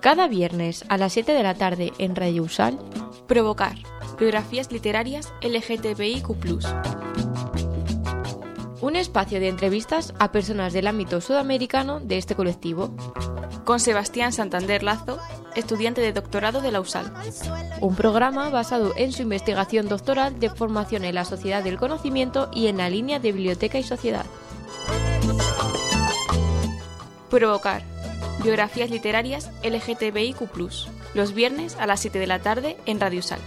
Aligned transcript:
Cada 0.00 0.28
viernes 0.28 0.84
a 0.88 0.96
las 0.96 1.12
7 1.12 1.32
de 1.32 1.42
la 1.42 1.54
tarde 1.54 1.92
en 1.98 2.16
Radio 2.16 2.44
Usal, 2.44 2.78
Provocar, 3.26 3.76
biografías 4.18 4.72
literarias 4.72 5.32
LGTBIQ 5.42 6.30
un 8.80 8.96
espacio 8.96 9.40
de 9.40 9.48
entrevistas 9.48 10.14
a 10.18 10.32
personas 10.32 10.72
del 10.72 10.86
ámbito 10.86 11.20
sudamericano 11.20 12.00
de 12.00 12.16
este 12.16 12.34
colectivo. 12.34 12.94
Con 13.64 13.78
Sebastián 13.78 14.32
Santander 14.32 14.82
Lazo, 14.82 15.18
estudiante 15.54 16.00
de 16.00 16.12
doctorado 16.12 16.60
de 16.60 16.72
la 16.72 16.80
USAL. 16.80 17.12
Un 17.80 17.94
programa 17.94 18.48
basado 18.48 18.92
en 18.96 19.12
su 19.12 19.22
investigación 19.22 19.88
doctoral 19.88 20.40
de 20.40 20.50
formación 20.50 21.04
en 21.04 21.14
la 21.14 21.24
sociedad 21.24 21.62
del 21.62 21.78
conocimiento 21.78 22.50
y 22.52 22.68
en 22.68 22.78
la 22.78 22.88
línea 22.88 23.18
de 23.18 23.32
biblioteca 23.32 23.78
y 23.78 23.82
sociedad. 23.82 24.26
Provocar. 27.30 27.82
Biografías 28.42 28.90
literarias 28.90 29.50
LGTBIQ, 29.62 30.40
los 31.14 31.32
viernes 31.32 31.76
a 31.76 31.86
las 31.86 32.00
7 32.00 32.18
de 32.18 32.26
la 32.26 32.40
tarde 32.40 32.76
en 32.86 32.98
Radio 32.98 33.22
Sal. 33.22 33.38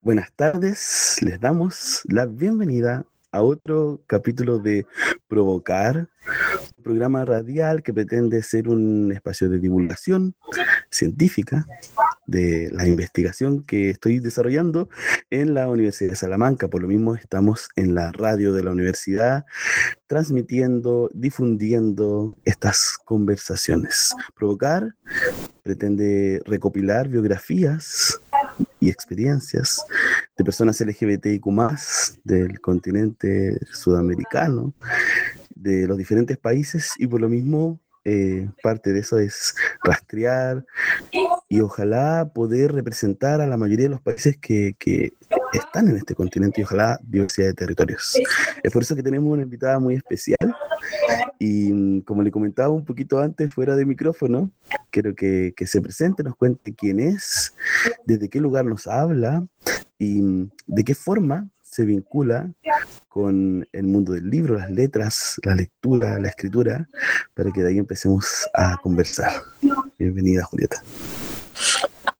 Buenas 0.00 0.32
tardes, 0.32 1.18
les 1.20 1.38
damos 1.38 2.00
la 2.08 2.24
bienvenida 2.24 3.04
a 3.30 3.42
otro 3.42 4.00
capítulo 4.06 4.58
de 4.58 4.86
Provocar, 5.28 6.08
un 6.76 6.82
programa 6.82 7.24
radial 7.24 7.82
que 7.82 7.92
pretende 7.92 8.42
ser 8.42 8.68
un 8.68 9.12
espacio 9.12 9.48
de 9.48 9.58
divulgación 9.58 10.34
científica 10.90 11.66
de 12.26 12.70
la 12.72 12.86
investigación 12.86 13.64
que 13.64 13.90
estoy 13.90 14.20
desarrollando 14.20 14.88
en 15.30 15.54
la 15.54 15.68
Universidad 15.68 16.10
de 16.10 16.16
Salamanca. 16.16 16.68
Por 16.68 16.82
lo 16.82 16.88
mismo 16.88 17.16
estamos 17.16 17.68
en 17.76 17.94
la 17.94 18.12
radio 18.12 18.52
de 18.52 18.62
la 18.62 18.70
universidad 18.70 19.44
transmitiendo, 20.06 21.10
difundiendo 21.12 22.36
estas 22.44 22.98
conversaciones. 23.04 24.14
Provocar 24.36 24.94
pretende 25.62 26.40
recopilar 26.46 27.08
biografías 27.08 28.20
y 28.78 28.88
experiencias 28.88 29.84
de 30.36 30.44
personas 30.44 30.80
LGBTIQ 30.80 31.44
del 32.24 32.60
continente 32.60 33.58
sudamericano, 33.72 34.72
de 35.60 35.86
los 35.86 35.98
diferentes 35.98 36.38
países 36.38 36.94
y 36.98 37.06
por 37.06 37.20
lo 37.20 37.28
mismo 37.28 37.80
eh, 38.04 38.48
parte 38.62 38.92
de 38.92 39.00
eso 39.00 39.18
es 39.18 39.54
rastrear 39.84 40.64
y 41.48 41.60
ojalá 41.60 42.30
poder 42.34 42.72
representar 42.72 43.42
a 43.42 43.46
la 43.46 43.58
mayoría 43.58 43.86
de 43.86 43.90
los 43.90 44.00
países 44.00 44.38
que, 44.38 44.74
que, 44.78 45.12
están 45.52 45.88
en 45.88 45.96
este 45.96 46.14
continente 46.14 46.60
y 46.60 46.64
ojalá 46.64 46.98
diversidad 47.02 47.48
de 47.48 47.54
territorios. 47.54 48.16
Es 48.62 48.72
por 48.72 48.82
eso 48.82 48.94
que 48.94 49.02
tenemos 49.02 49.32
una 49.32 49.42
invitada 49.42 49.80
muy 49.80 49.96
especial 49.96 50.56
y 51.40 51.72
mm, 51.72 52.00
como 52.02 52.22
le 52.22 52.30
comentaba 52.30 52.68
un 52.68 52.84
poquito 52.84 53.18
antes 53.18 53.52
fuera 53.52 53.74
de 53.74 53.84
micrófono, 53.84 54.52
quiero 54.90 55.14
que, 55.14 55.52
que 55.56 55.66
se 55.66 55.80
presente, 55.80 56.22
nos 56.22 56.36
cuente 56.36 56.72
quién 56.74 57.00
es, 57.00 57.52
desde 58.06 58.28
qué 58.28 58.40
lugar 58.40 58.64
nos 58.64 58.86
habla 58.86 59.44
y 59.98 60.22
mm, 60.22 60.50
de 60.68 60.84
qué 60.84 60.94
forma 60.94 61.48
se 61.70 61.84
vincula 61.84 62.52
con 63.08 63.66
el 63.72 63.84
mundo 63.84 64.12
del 64.12 64.28
libro, 64.28 64.58
las 64.58 64.70
letras, 64.70 65.36
la 65.44 65.54
lectura, 65.54 66.18
la 66.18 66.28
escritura, 66.28 66.88
para 67.34 67.52
que 67.52 67.62
de 67.62 67.68
ahí 67.68 67.78
empecemos 67.78 68.48
a 68.54 68.76
conversar. 68.78 69.42
Bienvenida, 69.98 70.44
Julieta. 70.44 70.82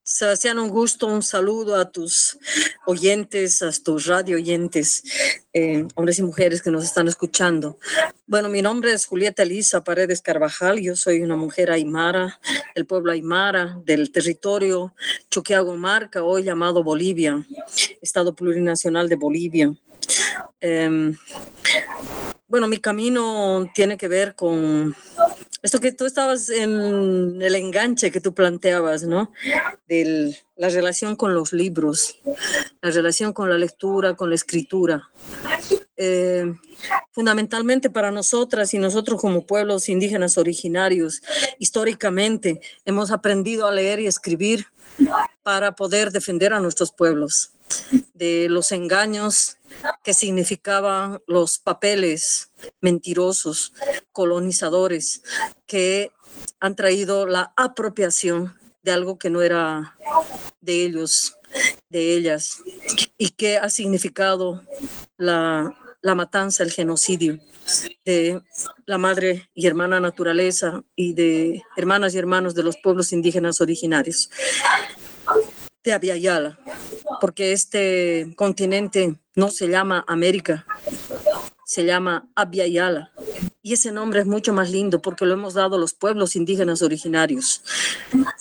Sebastián, 0.03 0.59
un 0.59 0.69
gusto, 0.69 1.07
un 1.07 1.23
saludo 1.23 1.77
a 1.77 1.91
tus 1.91 2.39
oyentes, 2.87 3.63
a 3.63 3.71
tus 3.73 4.07
radio 4.07 4.37
oyentes, 4.37 5.40
eh, 5.53 5.87
hombres 5.95 6.19
y 6.19 6.23
mujeres 6.23 6.63
que 6.63 6.71
nos 6.71 6.85
están 6.85 7.09
escuchando. 7.09 7.79
Bueno, 8.27 8.49
mi 8.49 8.63
nombre 8.63 8.93
es 8.93 9.07
Julieta 9.07 9.43
Elisa 9.43 9.83
Paredes 9.83 10.23
Carvajal, 10.23 10.81
yo 10.81 10.95
soy 10.95 11.23
una 11.23 11.37
mujer 11.37 11.71
aymara, 11.71 12.39
del 12.75 12.87
pueblo 12.87 13.13
aymara, 13.13 13.81
del 13.85 14.13
territorio 14.13 14.95
Choqueago 15.31 15.77
Marca, 15.77 16.23
hoy 16.23 16.45
llamado 16.45 16.85
Bolivia, 16.85 17.45
Estado 18.01 18.35
Plurinacional 18.35 19.09
de 19.09 19.17
Bolivia. 19.17 19.75
Em, 20.61 21.17
bueno, 22.51 22.67
mi 22.67 22.79
camino 22.79 23.71
tiene 23.75 23.97
que 23.97 24.09
ver 24.09 24.35
con 24.35 24.95
esto 25.63 25.79
que 25.79 25.93
tú 25.93 26.05
estabas 26.05 26.51
en 26.51 27.41
el 27.41 27.55
enganche 27.55 28.11
que 28.11 28.21
tú 28.21 28.35
planteabas, 28.35 29.05
¿no? 29.05 29.33
De 29.87 30.37
la 30.57 30.69
relación 30.69 31.15
con 31.15 31.33
los 31.33 31.53
libros, 31.53 32.19
la 32.83 32.91
relación 32.91 33.33
con 33.33 33.49
la 33.49 33.57
lectura, 33.57 34.17
con 34.17 34.31
la 34.31 34.35
escritura. 34.35 35.09
Eh, 35.97 36.53
fundamentalmente 37.13 37.89
para 37.89 38.11
nosotras 38.11 38.75
y 38.75 38.79
nosotros 38.79 39.21
como 39.21 39.47
pueblos 39.47 39.89
indígenas 39.89 40.37
originarios, 40.37 41.23
históricamente 41.61 42.61
hemos 42.85 43.13
aprendido 43.13 43.69
a 43.69 43.73
leer 43.73 44.01
y 44.01 44.07
escribir 44.09 44.67
para 45.45 45.77
poder 45.77 46.11
defender 46.11 46.53
a 46.53 46.61
nuestros 46.61 46.91
pueblos 46.91 47.53
de 48.15 48.49
los 48.49 48.73
engaños 48.73 49.57
que 50.03 50.15
significaban 50.15 51.21
los 51.27 51.59
papeles 51.59 52.51
mentirosos, 52.81 53.73
colonizadores, 54.13 55.23
que 55.67 56.13
han 56.59 56.77
traído 56.77 57.27
la 57.27 57.53
apropiación 57.57 58.59
de 58.83 58.93
algo 58.93 59.19
que 59.19 59.31
no 59.31 59.43
era 59.43 59.97
de 60.61 60.85
ellos, 60.85 61.37
de 61.89 62.15
ellas, 62.15 62.63
y 63.19 63.31
que 63.31 63.59
ha 63.59 63.69
significado 63.71 64.63
la, 65.17 65.75
la 66.03 66.15
matanza, 66.15 66.63
el 66.63 66.73
genocidio 66.73 67.39
de 68.05 68.43
la 68.87 68.99
madre 68.99 69.49
y 69.55 69.67
hermana 69.67 70.01
naturaleza 70.01 70.83
y 70.97 71.15
de 71.15 71.63
hermanas 71.77 72.15
y 72.15 72.19
hermanos 72.19 72.55
de 72.55 72.65
los 72.65 72.77
pueblos 72.77 73.13
indígenas 73.13 73.61
originarios 73.61 74.31
de 75.85 75.93
Abiyala, 75.93 76.59
porque 77.21 77.53
este 77.53 78.33
continente 78.37 79.17
no 79.35 79.51
se 79.51 79.69
llama 79.69 80.05
América, 80.07 80.67
se 81.65 81.85
llama 81.85 82.29
Abiyala. 82.35 83.13
Y 83.63 83.75
ese 83.75 83.93
nombre 83.93 84.21
es 84.21 84.27
mucho 84.27 84.53
más 84.53 84.71
lindo 84.71 85.01
porque 85.03 85.27
lo 85.27 85.35
hemos 85.35 85.55
dado 85.55 85.77
a 85.77 85.79
los 85.79 85.93
pueblos 85.93 86.35
indígenas 86.35 86.83
originarios 86.83 87.63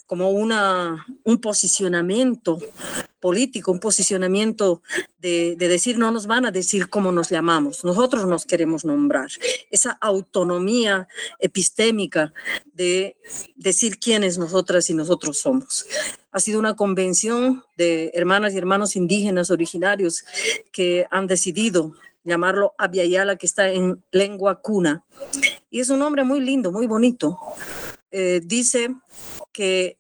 como 0.10 0.32
una, 0.32 1.06
un 1.24 1.40
posicionamiento 1.40 2.58
político, 3.20 3.72
un 3.72 3.80
posicionamiento 3.80 4.82
de, 5.20 5.56
de, 5.56 5.68
decir, 5.68 6.00
no 6.00 6.10
nos 6.10 6.26
van 6.26 6.48
a 6.48 6.52
decir 6.52 6.90
cómo 6.90 7.12
nos 7.12 7.30
llamamos, 7.30 7.84
nosotros 7.84 8.26
nos 8.26 8.46
queremos 8.46 8.86
nombrar. 8.86 9.30
Esa 9.70 9.92
autonomía 10.02 11.08
epistémica 11.38 12.34
de 12.74 13.18
decir 13.56 14.00
quiénes 14.00 14.40
nosotras 14.40 14.90
y 14.90 14.96
nosotros 14.96 15.38
somos. 15.38 15.86
Ha 16.32 16.40
sido 16.40 16.60
una 16.60 16.76
convención 16.76 17.64
de 17.76 18.12
hermanas 18.14 18.54
y 18.54 18.58
hermanos 18.58 18.96
indígenas 18.96 19.50
originarios 19.50 20.24
que 20.72 21.08
han 21.10 21.26
decidido 21.26 21.94
llamarlo 22.24 22.76
Abiayala, 22.78 23.36
que 23.36 23.46
está 23.46 23.70
en 23.70 24.04
lengua 24.12 24.62
cuna. 24.62 25.04
Y 25.70 25.80
es 25.80 25.90
un 25.90 26.00
nombre 26.00 26.24
muy 26.24 26.40
lindo, 26.40 26.72
muy 26.72 26.88
bonito. 26.88 27.40
Eh, 28.12 28.42
dice 28.44 28.90
que 29.52 29.98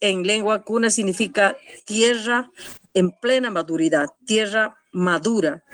en 0.00 0.22
lengua 0.24 0.62
cuna 0.62 0.90
significa 0.90 1.56
tierra 1.84 2.50
en 2.92 3.10
plena 3.10 3.50
maduridad, 3.50 4.08
tierra 4.26 4.76
madura, 4.92 5.64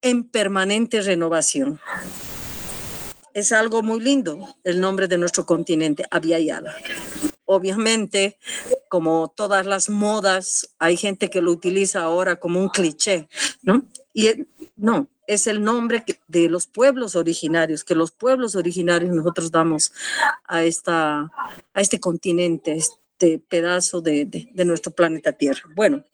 en 0.00 0.24
permanente 0.24 1.02
renovación. 1.02 1.80
Es 3.34 3.52
algo 3.52 3.82
muy 3.82 4.00
lindo 4.00 4.56
el 4.64 4.80
nombre 4.80 5.08
de 5.08 5.18
nuestro 5.18 5.44
continente, 5.44 6.06
Abiayala. 6.10 6.74
Obviamente, 7.46 8.38
como 8.88 9.32
todas 9.34 9.64
las 9.66 9.88
modas, 9.88 10.68
hay 10.78 10.96
gente 10.96 11.30
que 11.30 11.40
lo 11.40 11.52
utiliza 11.52 12.02
ahora 12.02 12.36
como 12.36 12.60
un 12.60 12.68
cliché, 12.68 13.28
¿no? 13.62 13.86
Y 14.12 14.46
no, 14.76 15.08
es 15.26 15.46
el 15.46 15.62
nombre 15.62 16.04
de 16.28 16.48
los 16.48 16.66
pueblos 16.66 17.16
originarios, 17.16 17.84
que 17.84 17.94
los 17.94 18.10
pueblos 18.10 18.56
originarios 18.56 19.14
nosotros 19.14 19.50
damos 19.50 19.92
a, 20.44 20.64
esta, 20.64 21.30
a 21.74 21.80
este 21.80 22.00
continente, 22.00 22.76
este 22.76 23.38
pedazo 23.38 24.00
de, 24.00 24.48
nuestro 24.54 24.92
planeta 24.92 25.32
Tierra. 25.32 25.62
Bueno, 25.74 26.04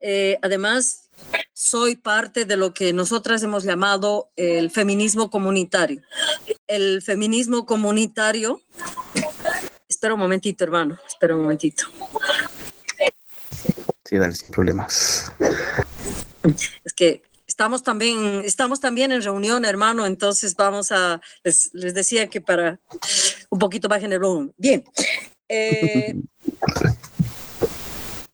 eh, 0.00 0.38
además, 0.42 1.10
soy 1.52 1.96
parte 1.96 2.44
de 2.44 2.56
lo 2.56 2.74
que 2.74 2.92
nosotras 2.92 3.42
hemos 3.42 3.64
llamado 3.64 4.30
el 4.36 4.70
feminismo 4.70 5.30
comunitario. 5.30 6.02
El 6.66 7.02
feminismo 7.02 7.66
comunitario 7.66 8.60
Espera 9.92 10.14
un 10.14 10.20
momentito, 10.20 10.64
hermano. 10.64 10.98
Espera 11.06 11.36
un 11.36 11.42
momentito. 11.42 11.84
Sí, 14.06 14.16
dale, 14.16 14.34
sin 14.34 14.48
problemas. 14.48 15.30
Es 16.82 16.94
que 16.94 17.22
estamos 17.46 17.82
también, 17.82 18.40
estamos 18.42 18.80
también 18.80 19.12
en 19.12 19.20
reunión, 19.20 19.66
hermano, 19.66 20.06
entonces 20.06 20.56
vamos 20.56 20.92
a, 20.92 21.20
les, 21.44 21.72
decía 21.72 22.28
que 22.28 22.40
para 22.40 22.80
un 23.50 23.58
poquito 23.58 23.86
bajen 23.86 24.14
el 24.14 24.20
volumen. 24.20 24.54
Bien. 24.56 24.82
Eh, 25.50 26.14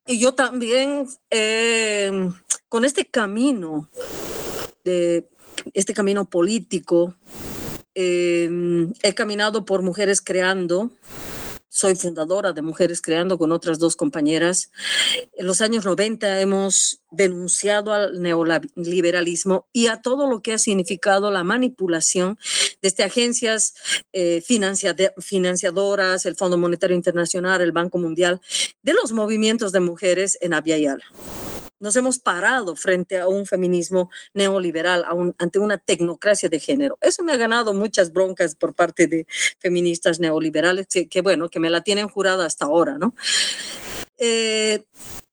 y 0.06 0.20
yo 0.20 0.34
también 0.34 1.08
eh, 1.28 2.31
con 2.69 2.84
este 2.84 3.04
camino, 3.04 3.90
de 4.84 5.28
este 5.75 5.93
camino 5.93 6.25
político, 6.25 7.16
eh, 7.96 8.49
he 9.02 9.12
caminado 9.14 9.64
por 9.64 9.82
Mujeres 9.82 10.20
Creando, 10.20 10.93
soy 11.78 11.94
fundadora 11.94 12.52
de 12.52 12.60
Mujeres 12.60 13.00
Creando 13.00 13.38
con 13.38 13.52
otras 13.52 13.78
dos 13.78 13.94
compañeras. 13.94 14.72
En 15.36 15.46
los 15.46 15.60
años 15.60 15.84
90 15.84 16.40
hemos 16.40 17.02
denunciado 17.12 17.92
al 17.92 18.20
neoliberalismo 18.20 19.69
y 19.72 19.86
a 19.86 20.02
todo 20.02 20.28
lo 20.28 20.42
que 20.42 20.54
ha 20.54 20.58
significado 20.58 21.30
la 21.30 21.44
manipulación 21.44 22.36
desde 22.82 23.04
agencias 23.04 23.75
eh, 24.12 24.42
financiadoras, 24.42 26.26
el 26.26 26.34
Fondo 26.34 26.58
Monetario 26.58 26.96
Internacional, 26.96 27.60
el 27.60 27.70
Banco 27.70 27.98
Mundial, 27.98 28.40
de 28.82 28.94
los 28.94 29.12
movimientos 29.12 29.70
de 29.70 29.78
mujeres 29.78 30.36
en 30.40 30.54
Abya 30.54 30.78
nos 31.80 31.96
hemos 31.96 32.19
parado 32.19 32.76
frente 32.76 33.19
a 33.19 33.28
un 33.28 33.46
feminismo 33.46 34.10
neoliberal, 34.34 35.04
ante 35.38 35.58
una 35.58 35.78
tecnocracia 35.78 36.48
de 36.48 36.60
género. 36.60 36.98
Eso 37.00 37.22
me 37.22 37.32
ha 37.32 37.36
ganado 37.36 37.75
muchas 37.75 38.12
broncas 38.12 38.54
por 38.54 38.75
parte 38.75 39.06
de 39.06 39.26
feministas 39.58 40.20
neoliberales, 40.20 40.86
que, 40.86 41.20
bueno, 41.20 41.48
que 41.48 41.60
me 41.60 41.70
la 41.70 41.82
tienen 41.82 42.08
jurada 42.08 42.46
hasta 42.46 42.66
ahora, 42.66 42.98
¿no? 42.98 43.14
Eh, 44.16 44.84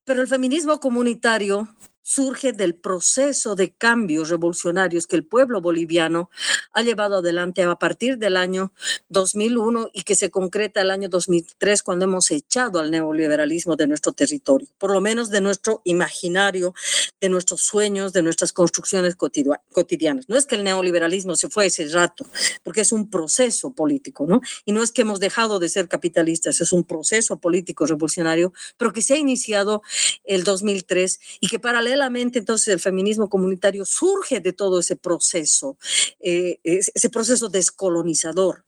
pero 0.03 0.21
el 0.21 0.27
feminismo 0.27 0.79
comunitario 0.79 1.67
surge 2.07 2.53
del 2.53 2.75
proceso 2.75 3.55
de 3.55 3.73
cambios 3.73 4.29
revolucionarios 4.29 5.07
que 5.07 5.15
el 5.15 5.25
pueblo 5.25 5.59
boliviano 5.59 6.29
ha 6.71 6.83
llevado 6.83 7.17
adelante 7.17 7.63
a 7.63 7.75
partir 7.77 8.19
del 8.19 8.37
año 8.37 8.71
2001 9.09 9.89
y 9.91 10.03
que 10.03 10.13
se 10.13 10.29
concreta 10.29 10.81
el 10.81 10.91
año 10.91 11.09
2003 11.09 11.81
cuando 11.81 12.05
hemos 12.05 12.29
echado 12.29 12.79
al 12.79 12.91
neoliberalismo 12.91 13.75
de 13.75 13.87
nuestro 13.87 14.13
territorio, 14.13 14.67
por 14.77 14.91
lo 14.91 15.01
menos 15.01 15.31
de 15.31 15.41
nuestro 15.41 15.81
imaginario, 15.83 16.75
de 17.19 17.29
nuestros 17.29 17.61
sueños, 17.61 18.13
de 18.13 18.21
nuestras 18.21 18.53
construcciones 18.53 19.15
cotidianas. 19.15 20.29
No 20.29 20.37
es 20.37 20.45
que 20.45 20.55
el 20.55 20.63
neoliberalismo 20.63 21.35
se 21.35 21.49
fue 21.49 21.65
ese 21.65 21.87
rato, 21.87 22.27
porque 22.61 22.81
es 22.81 22.91
un 22.91 23.09
proceso 23.09 23.73
político, 23.73 24.27
¿no? 24.27 24.41
Y 24.63 24.73
no 24.73 24.83
es 24.83 24.91
que 24.91 25.01
hemos 25.01 25.19
dejado 25.19 25.57
de 25.57 25.69
ser 25.69 25.87
capitalistas, 25.87 26.61
es 26.61 26.71
un 26.71 26.83
proceso 26.83 27.39
político 27.39 27.87
revolucionario, 27.87 28.53
pero 28.77 28.93
que 28.93 29.01
se 29.01 29.15
ha 29.15 29.17
iniciado 29.17 29.81
el 30.23 30.43
2003 30.43 31.19
y 31.39 31.47
que 31.47 31.57
paralelamente 31.57 31.94
entonces, 32.39 32.67
el 32.69 32.79
feminismo 32.79 33.29
comunitario 33.29 33.85
surge 33.85 34.39
de 34.39 34.53
todo 34.53 34.79
ese 34.79 34.95
proceso, 34.95 35.77
eh, 36.19 36.59
ese 36.63 37.09
proceso 37.09 37.49
descolonizador. 37.49 38.65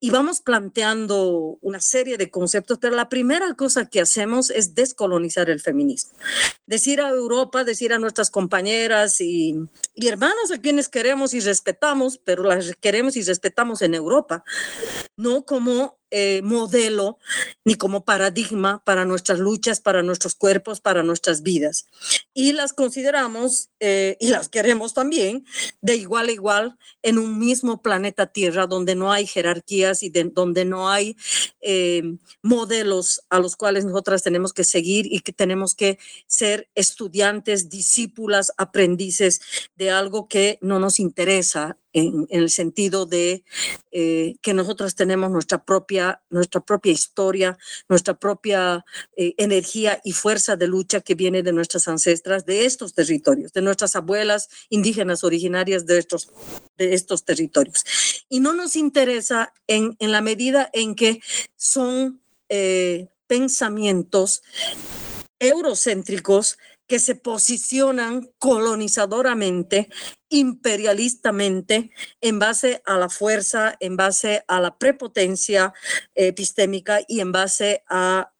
Y 0.00 0.10
vamos 0.10 0.40
planteando 0.40 1.58
una 1.60 1.80
serie 1.80 2.16
de 2.16 2.30
conceptos, 2.30 2.78
pero 2.80 2.96
la 2.96 3.08
primera 3.08 3.54
cosa 3.54 3.88
que 3.88 4.00
hacemos 4.00 4.50
es 4.50 4.74
descolonizar 4.74 5.48
el 5.48 5.60
feminismo. 5.60 6.12
Decir 6.66 7.00
a 7.00 7.10
Europa, 7.10 7.64
decir 7.64 7.92
a 7.92 7.98
nuestras 7.98 8.30
compañeras 8.30 9.20
y, 9.20 9.56
y 9.94 10.08
hermanos 10.08 10.50
a 10.52 10.58
quienes 10.58 10.88
queremos 10.88 11.34
y 11.34 11.40
respetamos, 11.40 12.18
pero 12.18 12.42
las 12.42 12.74
queremos 12.80 13.16
y 13.16 13.22
respetamos 13.22 13.82
en 13.82 13.94
Europa, 13.94 14.44
no 15.16 15.44
como 15.44 16.01
eh, 16.14 16.42
modelo 16.42 17.18
ni 17.64 17.76
como 17.76 18.04
paradigma 18.04 18.82
para 18.84 19.06
nuestras 19.06 19.38
luchas, 19.38 19.80
para 19.80 20.02
nuestros 20.02 20.34
cuerpos, 20.34 20.82
para 20.82 21.02
nuestras 21.02 21.42
vidas. 21.42 21.86
Y 22.34 22.52
las 22.52 22.74
consideramos 22.74 23.70
eh, 23.80 24.18
y 24.20 24.28
las 24.28 24.50
queremos 24.50 24.92
también 24.92 25.46
de 25.80 25.96
igual 25.96 26.28
a 26.28 26.32
igual 26.32 26.78
en 27.02 27.16
un 27.16 27.38
mismo 27.38 27.80
planeta 27.80 28.26
Tierra 28.26 28.66
donde 28.66 28.94
no 28.94 29.10
hay 29.10 29.26
jerarquías 29.26 30.02
y 30.02 30.10
donde 30.10 30.66
no 30.66 30.90
hay 30.90 31.16
eh, 31.62 32.02
modelos 32.42 33.22
a 33.30 33.38
los 33.38 33.56
cuales 33.56 33.86
nosotras 33.86 34.22
tenemos 34.22 34.52
que 34.52 34.64
seguir 34.64 35.06
y 35.10 35.20
que 35.20 35.32
tenemos 35.32 35.74
que 35.74 35.98
ser 36.26 36.68
estudiantes, 36.74 37.70
discípulas, 37.70 38.52
aprendices 38.58 39.40
de 39.76 39.90
algo 39.90 40.28
que 40.28 40.58
no 40.60 40.78
nos 40.78 41.00
interesa 41.00 41.78
en, 41.92 42.26
el 42.30 42.50
sentido 42.50 43.06
de 43.06 43.44
eh, 43.90 44.36
que 44.42 44.54
nosotros 44.54 44.94
tenemos 44.94 45.30
nuestra 45.30 45.64
propia, 45.64 46.22
nuestra 46.30 46.60
propia 46.60 46.92
historia, 46.92 47.58
nuestra 47.88 48.14
propia 48.14 48.84
eh, 49.16 49.34
energía 49.36 50.00
y 50.04 50.12
fuerza 50.12 50.56
de 50.56 50.66
lucha 50.66 51.00
que 51.00 51.14
viene 51.14 51.42
de 51.42 51.52
nuestras 51.52 51.88
ancestras, 51.88 52.46
de 52.46 52.64
estos 52.64 52.94
territorios, 52.94 53.52
de 53.52 53.62
nuestras 53.62 53.96
abuelas 53.96 54.48
indígenas 54.70 55.24
originarias 55.24 55.86
de 55.86 55.98
estos, 55.98 56.30
de 56.78 56.94
estos 56.94 57.24
territorios. 57.24 57.84
Y 58.28 58.40
no 58.40 58.54
nos 58.54 58.76
interesa 58.76 59.52
en, 59.66 59.96
en 59.98 60.12
la 60.12 60.20
medida 60.20 60.70
en 60.72 60.94
que 60.94 61.20
son 61.56 62.22
eh, 62.48 63.08
pensamientos 63.26 64.42
eurocéntricos 65.38 66.58
que 66.86 66.98
se 66.98 67.14
posicionan 67.14 68.30
colonizadoramente 68.38 69.88
imperialistamente 70.32 71.90
en 72.22 72.38
base 72.38 72.82
a 72.86 72.96
la 72.96 73.10
fuerza, 73.10 73.76
en 73.80 73.98
base 73.98 74.42
a 74.48 74.62
la 74.62 74.78
prepotencia 74.78 75.74
epistémica 76.14 77.00
y 77.06 77.20
en 77.20 77.32
base 77.32 77.84
a, 77.86 78.30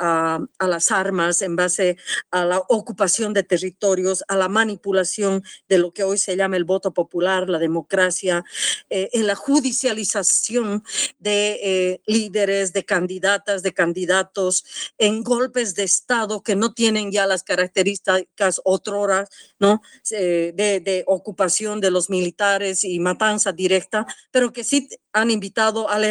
las 0.59 0.91
armas, 0.91 1.43
en 1.43 1.55
base 1.55 1.99
a 2.31 2.47
la 2.47 2.63
ocupación 2.69 3.35
de 3.35 3.43
territorios, 3.43 4.25
a 4.29 4.37
la 4.37 4.49
manipulación 4.49 5.45
de 5.69 5.79
lo 5.79 5.93
que 5.93 6.03
hoy 6.03 6.17
se 6.17 6.35
llama 6.35 6.57
el 6.57 6.65
voto 6.65 6.95
popular, 6.95 7.51
la 7.51 7.59
democracia, 7.59 8.43
eh, 8.89 9.11
en 9.13 9.27
la 9.27 9.35
judicialización 9.35 10.83
de 11.19 11.61
eh, 11.63 12.01
líderes, 12.07 12.73
de 12.73 12.87
candidatas, 12.87 13.63
de 13.63 13.75
candidatos, 13.75 14.65
en 14.97 15.23
golpes 15.23 15.75
de 15.75 15.83
Estado 15.83 16.43
que 16.43 16.57
no 16.57 16.73
tienen 16.73 17.13
ya 17.13 17.27
las 17.27 17.43
características 17.43 18.63
otroras, 18.65 19.29
¿no? 19.59 19.83
Eh, 20.11 20.53
de 20.55 21.05
ocupación 21.07 21.82
de 21.83 21.91
los 21.91 22.09
militares 22.09 22.85
y 22.85 22.99
matanza 22.99 23.53
directa, 23.53 24.07
pero 24.31 24.53
que 24.55 24.65
sí 24.65 24.89
han 25.13 25.31
invitado 25.31 25.89
al, 25.91 26.05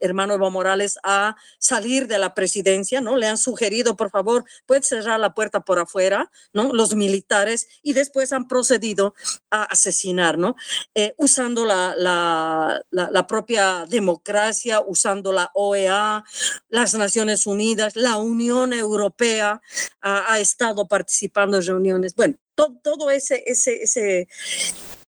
hermano 0.00 0.34
Evo 0.34 0.50
Morales 0.50 0.98
a 1.04 1.36
salir 1.58 2.08
de 2.08 2.18
la 2.18 2.34
presidencia, 2.34 3.00
¿no? 3.00 3.16
Le 3.16 3.28
han 3.28 3.38
sugerido, 3.38 3.96
por 3.96 4.10
favor, 4.10 4.44
puede 4.66 4.82
cerrar 4.82 5.20
la 5.20 5.34
puerta 5.34 5.60
por 5.60 5.78
afuera, 5.78 6.30
¿no? 6.52 6.72
Los 6.72 6.94
militares 6.96 7.68
y 7.82 7.92
después 7.92 8.32
han 8.32 8.48
procedido 8.48 9.14
a 9.50 9.62
asesinar, 9.64 10.36
¿no? 10.38 10.56
Eh, 10.94 11.14
usando 11.16 11.64
la, 11.64 12.82
propia 13.28 13.86
democracia, 13.88 14.80
usando 14.80 15.32
la 15.32 15.50
OEA, 15.54 16.24
las 16.68 16.94
Naciones 16.94 17.46
Unidas, 17.46 17.94
la 17.94 18.16
Unión 18.16 18.72
Europea 18.72 19.60
ha, 20.00 20.32
ha 20.32 20.40
estado 20.40 20.88
participando 20.88 21.58
en 21.58 21.66
reuniones. 21.66 22.14
Bueno, 22.14 22.36
todo, 22.82 23.10
ese, 23.10 23.42
ese, 23.46 23.82
ese 23.82 24.28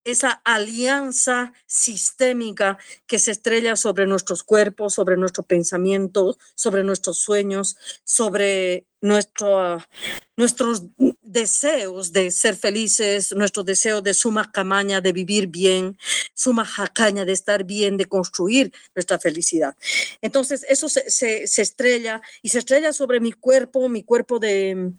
esa 0.07 0.41
alianza 0.45 1.51
sistémica 1.65 2.77
que 3.07 3.19
se 3.19 3.31
estrella 3.31 3.75
sobre 3.75 4.07
nuestros 4.07 4.41
cuerpos, 4.41 4.93
sobre 4.93 5.17
nuestro 5.17 5.43
pensamiento, 5.43 6.37
sobre 6.55 6.83
nuestros 6.85 7.19
sueños, 7.19 7.75
sobre 8.05 8.85
nuestro, 9.01 9.83
nuestros 10.37 10.83
deseos 11.21 12.13
de 12.13 12.31
ser 12.31 12.55
felices, 12.55 13.33
nuestro 13.35 13.63
deseo 13.63 14.01
de 14.01 14.13
suma 14.13 14.49
camaña, 14.51 15.01
de 15.01 15.11
vivir 15.11 15.47
bien, 15.47 15.97
suma 16.33 16.63
jacaña, 16.63 17.25
de 17.25 17.33
estar 17.33 17.65
bien, 17.65 17.97
de 17.97 18.05
construir 18.05 18.71
nuestra 18.95 19.19
felicidad. 19.19 19.75
Entonces, 20.21 20.65
eso 20.69 20.87
se, 20.87 21.09
se, 21.09 21.61
estrella 21.61 22.21
y 22.41 22.49
se 22.49 22.59
estrella 22.59 22.93
sobre 22.93 23.19
mi 23.19 23.33
cuerpo, 23.33 23.89
mi 23.89 24.03
cuerpo 24.03 24.39
de, 24.39 24.93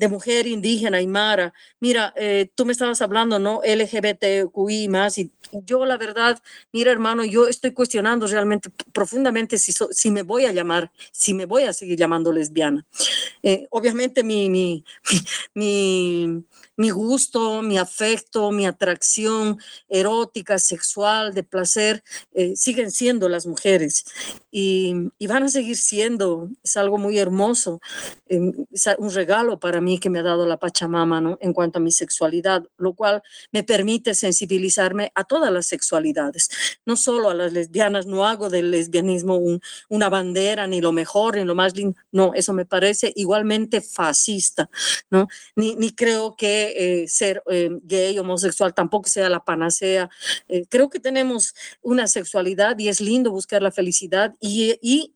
de 0.00 0.08
mujer 0.08 0.46
indígena, 0.46 0.96
aymara. 0.96 1.52
Mira, 1.78 2.14
eh, 2.16 2.50
tú 2.54 2.64
me 2.64 2.72
estabas 2.72 3.02
hablando, 3.02 3.38
¿no? 3.38 3.60
LGBTQI 3.62 4.88
más, 4.88 5.18
y 5.18 5.30
yo 5.66 5.84
la 5.84 5.98
verdad, 5.98 6.42
mira 6.72 6.90
hermano, 6.90 7.22
yo 7.22 7.46
estoy 7.48 7.72
cuestionando 7.72 8.26
realmente 8.26 8.70
profundamente 8.92 9.58
si, 9.58 9.74
si 9.90 10.10
me 10.10 10.22
voy 10.22 10.46
a 10.46 10.52
llamar, 10.52 10.90
si 11.12 11.34
me 11.34 11.44
voy 11.44 11.64
a 11.64 11.74
seguir 11.74 11.98
llamando 11.98 12.32
lesbiana. 12.32 12.86
Eh, 13.42 13.66
obviamente 13.70 14.24
mi, 14.24 14.48
mi, 14.48 14.84
mi, 15.54 16.44
mi, 16.76 16.90
gusto, 16.90 17.60
mi 17.60 17.76
afecto, 17.76 18.52
mi 18.52 18.64
atracción 18.64 19.58
erótica, 19.90 20.58
sexual, 20.58 21.34
de 21.34 21.42
placer, 21.42 22.02
eh, 22.32 22.56
siguen 22.56 22.90
siendo 22.90 23.28
las 23.28 23.44
mujeres 23.44 24.06
y, 24.50 24.94
y, 25.18 25.26
van 25.26 25.42
a 25.42 25.48
seguir 25.48 25.76
siendo. 25.76 26.48
Es 26.62 26.78
algo 26.78 26.96
muy 26.96 27.18
hermoso, 27.18 27.80
es 28.26 28.88
un 28.98 29.10
regalo 29.12 29.58
para 29.60 29.80
mí 29.80 29.89
que 29.98 30.10
me 30.10 30.18
ha 30.20 30.22
dado 30.22 30.46
la 30.46 30.58
Pachamama 30.58 31.20
¿no? 31.20 31.38
en 31.40 31.52
cuanto 31.52 31.78
a 31.78 31.82
mi 31.82 31.92
sexualidad, 31.92 32.64
lo 32.76 32.94
cual 32.94 33.22
me 33.52 33.62
permite 33.62 34.14
sensibilizarme 34.14 35.12
a 35.14 35.24
todas 35.24 35.52
las 35.52 35.66
sexualidades, 35.66 36.50
no 36.84 36.96
solo 36.96 37.30
a 37.30 37.34
las 37.34 37.52
lesbianas, 37.52 38.06
no 38.06 38.26
hago 38.26 38.50
del 38.50 38.70
lesbianismo 38.70 39.40
una 39.88 40.08
bandera, 40.08 40.66
ni 40.66 40.80
lo 40.80 40.92
mejor, 40.92 41.36
ni 41.36 41.44
lo 41.44 41.54
más 41.54 41.74
lindo, 41.74 41.96
no, 42.12 42.32
eso 42.34 42.52
me 42.52 42.66
parece 42.66 43.12
igualmente 43.16 43.80
fascista, 43.80 44.70
¿no? 45.10 45.28
Ni, 45.56 45.90
creo 45.94 46.36
que 46.36 46.40
que 46.40 47.06
ser 47.06 47.42
gay, 47.82 48.18
homosexual 48.18 48.72
tampoco 48.72 49.08
sea 49.08 49.28
la 49.28 49.44
panacea. 49.44 50.08
creo 50.70 50.88
que 50.88 50.98
tenemos 50.98 51.54
una 51.82 52.06
sexualidad 52.06 52.78
y 52.78 52.88
es 52.88 53.00
lindo 53.00 53.30
buscar 53.30 53.60
la 53.60 53.70
felicidad 53.70 54.34
y 54.40 55.14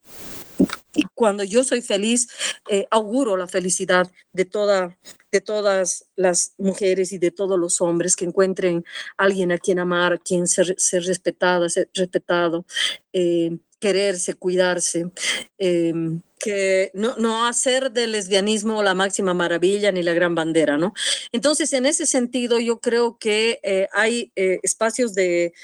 cuando 1.14 1.44
yo 1.44 1.64
soy 1.64 1.82
feliz, 1.82 2.28
eh, 2.68 2.86
auguro 2.90 3.36
la 3.36 3.46
felicidad 3.46 4.10
de, 4.32 4.44
toda, 4.44 4.98
de 5.32 5.40
todas 5.40 6.06
las 6.16 6.54
mujeres 6.58 7.12
y 7.12 7.18
de 7.18 7.30
todos 7.30 7.58
los 7.58 7.80
hombres 7.80 8.16
que 8.16 8.24
encuentren 8.24 8.84
alguien 9.16 9.52
a 9.52 9.58
quien 9.58 9.78
amar, 9.78 10.14
a 10.14 10.18
quien 10.18 10.46
ser, 10.46 10.74
ser 10.78 11.04
respetada, 11.04 11.68
ser 11.68 11.88
respetado, 11.94 12.64
eh, 13.12 13.56
quererse, 13.80 14.34
cuidarse. 14.34 15.10
Em, 15.58 16.20
que 16.38 16.90
no, 16.92 17.16
no, 17.16 17.46
hacer 17.46 17.90
del 17.90 18.12
lesbianismo 18.12 18.82
la 18.82 18.92
máxima 18.92 19.32
maravilla 19.32 19.90
ni 19.92 20.02
la 20.02 20.12
gran 20.12 20.34
bandera, 20.34 20.76
¿no? 20.76 20.92
Entonces, 21.32 21.72
en 21.72 21.86
ese 21.86 22.04
sentido, 22.04 22.60
yo 22.60 22.80
creo 22.80 23.16
que 23.18 23.60
eh, 23.62 23.88
hay 23.94 24.30
espacios 24.34 25.14
de 25.14 25.54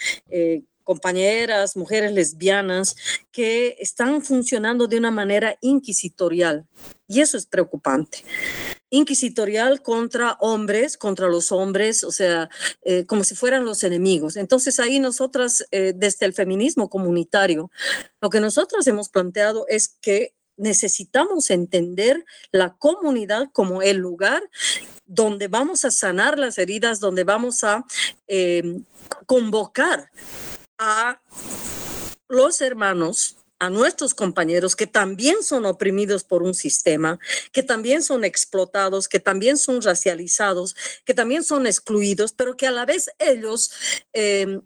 compañeras, 0.90 1.76
mujeres 1.76 2.10
lesbianas, 2.10 2.96
que 3.30 3.76
están 3.78 4.22
funcionando 4.22 4.88
de 4.88 4.98
una 4.98 5.12
manera 5.12 5.56
inquisitorial. 5.60 6.66
Y 7.06 7.20
eso 7.20 7.36
es 7.36 7.46
preocupante. 7.46 8.24
Inquisitorial 8.90 9.82
contra 9.82 10.36
hombres, 10.40 10.96
contra 10.96 11.28
los 11.28 11.52
hombres, 11.52 12.02
o 12.02 12.10
sea, 12.10 12.50
eh, 12.82 13.06
como 13.06 13.22
si 13.22 13.36
fueran 13.36 13.64
los 13.64 13.84
enemigos. 13.84 14.36
Entonces 14.36 14.80
ahí 14.80 14.98
nosotras, 14.98 15.64
eh, 15.70 15.92
desde 15.94 16.26
el 16.26 16.32
feminismo 16.32 16.90
comunitario, 16.90 17.70
lo 18.20 18.28
que 18.28 18.40
nosotros 18.40 18.84
hemos 18.88 19.10
planteado 19.10 19.66
es 19.68 19.96
que 20.00 20.34
necesitamos 20.56 21.50
entender 21.50 22.24
la 22.50 22.74
comunidad 22.74 23.48
como 23.52 23.80
el 23.80 23.98
lugar 23.98 24.42
donde 25.06 25.46
vamos 25.46 25.84
a 25.84 25.92
sanar 25.92 26.36
las 26.36 26.58
heridas, 26.58 26.98
donde 26.98 27.22
vamos 27.22 27.62
a 27.62 27.84
eh, 28.26 28.80
convocar 29.26 30.10
a 30.80 31.20
los 32.26 32.62
hermanos, 32.62 33.36
a 33.58 33.68
nuestros 33.68 34.14
compañeros 34.14 34.74
que 34.74 34.86
también 34.86 35.42
son 35.42 35.66
oprimidos 35.66 36.24
por 36.24 36.42
un 36.42 36.54
sistema, 36.54 37.20
que 37.52 37.62
también 37.62 38.02
son 38.02 38.24
explotados, 38.24 39.06
que 39.06 39.20
también 39.20 39.58
son 39.58 39.82
racializados, 39.82 40.74
que 41.04 41.12
también 41.12 41.44
son 41.44 41.66
excluidos, 41.66 42.32
pero 42.32 42.56
que 42.56 42.66
a 42.66 42.70
la 42.70 42.86
vez 42.86 43.10
ellos 43.18 43.70
em, 44.14 44.62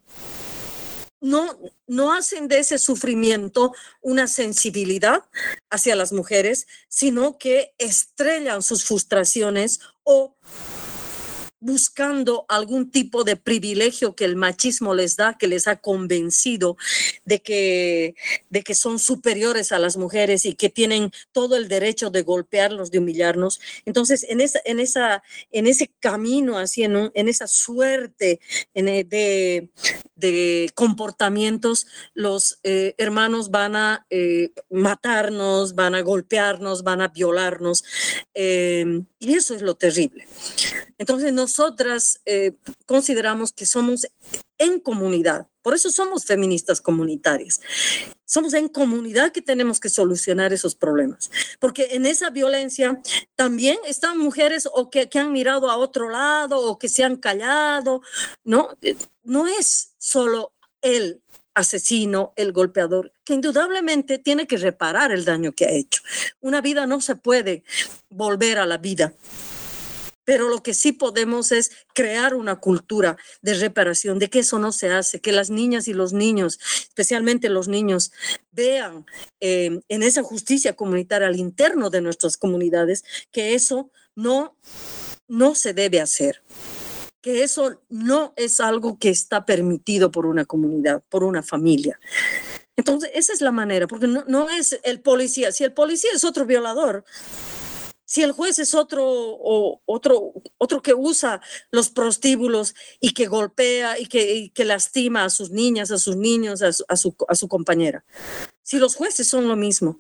no, 1.21 1.59
no 1.89 2.13
hacen 2.13 2.47
de 2.47 2.61
ese 2.61 2.79
sufrimiento 2.79 3.75
una 4.01 4.29
sensibilidad 4.29 5.25
hacia 5.69 5.97
las 5.97 6.13
mujeres, 6.13 6.69
sino 6.89 7.39
que 7.39 7.75
estrellan 7.79 8.63
sus 8.63 8.85
frustraciones 8.85 9.81
o 10.05 10.37
buscando 11.65 12.45
algún 12.51 12.91
tipo 12.91 13.25
de 13.25 13.37
privilegio 13.37 14.15
que 14.15 14.27
el 14.27 14.37
machismo 14.37 14.95
les 14.95 15.17
da, 15.17 15.39
que 15.39 15.47
les 15.47 15.67
ha 15.67 15.77
convencido 15.77 16.77
de 17.25 17.41
que, 17.41 18.15
de 18.51 18.63
que 18.63 18.75
son 18.75 18.99
superiores 18.99 19.73
a 19.73 19.79
las 19.79 19.97
mujeres 19.97 20.45
y 20.45 20.57
que 20.57 20.69
tienen 20.69 21.11
todo 21.33 21.57
el 21.57 21.69
derecho 21.69 22.11
de 22.11 22.23
golpearnos, 22.23 22.91
de 22.91 22.99
humillarnos. 22.99 23.61
Entonces, 23.87 24.27
en, 24.29 24.43
esa, 24.43 24.61
en, 24.67 24.79
esa, 24.79 25.23
en 25.53 25.67
ese 25.67 25.91
camino, 26.01 26.59
así, 26.59 26.83
en, 26.83 27.11
en 27.15 27.29
esa 27.29 27.47
suerte 27.47 28.41
eh, 28.75 29.05
de, 29.05 29.71
de 30.17 30.71
comportamientos, 30.75 31.87
los 32.13 32.59
eh, 32.63 32.95
hermanos 32.99 33.51
van 33.51 33.75
a 33.75 34.07
eh, 34.11 34.51
matarnos, 34.69 35.75
van 35.75 35.95
a 35.95 36.03
golpearnos, 36.03 36.83
van 36.83 37.01
a 37.01 37.09
violarnos. 37.09 37.85
y 38.35 39.35
eso 39.35 39.55
es 39.55 39.63
lo 39.63 39.77
terrible. 39.77 40.27
Entonces, 40.99 41.33
nosotras 41.57 42.21
eh, 42.25 42.57
consideramos 42.85 43.53
que 43.53 43.65
somos 43.65 44.09
en 44.59 44.81
comunidad, 44.81 45.47
por 45.63 45.75
eso 45.75 45.89
somos 45.91 46.25
feministas 46.25 46.81
comunitarias. 46.81 47.61
Somos 48.25 48.55
en 48.55 48.69
comunidad 48.69 49.31
que 49.31 49.43
tenemos 49.43 49.79
que 49.79 49.89
solucionar 49.89 50.53
esos 50.53 50.75
problemas, 50.75 51.31
porque 51.61 51.89
en 51.93 52.07
esa 52.07 52.31
violencia 52.31 53.01
también 53.37 53.79
están 53.87 54.19
mujeres 54.19 54.69
o 54.73 54.91
que, 54.91 55.09
que 55.09 55.21
han 55.21 55.31
mirado 55.31 55.71
a 55.71 55.77
otro 55.77 56.09
lado 56.09 56.59
o 56.59 56.79
que 56.79 56.89
se 56.89 57.05
han 57.05 57.17
callado, 57.17 58.03
¿no? 58.43 58.71
No 59.23 59.47
es 59.47 59.93
solo 59.99 60.53
el 60.83 61.23
asesino, 61.55 62.33
el 62.35 62.53
golpeador, 62.53 63.13
que 63.25 63.35
indudablemente 63.35 64.19
tiene 64.19 64.49
que 64.49 64.57
reparar 64.57 65.13
el 65.13 65.25
daño 65.25 65.53
que 65.53 65.67
ha 65.67 65.71
hecho. 65.71 66.03
Una 66.41 66.61
vida 66.61 66.87
no 66.87 67.01
se 67.01 67.15
puede 67.15 67.63
volver 68.11 68.59
a 68.59 68.67
la 68.67 68.79
vida 68.79 69.15
pero 70.25 70.49
lo 70.49 70.63
que 70.63 70.75
sí 70.75 70.93
podemos 70.93 71.53
es 71.53 71.71
crear 71.95 72.35
una 72.35 72.57
cultura 72.57 73.17
de 73.43 73.55
reparación, 73.55 74.19
de 74.19 74.31
que 74.31 74.41
eso 74.41 74.59
no 74.59 74.73
se 74.73 74.91
hace, 74.91 75.21
que 75.21 75.33
las 75.33 75.51
niñas 75.51 75.89
y 75.89 75.95
los 75.95 76.13
niños, 76.13 76.59
especialmente 76.89 77.49
los 77.49 77.69
niños, 77.69 78.13
vean 78.53 79.07
eh, 79.41 79.81
en 79.89 80.03
esa 80.03 80.23
justicia 80.23 80.75
comunitaria 80.75 81.29
al 81.29 81.37
interno 81.37 81.91
de 81.91 82.01
nuestras 82.01 82.37
comunidades 82.37 83.05
que 83.31 83.55
eso 83.55 83.91
no, 84.15 84.57
no 85.29 85.55
se 85.55 85.75
debe 85.75 86.01
hacer 86.01 86.43
que 87.25 87.43
eso 87.43 87.81
no 87.89 88.35
es 88.37 88.61
algo 88.61 88.99
que 88.99 89.09
está 89.09 89.47
permitido 89.47 90.11
por 90.11 90.27
una 90.27 90.45
comunidad, 90.45 91.03
por 91.09 91.25
una 91.25 91.43
familia. 91.43 91.99
Entonces, 92.77 93.11
esa 93.15 93.33
es 93.33 93.41
la 93.41 93.51
manera, 93.51 93.87
porque 93.87 94.07
no, 94.07 94.25
no 94.29 94.51
es 94.51 94.79
el 94.83 95.01
policía. 95.01 95.51
Si 95.51 95.65
el 95.65 95.73
policía 95.73 96.11
es 96.15 96.23
otro 96.23 96.45
violador, 96.45 97.03
si 98.15 98.23
el 98.23 98.31
juez 98.31 98.61
es 98.61 98.77
otro, 98.77 99.05
o 99.05 99.83
otro, 99.87 100.35
otro 100.59 100.81
que 100.81 100.95
usa 100.95 101.41
los 101.73 101.91
prostíbulos 101.91 102.77
y 103.01 103.13
que 103.13 103.27
golpea 103.27 103.99
y 103.99 104.07
que, 104.07 104.53
que 104.55 104.65
lastima 104.65 105.25
a 105.25 105.31
sus 105.31 105.51
niñas, 105.51 105.91
a 105.91 105.99
sus 105.99 106.15
niños, 106.15 106.63
a 106.63 106.73
su, 106.73 106.85
a 106.89 106.97
su, 106.97 107.17
a 107.27 107.35
su 107.35 107.49
compañera. 107.49 108.05
Si 108.63 108.79
los 108.79 108.95
jueces 108.95 109.27
son 109.27 109.49
lo 109.49 109.57
mismo. 109.57 109.99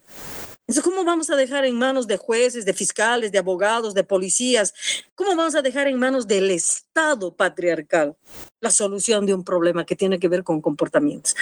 Entonces, 0.66 0.82
¿cómo 0.82 1.04
vamos 1.04 1.28
a 1.28 1.36
dejar 1.36 1.66
en 1.66 1.76
manos 1.76 2.06
de 2.06 2.16
jueces, 2.16 2.64
de 2.64 2.72
fiscales, 2.72 3.30
de 3.30 3.38
abogados, 3.38 3.92
de 3.92 4.02
policías? 4.02 4.72
¿Cómo 5.14 5.36
vamos 5.36 5.54
a 5.54 5.60
dejar 5.60 5.88
en 5.88 5.98
manos 5.98 6.26
del 6.26 6.50
Estado 6.50 7.36
patriarcal 7.36 8.16
la 8.60 8.70
solución 8.70 9.26
de 9.26 9.34
un 9.34 9.44
problema 9.44 9.84
que 9.84 9.94
tiene 9.94 10.18
que 10.18 10.28
ver 10.28 10.42
con 10.42 10.62
comportamientos? 10.62 11.36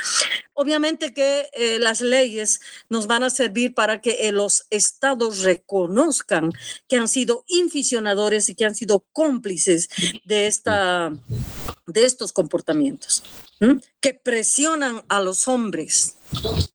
Obviamente 0.54 1.14
que 1.14 1.48
eh, 1.52 1.78
las 1.78 2.00
leyes 2.00 2.60
nos 2.88 3.06
van 3.06 3.22
a 3.22 3.30
servir 3.30 3.74
para 3.74 4.00
que 4.00 4.26
eh, 4.26 4.32
los 4.32 4.66
estados 4.70 5.42
reconozcan 5.42 6.50
que 6.88 6.96
han 6.96 7.06
sido 7.06 7.44
inficionadores 7.46 8.48
y 8.48 8.56
que 8.56 8.64
han 8.64 8.74
sido 8.74 9.06
cómplices 9.12 9.88
de, 10.24 10.48
esta, 10.48 11.12
de 11.86 12.04
estos 12.04 12.32
comportamientos, 12.32 13.22
que 14.00 14.14
presionan 14.14 15.04
a 15.08 15.20
los 15.22 15.46
hombres 15.46 16.16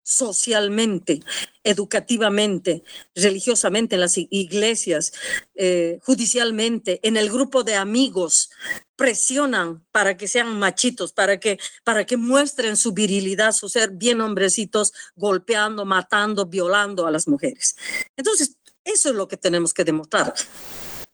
socialmente, 0.03 1.21
educativamente, 1.63 2.83
religiosamente, 3.15 3.95
en 3.95 4.01
las 4.01 4.17
iglesias, 4.17 5.11
eh, 5.55 5.99
judicialmente, 6.03 6.99
en 7.03 7.17
el 7.17 7.29
grupo 7.29 7.63
de 7.63 7.75
amigos, 7.75 8.49
presionan 8.95 9.85
para 9.91 10.17
que 10.17 10.27
sean 10.27 10.57
machitos, 10.57 11.13
para 11.13 11.39
que, 11.39 11.59
para 11.83 12.05
que 12.05 12.17
muestren 12.17 12.77
su 12.77 12.93
virilidad, 12.93 13.51
su 13.51 13.69
ser 13.69 13.91
bien 13.91 14.21
hombrecitos, 14.21 14.93
golpeando, 15.15 15.85
matando, 15.85 16.45
violando 16.45 17.05
a 17.05 17.11
las 17.11 17.27
mujeres. 17.27 17.75
Entonces, 18.15 18.57
eso 18.83 19.09
es 19.09 19.15
lo 19.15 19.27
que 19.27 19.37
tenemos 19.37 19.73
que 19.73 19.83
demostrar 19.83 20.33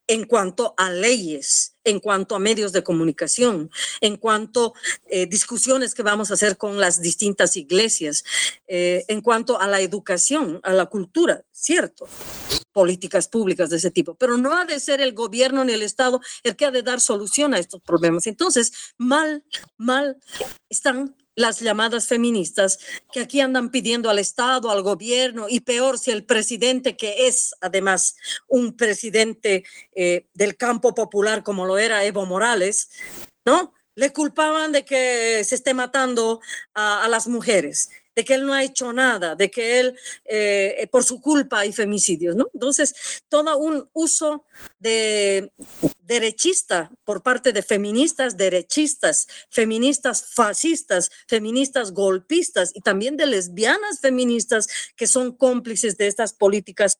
en 0.08 0.26
cuanto 0.26 0.74
a 0.78 0.90
leyes, 0.90 1.76
en 1.84 2.00
cuanto 2.00 2.36
a 2.36 2.40
medios 2.40 2.72
de 2.72 2.84
comunicación, 2.84 3.70
en 4.02 4.18
cuanto 4.18 4.74
a 4.76 4.80
eh, 5.10 5.26
discusiones 5.28 5.94
que 5.94 6.04
vamos 6.04 6.30
a 6.30 6.34
hacer 6.36 6.58
con 6.58 6.80
las 6.80 7.02
distintas 7.02 7.56
iglesias, 7.56 8.24
eh, 8.68 9.06
en 9.08 9.22
cuanto 9.22 9.60
a 9.60 9.68
la 9.68 9.82
educación, 9.82 10.60
a 10.64 10.74
la 10.74 10.88
cultura, 10.88 11.46
cierto, 11.52 12.08
políticas 12.72 13.28
públicas 13.28 13.70
de 13.70 13.78
ese 13.78 13.92
tipo, 13.92 14.16
pero 14.16 14.38
no 14.38 14.56
ha 14.56 14.66
de 14.66 14.80
ser 14.80 15.00
el 15.00 15.14
gobierno 15.14 15.64
ni 15.64 15.74
el 15.74 15.84
Estado 15.84 16.20
el 16.44 16.56
que 16.56 16.66
ha 16.66 16.72
de 16.72 16.84
dar 16.84 17.00
solución 17.00 17.54
a 17.54 17.60
estos 17.60 17.82
problemas. 17.82 18.28
Entonces, 18.28 18.94
mal, 18.98 19.46
mal 19.78 20.18
están 20.70 21.16
las 21.36 21.60
llamadas 21.60 22.08
feministas 22.08 22.80
que 23.12 23.22
aquí 23.22 23.42
andan 23.42 23.72
pidiendo 23.72 24.10
al 24.10 24.20
Estado, 24.20 24.70
al 24.72 24.84
gobierno 24.84 25.48
y 25.50 25.62
peor 25.62 25.98
si 25.98 26.12
el 26.12 26.26
presidente, 26.26 26.96
que 26.96 27.28
es 27.28 27.56
además 27.62 28.16
un 28.48 28.76
presidente 28.76 29.64
eh, 29.96 30.28
del 30.34 30.58
campo 30.58 30.94
popular 30.94 31.44
como 31.44 31.66
lo 31.66 31.78
era 31.78 32.04
Evo 32.06 32.26
Morales, 32.26 32.90
¿no? 33.46 33.74
Le 33.96 34.12
culpaban 34.12 34.72
de 34.72 34.86
que 34.86 35.44
se 35.44 35.56
esté 35.56 35.74
matando 35.74 36.42
a, 36.74 37.08
las 37.10 37.28
mujeres 37.28 37.90
de 38.16 38.24
que 38.24 38.36
él 38.36 38.46
no 38.46 38.54
ha 38.54 38.64
hecho 38.64 38.94
nada, 38.94 39.34
de 39.36 39.50
que 39.50 39.80
él, 39.80 39.98
eh, 40.26 40.88
por 40.92 41.04
su 41.04 41.20
culpa 41.20 41.60
hay 41.60 41.74
femicidios, 41.74 42.36
¿no? 42.36 42.48
Entonces, 42.54 43.24
todo 43.28 43.58
un 43.58 43.90
uso 43.94 44.46
de, 44.78 45.52
derechista 46.14 46.92
por 47.06 47.24
parte 47.24 47.54
de 47.54 47.64
feministas 47.64 48.38
derechistas, 48.38 49.28
feministas 49.50 50.26
fascistas, 50.32 51.10
feministas 51.28 51.92
golpistas 51.92 52.72
y 52.76 52.82
también 52.82 53.18
de 53.18 53.26
lesbianas 53.26 54.00
feministas 54.00 54.68
que 54.96 55.08
son 55.08 55.32
cómplices 55.36 55.98
de 55.98 56.06
estas 56.06 56.34
políticas 56.34 57.00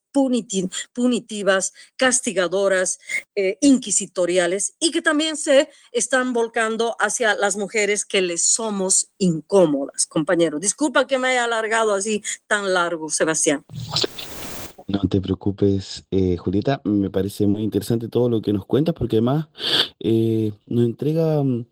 punitivas, 0.92 1.72
castigadoras, 1.96 2.98
eh, 3.36 3.56
inquisitoriales 3.60 4.74
y 4.80 4.90
que 4.90 5.00
también 5.00 5.36
se 5.36 5.70
están 5.92 6.32
volcando 6.32 6.96
hacia 6.98 7.36
las 7.36 7.56
mujeres 7.56 8.04
que 8.04 8.20
les 8.20 8.44
somos 8.44 9.10
incómodas, 9.18 10.06
compañeros. 10.06 10.60
Disculpa 10.60 11.06
que 11.06 11.18
me 11.18 11.28
haya 11.28 11.44
alargado 11.44 11.94
así 11.94 12.22
tan 12.48 12.74
largo, 12.74 13.10
Sebastián. 13.10 13.64
No 14.86 15.00
te 15.08 15.20
preocupes, 15.20 16.06
eh, 16.10 16.36
Julieta. 16.36 16.80
Me 16.84 17.10
parece 17.10 17.46
muy 17.46 17.62
interesante 17.62 18.08
todo 18.08 18.28
lo 18.28 18.42
que 18.42 18.52
nos 18.52 18.66
cuentas 18.66 18.94
porque 18.94 19.16
además 19.16 19.48
eh, 19.98 20.52
nos 20.66 20.84
entrega 20.84 21.42
mm, 21.42 21.66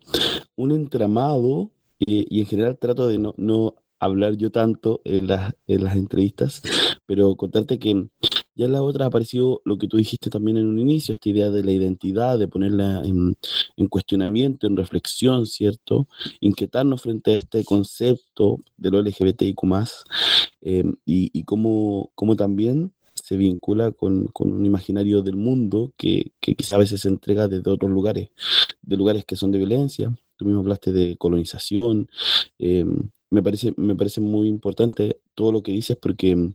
un 0.55 0.71
entramado 0.71 1.71
eh, 1.99 2.25
y 2.29 2.39
en 2.39 2.45
general 2.47 2.77
trato 2.79 3.07
de 3.07 3.19
no, 3.19 3.33
no 3.37 3.75
hablar 3.99 4.35
yo 4.35 4.51
tanto 4.51 5.01
en 5.05 5.27
las, 5.27 5.53
en 5.67 5.83
las 5.83 5.95
entrevistas, 5.95 6.61
pero 7.05 7.35
contarte 7.35 7.77
que 7.79 8.07
ya 8.55 8.65
en 8.65 8.71
la 8.71 8.81
otra 8.83 9.05
apareció 9.05 9.61
lo 9.65 9.77
que 9.77 9.87
tú 9.87 9.97
dijiste 9.97 10.29
también 10.29 10.57
en 10.57 10.67
un 10.67 10.79
inicio, 10.79 11.15
esta 11.15 11.29
idea 11.29 11.49
de 11.49 11.63
la 11.63 11.71
identidad, 11.71 12.37
de 12.37 12.47
ponerla 12.47 13.01
en, 13.03 13.35
en 13.77 13.87
cuestionamiento, 13.87 14.67
en 14.67 14.77
reflexión, 14.77 15.45
¿cierto? 15.47 16.07
Inquietarnos 16.39 17.01
frente 17.01 17.33
a 17.33 17.37
este 17.37 17.63
concepto 17.63 18.59
de 18.77 18.91
lo 18.91 19.01
LGBTIQ+, 19.01 19.57
eh, 20.61 20.83
y, 21.05 21.31
y 21.33 21.43
cómo, 21.43 22.11
cómo 22.15 22.35
también 22.35 22.93
se 23.33 23.37
vincula 23.37 23.91
con, 23.91 24.27
con, 24.27 24.51
un 24.51 24.63
imaginario 24.63 25.23
del 25.23 25.35
mundo 25.35 25.91
que, 25.97 26.33
que 26.39 26.53
quizá 26.53 26.75
a 26.75 26.79
veces 26.79 27.01
se 27.01 27.07
entrega 27.07 27.47
desde 27.47 27.71
otros 27.71 27.89
lugares, 27.89 28.29
de 28.83 28.95
lugares 28.95 29.25
que 29.25 29.35
son 29.35 29.51
de 29.51 29.57
violencia. 29.57 30.15
Tú 30.37 30.45
mismo 30.45 30.59
hablaste 30.59 30.91
de 30.91 31.17
colonización. 31.17 32.09
Eh, 32.59 32.85
me, 33.31 33.41
parece, 33.41 33.73
me 33.75 33.95
parece 33.95 34.21
muy 34.21 34.47
importante 34.47 35.19
todo 35.33 35.51
lo 35.51 35.63
que 35.63 35.71
dices 35.71 35.97
porque 35.99 36.35
mm, 36.35 36.53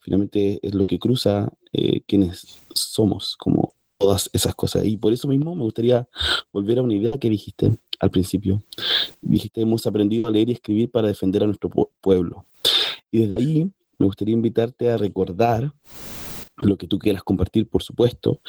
finalmente 0.00 0.58
es 0.62 0.74
lo 0.74 0.86
que 0.86 0.98
cruza 0.98 1.52
eh, 1.74 2.00
quienes 2.06 2.60
somos, 2.74 3.36
como 3.36 3.74
todas 3.98 4.30
esas 4.32 4.54
cosas. 4.54 4.86
Y 4.86 4.96
por 4.96 5.12
eso 5.12 5.28
mismo 5.28 5.54
me 5.54 5.64
gustaría 5.64 6.08
volver 6.50 6.78
a 6.78 6.82
una 6.82 6.94
idea 6.94 7.12
que 7.12 7.28
dijiste 7.28 7.76
al 8.00 8.10
principio. 8.10 8.62
Dijiste, 9.20 9.60
hemos 9.60 9.86
aprendido 9.86 10.28
a 10.28 10.30
leer 10.30 10.48
y 10.48 10.52
escribir 10.52 10.90
para 10.90 11.08
defender 11.08 11.42
a 11.42 11.46
nuestro 11.46 11.68
pueblo. 12.00 12.46
Y 13.10 13.26
desde 13.26 13.40
ahí 13.40 13.70
me 13.98 14.06
gustaría 14.06 14.34
invitarte 14.34 14.90
a 14.90 14.96
recordar 14.96 15.72
lo 16.62 16.76
que 16.78 16.86
tú 16.86 16.98
quieras 16.98 17.22
compartir, 17.22 17.68
por 17.68 17.82
supuesto, 17.82 18.40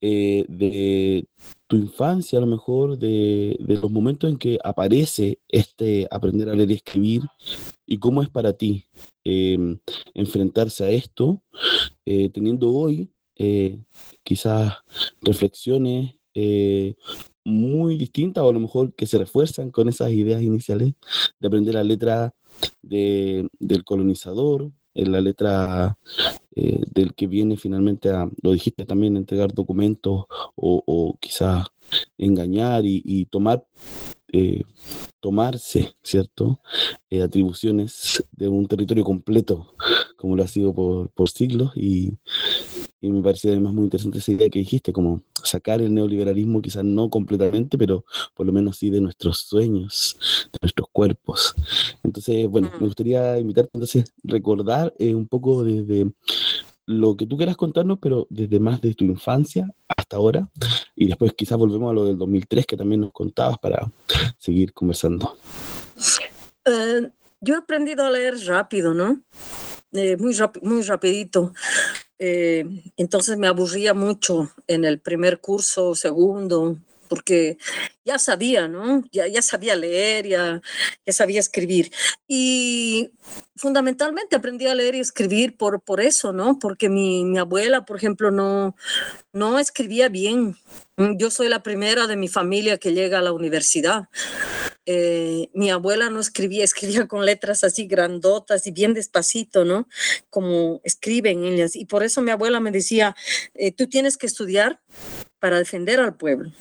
eh, 0.00 0.44
de 0.48 1.26
tu 1.66 1.76
infancia, 1.76 2.38
a 2.38 2.40
lo 2.40 2.46
mejor, 2.46 2.98
de, 2.98 3.56
los 3.58 3.90
momentos 3.90 4.30
en 4.30 4.38
que 4.38 4.58
aparece 4.62 5.40
este 5.48 6.06
aprender 6.10 6.48
a 6.48 6.54
leer 6.54 6.70
y 6.70 6.74
escribir, 6.74 7.22
y 7.86 7.98
cómo 7.98 8.22
es 8.22 8.28
para 8.28 8.52
ti 8.52 8.84
eh, 9.24 9.78
enfrentarse 10.14 10.84
a 10.84 10.90
esto, 10.90 11.42
eh, 12.04 12.28
teniendo 12.30 12.72
hoy 12.72 13.10
eh, 13.36 13.78
quizás 14.22 14.74
reflexiones 15.20 16.14
muy 17.44 17.96
distintas 17.96 18.44
o 18.44 18.50
a 18.50 18.52
lo 18.52 18.60
mejor 18.60 18.94
que 18.94 19.06
se 19.06 19.16
refuerzan 19.16 19.70
con 19.70 19.88
esas 19.88 20.10
ideas 20.12 20.42
iniciales 20.42 20.92
de 21.40 21.48
aprender 21.48 21.74
la 21.74 21.84
letra 21.84 22.34
de, 22.82 23.48
del 23.58 23.84
colonizador, 23.84 24.70
en 24.96 25.12
la 25.12 25.20
letra 25.20 25.96
eh, 26.54 26.82
del 26.92 27.14
que 27.14 27.26
viene 27.26 27.56
finalmente 27.56 28.10
a, 28.10 28.28
lo 28.42 28.52
dijiste 28.52 28.84
también, 28.86 29.16
entregar 29.16 29.52
documentos 29.52 30.24
o, 30.54 30.82
o 30.86 31.16
quizás 31.20 31.66
engañar 32.18 32.84
y, 32.84 33.02
y 33.04 33.26
tomar, 33.26 33.64
eh, 34.32 34.62
tomarse, 35.20 35.94
¿cierto? 36.02 36.60
Eh, 37.10 37.22
atribuciones 37.22 38.24
de 38.32 38.48
un 38.48 38.66
territorio 38.66 39.04
completo, 39.04 39.74
como 40.16 40.34
lo 40.34 40.42
ha 40.42 40.48
sido 40.48 40.74
por, 40.74 41.10
por 41.10 41.28
siglos, 41.28 41.72
y, 41.76 42.12
y, 43.06 43.10
me 43.10 43.22
parece 43.22 43.48
además 43.48 43.72
muy 43.72 43.84
interesante 43.84 44.18
esa 44.18 44.32
idea 44.32 44.48
que 44.48 44.58
dijiste, 44.58 44.92
como 44.92 45.22
sacar 45.42 45.80
el 45.80 45.94
neoliberalismo, 45.94 46.62
quizás 46.62 46.84
no 46.84 47.08
completamente, 47.08 47.78
pero 47.78 48.04
por 48.34 48.46
lo 48.46 48.52
menos 48.52 48.78
sí 48.78 48.90
de 48.90 49.00
nuestros 49.00 49.38
sueños, 49.38 50.18
de 50.52 50.58
nuestros 50.62 50.88
cuerpos. 50.92 51.54
Entonces, 52.02 52.48
bueno, 52.48 52.70
me 52.80 52.86
gustaría 52.86 53.38
invitarte 53.38 53.70
entonces 53.74 54.04
a 54.08 54.12
recordar 54.24 54.94
eh, 54.98 55.14
un 55.14 55.28
poco 55.28 55.64
desde 55.64 56.10
lo 56.86 57.16
que 57.16 57.26
tú 57.26 57.36
quieras 57.36 57.56
contarnos, 57.56 57.98
pero 58.00 58.26
desde 58.30 58.60
más 58.60 58.80
de 58.80 58.94
tu 58.94 59.04
infancia 59.04 59.68
hasta 59.88 60.16
ahora, 60.16 60.48
y 60.94 61.08
después 61.08 61.32
quizás 61.34 61.58
volvemos 61.58 61.90
a 61.90 61.94
lo 61.94 62.04
del 62.04 62.16
2003 62.16 62.66
que 62.66 62.76
también 62.76 63.00
nos 63.00 63.12
contabas 63.12 63.58
para 63.58 63.90
seguir 64.38 64.72
conversando. 64.72 65.36
Uh, 66.66 67.08
yo 67.40 67.54
he 67.54 67.58
aprendido 67.58 68.04
a 68.04 68.10
leer 68.10 68.34
rápido, 68.46 68.94
¿no? 68.94 69.20
Eh, 69.92 70.16
muy, 70.16 70.32
rap 70.34 70.56
muy 70.62 70.82
rapidito. 70.82 71.52
Eh, 72.18 72.64
entonces 72.96 73.36
me 73.36 73.46
aburría 73.46 73.92
mucho 73.94 74.50
en 74.66 74.84
el 74.84 75.00
primer 75.00 75.40
curso, 75.40 75.94
segundo, 75.94 76.78
porque 77.08 77.58
ya 78.04 78.18
sabía, 78.18 78.68
¿no? 78.68 79.02
Ya, 79.12 79.26
ya 79.26 79.42
sabía 79.42 79.74
leer, 79.76 80.28
ya, 80.28 80.62
ya 81.04 81.12
sabía 81.12 81.40
escribir. 81.40 81.90
Y 82.28 83.10
fundamentalmente 83.56 84.36
aprendí 84.36 84.66
a 84.66 84.74
leer 84.74 84.94
y 84.94 85.00
escribir 85.00 85.56
por, 85.56 85.80
por 85.82 86.00
eso, 86.00 86.32
¿no? 86.32 86.58
Porque 86.58 86.88
mi, 86.88 87.24
mi 87.24 87.38
abuela, 87.38 87.84
por 87.84 87.96
ejemplo, 87.96 88.30
no, 88.30 88.76
no 89.32 89.58
escribía 89.58 90.08
bien. 90.08 90.56
Yo 91.18 91.30
soy 91.30 91.48
la 91.48 91.62
primera 91.62 92.06
de 92.06 92.16
mi 92.16 92.28
familia 92.28 92.78
que 92.78 92.92
llega 92.92 93.18
a 93.18 93.22
la 93.22 93.32
universidad. 93.32 94.08
Eh, 94.86 95.50
mi 95.52 95.70
abuela 95.70 96.08
no 96.10 96.20
escribía, 96.20 96.64
escribía 96.64 97.08
con 97.08 97.26
letras 97.26 97.64
así 97.64 97.86
grandotas 97.86 98.66
y 98.66 98.70
bien 98.70 98.94
despacito, 98.94 99.64
¿no? 99.64 99.88
Como 100.30 100.80
escriben 100.84 101.44
ellas. 101.44 101.76
Y 101.76 101.86
por 101.86 102.04
eso 102.04 102.22
mi 102.22 102.30
abuela 102.30 102.60
me 102.60 102.70
decía, 102.70 103.16
eh, 103.54 103.72
tú 103.72 103.88
tienes 103.88 104.16
que 104.16 104.26
estudiar 104.26 104.80
para 105.40 105.58
defender 105.58 106.00
al 106.00 106.16
pueblo 106.16 106.52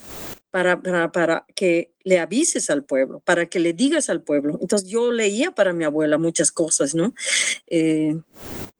para, 0.55 1.11
para, 1.11 1.45
que 1.53 1.91
le 2.05 2.17
avises 2.17 2.69
al 2.69 2.85
pueblo, 2.85 3.19
para 3.19 3.45
que 3.47 3.59
le 3.59 3.73
digas 3.73 4.09
al 4.09 4.21
pueblo. 4.21 4.57
Entonces 4.61 4.87
yo 4.87 5.11
leía 5.11 5.51
para 5.51 5.73
mi 5.73 5.83
abuela 5.83 6.17
muchas 6.17 6.49
cosas, 6.49 6.95
¿no? 6.95 7.13
Eh, 7.67 8.15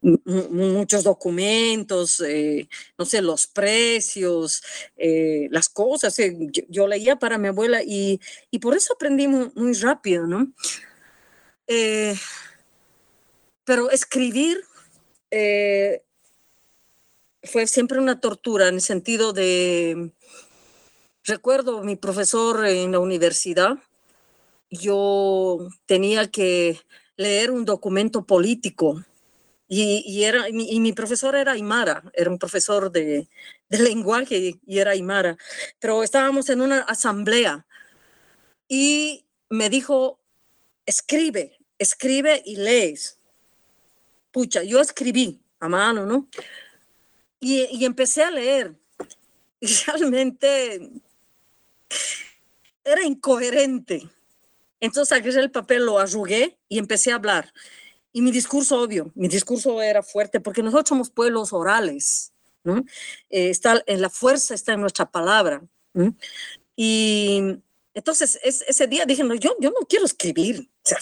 muchos 0.02 1.04
documentos, 1.04 2.22
eh, 2.22 2.70
no 2.98 3.04
sé, 3.04 3.22
los 3.22 3.48
precios, 3.48 4.64
eh, 4.96 5.50
las 5.52 5.68
cosas. 5.68 6.16
Yo, 6.16 6.64
yo, 6.70 6.88
leía 6.88 7.18
para 7.18 7.38
mi 7.38 7.50
abuela 7.50 7.84
y, 7.84 8.22
y 8.52 8.60
por 8.60 8.74
eso 8.74 8.94
aprendí 8.94 9.28
muy, 9.28 9.74
rápido, 9.74 10.28
¿no? 10.28 10.54
Pero 13.66 13.92
escribir 13.92 14.64
fue 17.44 17.68
siempre 17.68 18.00
una 18.00 18.22
tortura 18.22 18.70
en 18.70 18.76
el 18.76 18.82
sentido 18.82 19.34
de 19.34 20.14
Recuerdo 21.28 21.82
mi 21.84 21.96
profesor 21.96 22.68
en 22.68 22.92
la 22.92 23.00
universidad, 23.00 23.80
yo 24.70 25.68
tenía 25.88 26.30
que 26.30 26.80
leer 27.18 27.50
un 27.50 27.66
documento 27.66 28.26
político 28.26 29.04
y, 29.68 30.24
era, 30.24 30.48
y 30.50 30.80
mi 30.80 30.94
profesor 30.94 31.36
era 31.36 31.54
Aymara, 31.54 32.04
era 32.14 32.30
un 32.30 32.38
profesor 32.38 32.92
de, 32.92 33.28
de 33.70 33.80
lenguaje 33.80 34.60
y 34.64 34.78
era 34.78 34.92
Aymara, 34.92 35.36
pero 35.80 36.04
estábamos 36.04 36.48
en 36.50 36.62
una 36.62 36.82
asamblea 36.82 37.66
y 38.68 39.26
me 39.50 39.72
dijo, 39.72 40.20
escribe, 40.86 41.58
escribe 41.80 42.44
y 42.46 42.58
lees. 42.58 43.18
Pucha, 44.32 44.62
yo 44.62 44.80
escribí 44.80 45.42
a 45.60 45.70
mano, 45.70 46.06
¿no? 46.06 46.28
Y, 47.40 47.66
y 47.72 47.86
empecé 47.86 48.24
a 48.24 48.30
leer. 48.30 48.76
Y 49.60 49.68
realmente 49.88 50.92
era 52.84 53.04
incoherente. 53.04 54.08
Entonces 54.80 55.18
agarré 55.18 55.42
el 55.42 55.52
papel, 55.52 55.86
lo 55.86 55.98
arrugué 55.98 56.58
y 56.70 56.78
empecé 56.78 57.12
a 57.12 57.16
hablar. 57.16 57.52
Y 58.12 58.22
mi 58.22 58.32
discurso, 58.32 58.82
obvio, 58.82 59.12
mi 59.16 59.28
discurso 59.28 59.82
era 59.82 60.02
fuerte 60.04 60.40
porque 60.40 60.64
nosotros 60.64 60.88
somos 60.88 61.10
pueblos 61.10 61.52
orales. 61.52 62.32
¿no? 62.64 62.78
Eh, 63.30 63.50
está, 63.50 63.84
en 63.88 64.02
la 64.02 64.10
fuerza 64.10 64.54
está 64.54 64.74
en 64.74 64.82
nuestra 64.82 65.10
palabra. 65.10 65.62
¿no? 65.94 66.16
Y 66.76 67.60
entonces 67.94 68.40
es, 68.44 68.64
ese 68.68 68.88
día 68.88 69.06
dije, 69.06 69.24
no, 69.24 69.34
yo, 69.36 69.56
yo 69.60 69.72
no 69.72 69.86
quiero 69.88 70.06
escribir. 70.06 70.70
O 70.84 70.88
sea, 70.88 71.00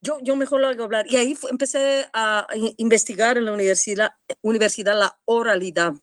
yo, 0.00 0.18
yo 0.22 0.36
mejor 0.36 0.60
lo 0.60 0.68
hago 0.68 0.84
hablar. 0.84 1.06
Y 1.08 1.16
ahí 1.16 1.34
fue, 1.34 1.50
empecé 1.50 2.06
a 2.12 2.46
investigar 2.76 3.38
en 3.38 3.44
la 3.44 3.52
universidad, 3.52 4.12
universidad 4.42 4.98
la 4.98 5.18
oralidad 5.26 5.94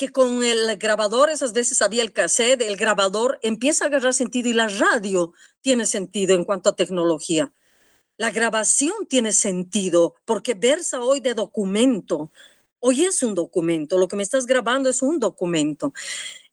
que 0.00 0.08
con 0.08 0.42
el 0.42 0.78
grabador, 0.78 1.28
esas 1.28 1.52
veces 1.52 1.82
había 1.82 2.02
el 2.02 2.10
cassette, 2.10 2.62
el 2.62 2.78
grabador 2.78 3.38
empieza 3.42 3.84
a 3.84 3.88
agarrar 3.88 4.14
sentido 4.14 4.48
y 4.48 4.54
la 4.54 4.66
radio 4.66 5.34
tiene 5.60 5.84
sentido 5.84 6.34
en 6.34 6.44
cuanto 6.44 6.70
a 6.70 6.74
tecnología. 6.74 7.52
La 8.16 8.30
grabación 8.30 8.94
tiene 9.10 9.32
sentido 9.32 10.14
porque 10.24 10.54
versa 10.54 11.02
hoy 11.02 11.20
de 11.20 11.34
documento. 11.34 12.32
Hoy 12.80 13.04
es 13.04 13.22
un 13.22 13.34
documento, 13.34 13.98
lo 13.98 14.08
que 14.08 14.16
me 14.16 14.22
estás 14.22 14.46
grabando 14.46 14.88
es 14.88 15.02
un 15.02 15.20
documento. 15.20 15.92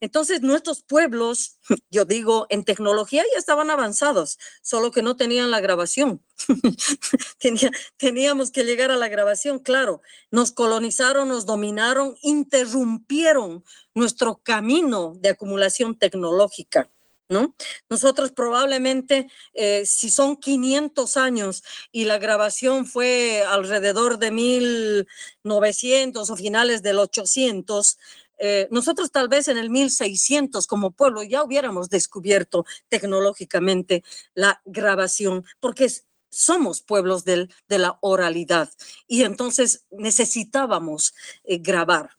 Entonces, 0.01 0.41
nuestros 0.41 0.83
pueblos, 0.83 1.57
yo 1.89 2.05
digo, 2.05 2.45
en 2.49 2.65
tecnología 2.65 3.23
ya 3.31 3.39
estaban 3.39 3.71
avanzados, 3.71 4.37
solo 4.61 4.91
que 4.91 5.01
no 5.01 5.15
tenían 5.15 5.51
la 5.51 5.61
grabación. 5.61 6.21
teníamos 7.97 8.51
que 8.51 8.63
llegar 8.63 8.91
a 8.91 8.97
la 8.97 9.07
grabación, 9.07 9.59
claro. 9.59 10.01
Nos 10.29 10.51
colonizaron, 10.51 11.29
nos 11.29 11.45
dominaron, 11.45 12.15
interrumpieron 12.21 13.63
nuestro 13.95 14.41
camino 14.43 15.13
de 15.19 15.29
acumulación 15.29 15.97
tecnológica. 15.97 16.91
¿No? 17.29 17.55
Nosotros 17.89 18.31
probablemente, 18.31 19.27
eh, 19.53 19.85
si 19.85 20.09
son 20.09 20.37
500 20.37 21.17
años 21.17 21.61
y 21.91 22.05
la 22.05 22.19
grabación 22.19 22.85
fue 22.85 23.43
alrededor 23.45 24.17
de 24.17 24.31
1900 24.31 26.29
o 26.29 26.35
finales 26.37 26.83
del 26.83 26.99
800, 26.99 27.97
eh, 28.39 28.67
nosotros 28.71 29.11
tal 29.11 29.27
vez 29.29 29.47
en 29.47 29.57
el 29.57 29.69
1600 29.69 30.67
como 30.67 30.91
pueblo 30.91 31.23
ya 31.23 31.43
hubiéramos 31.43 31.89
descubierto 31.89 32.65
tecnológicamente 32.87 34.03
la 34.35 34.61
grabación, 34.65 35.43
porque 35.59 35.89
somos 36.29 36.81
pueblos 36.81 37.25
del, 37.25 37.51
de 37.67 37.79
la 37.79 37.97
oralidad 38.01 38.69
y 39.07 39.23
entonces 39.23 39.85
necesitábamos 39.89 41.15
eh, 41.43 41.57
grabar. 41.57 42.11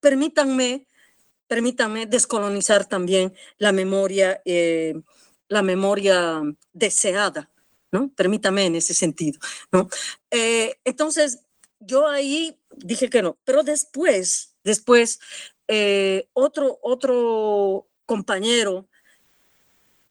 Permítanme, 0.00 0.86
permítanme 1.50 2.06
descolonizar 2.06 2.86
también 2.86 3.34
la 3.58 3.72
memoria, 3.72 4.40
eh, 4.44 4.94
la 5.48 5.62
memoria 5.62 6.40
deseada, 6.72 7.50
¿no? 7.90 8.08
Permítame 8.14 8.66
en 8.66 8.76
ese 8.76 8.94
sentido, 8.94 9.40
¿no? 9.72 9.88
entonces, 10.84 11.40
yo 11.80 12.06
ahí 12.06 12.56
dije 12.76 13.10
que 13.10 13.22
no, 13.22 13.36
pero 13.44 13.64
después 13.64 14.50
Después, 14.64 15.20
eh, 15.68 16.28
otro, 16.32 16.78
otro 16.82 17.88
compañero, 18.04 18.88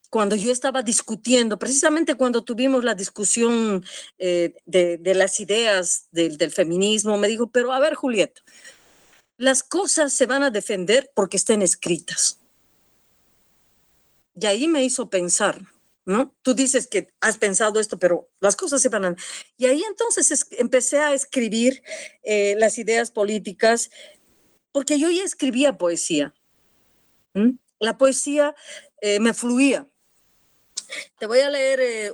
cuando 0.09 0.35
yo 0.35 0.51
estaba 0.51 0.81
discutiendo, 0.81 1.59
precisamente 1.59 2.15
cuando 2.15 2.43
tuvimos 2.43 2.83
la 2.83 2.95
discusión 2.95 3.85
eh, 4.17 4.55
de, 4.65 5.13
las 5.13 5.39
ideas 5.39 6.07
del 6.11 6.51
feminismo, 6.51 7.17
me 7.17 7.27
dijo, 7.27 7.51
pero 7.51 7.71
a 7.71 7.79
ver, 7.79 7.93
Julieta, 7.93 8.41
las 9.39 9.63
cosas 9.63 10.13
se 10.13 10.25
van 10.25 10.43
a 10.43 10.51
defender 10.51 11.11
porque 11.15 11.37
estén 11.37 11.61
escritas. 11.61 12.39
Y 14.35 14.45
ahí 14.45 14.67
me 14.67 14.83
hizo 14.83 15.09
pensar, 15.09 15.61
¿no? 16.03 16.35
Tú 16.41 16.53
dices 16.53 16.87
que 16.87 17.13
has 17.21 17.37
pensado 17.37 17.79
esto, 17.79 17.97
pero 17.97 18.29
las 18.41 18.57
cosas 18.57 18.81
se 18.81 18.89
van 18.89 19.05
a... 19.05 19.15
Y 19.55 19.65
ahí 19.65 19.81
entonces 19.83 20.45
empecé 20.51 20.99
a 20.99 21.13
escribir 21.13 21.81
eh, 22.23 22.55
las 22.57 22.77
ideas 22.77 23.11
políticas 23.11 23.89
porque 24.73 24.99
yo 24.99 25.09
ya 25.09 25.23
escribía 25.23 25.77
poesía. 25.77 26.33
La 27.79 27.97
poesía 27.97 28.53
eh, 28.99 29.21
me 29.21 29.33
fluía. 29.33 29.87
Te 31.17 31.27
voy 31.27 31.39
a 31.39 31.49
leer 31.49 31.79
eh, 31.79 32.13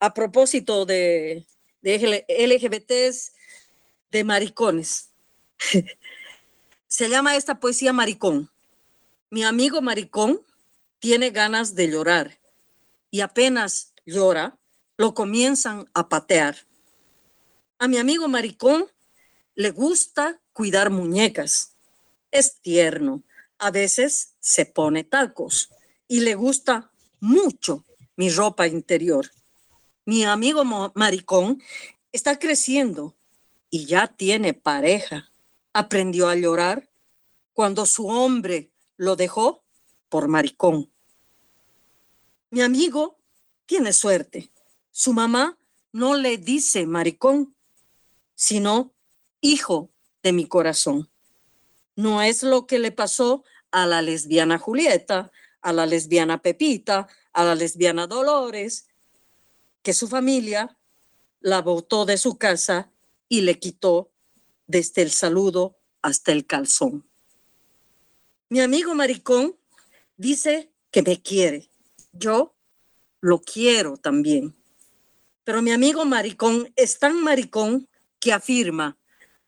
a 0.00 0.12
propósito 0.12 0.84
de, 0.84 1.46
de 1.80 2.26
LGBTs, 2.28 3.32
de 4.10 4.24
maricones. 4.24 5.13
Se 6.88 7.08
llama 7.08 7.36
esta 7.36 7.60
poesía 7.60 7.92
Maricón. 7.92 8.50
Mi 9.30 9.44
amigo 9.44 9.82
maricón 9.82 10.40
tiene 11.00 11.30
ganas 11.30 11.74
de 11.74 11.90
llorar 11.90 12.38
y 13.10 13.20
apenas 13.20 13.92
llora, 14.06 14.58
lo 14.96 15.14
comienzan 15.14 15.90
a 15.92 16.08
patear. 16.08 16.56
A 17.78 17.88
mi 17.88 17.98
amigo 17.98 18.28
maricón 18.28 18.86
le 19.54 19.70
gusta 19.70 20.40
cuidar 20.52 20.90
muñecas. 20.90 21.74
Es 22.30 22.60
tierno. 22.60 23.22
A 23.58 23.70
veces 23.70 24.34
se 24.40 24.66
pone 24.66 25.04
tacos 25.04 25.70
y 26.06 26.20
le 26.20 26.34
gusta 26.34 26.90
mucho 27.20 27.84
mi 28.16 28.30
ropa 28.30 28.66
interior. 28.66 29.30
Mi 30.04 30.24
amigo 30.24 30.64
maricón 30.94 31.62
está 32.12 32.38
creciendo 32.38 33.16
y 33.70 33.86
ya 33.86 34.06
tiene 34.06 34.54
pareja. 34.54 35.30
Aprendió 35.74 36.28
a 36.28 36.36
llorar 36.36 36.88
cuando 37.52 37.84
su 37.84 38.06
hombre 38.06 38.70
lo 38.96 39.16
dejó 39.16 39.64
por 40.08 40.28
maricón. 40.28 40.90
Mi 42.50 42.62
amigo 42.62 43.18
tiene 43.66 43.92
suerte. 43.92 44.52
Su 44.92 45.12
mamá 45.12 45.58
no 45.92 46.14
le 46.14 46.38
dice 46.38 46.86
maricón, 46.86 47.56
sino 48.36 48.94
hijo 49.40 49.90
de 50.22 50.32
mi 50.32 50.46
corazón. 50.46 51.10
No 51.96 52.22
es 52.22 52.44
lo 52.44 52.66
que 52.66 52.78
le 52.78 52.92
pasó 52.92 53.44
a 53.72 53.86
la 53.86 54.00
lesbiana 54.00 54.58
Julieta, 54.58 55.32
a 55.60 55.72
la 55.72 55.86
lesbiana 55.86 56.40
Pepita, 56.42 57.08
a 57.32 57.44
la 57.44 57.56
lesbiana 57.56 58.06
Dolores, 58.06 58.86
que 59.82 59.92
su 59.92 60.06
familia 60.06 60.78
la 61.40 61.60
botó 61.60 62.04
de 62.04 62.16
su 62.16 62.38
casa 62.38 62.92
y 63.28 63.40
le 63.40 63.58
quitó 63.58 64.13
desde 64.66 65.02
el 65.02 65.10
saludo 65.10 65.76
hasta 66.02 66.32
el 66.32 66.46
calzón. 66.46 67.08
Mi 68.48 68.60
amigo 68.60 68.94
maricón 68.94 69.56
dice 70.16 70.70
que 70.90 71.02
me 71.02 71.20
quiere. 71.20 71.68
Yo 72.12 72.54
lo 73.20 73.40
quiero 73.40 73.96
también. 73.96 74.54
Pero 75.44 75.62
mi 75.62 75.72
amigo 75.72 76.04
maricón 76.04 76.72
es 76.76 76.98
tan 76.98 77.22
maricón 77.22 77.88
que 78.20 78.32
afirma 78.32 78.96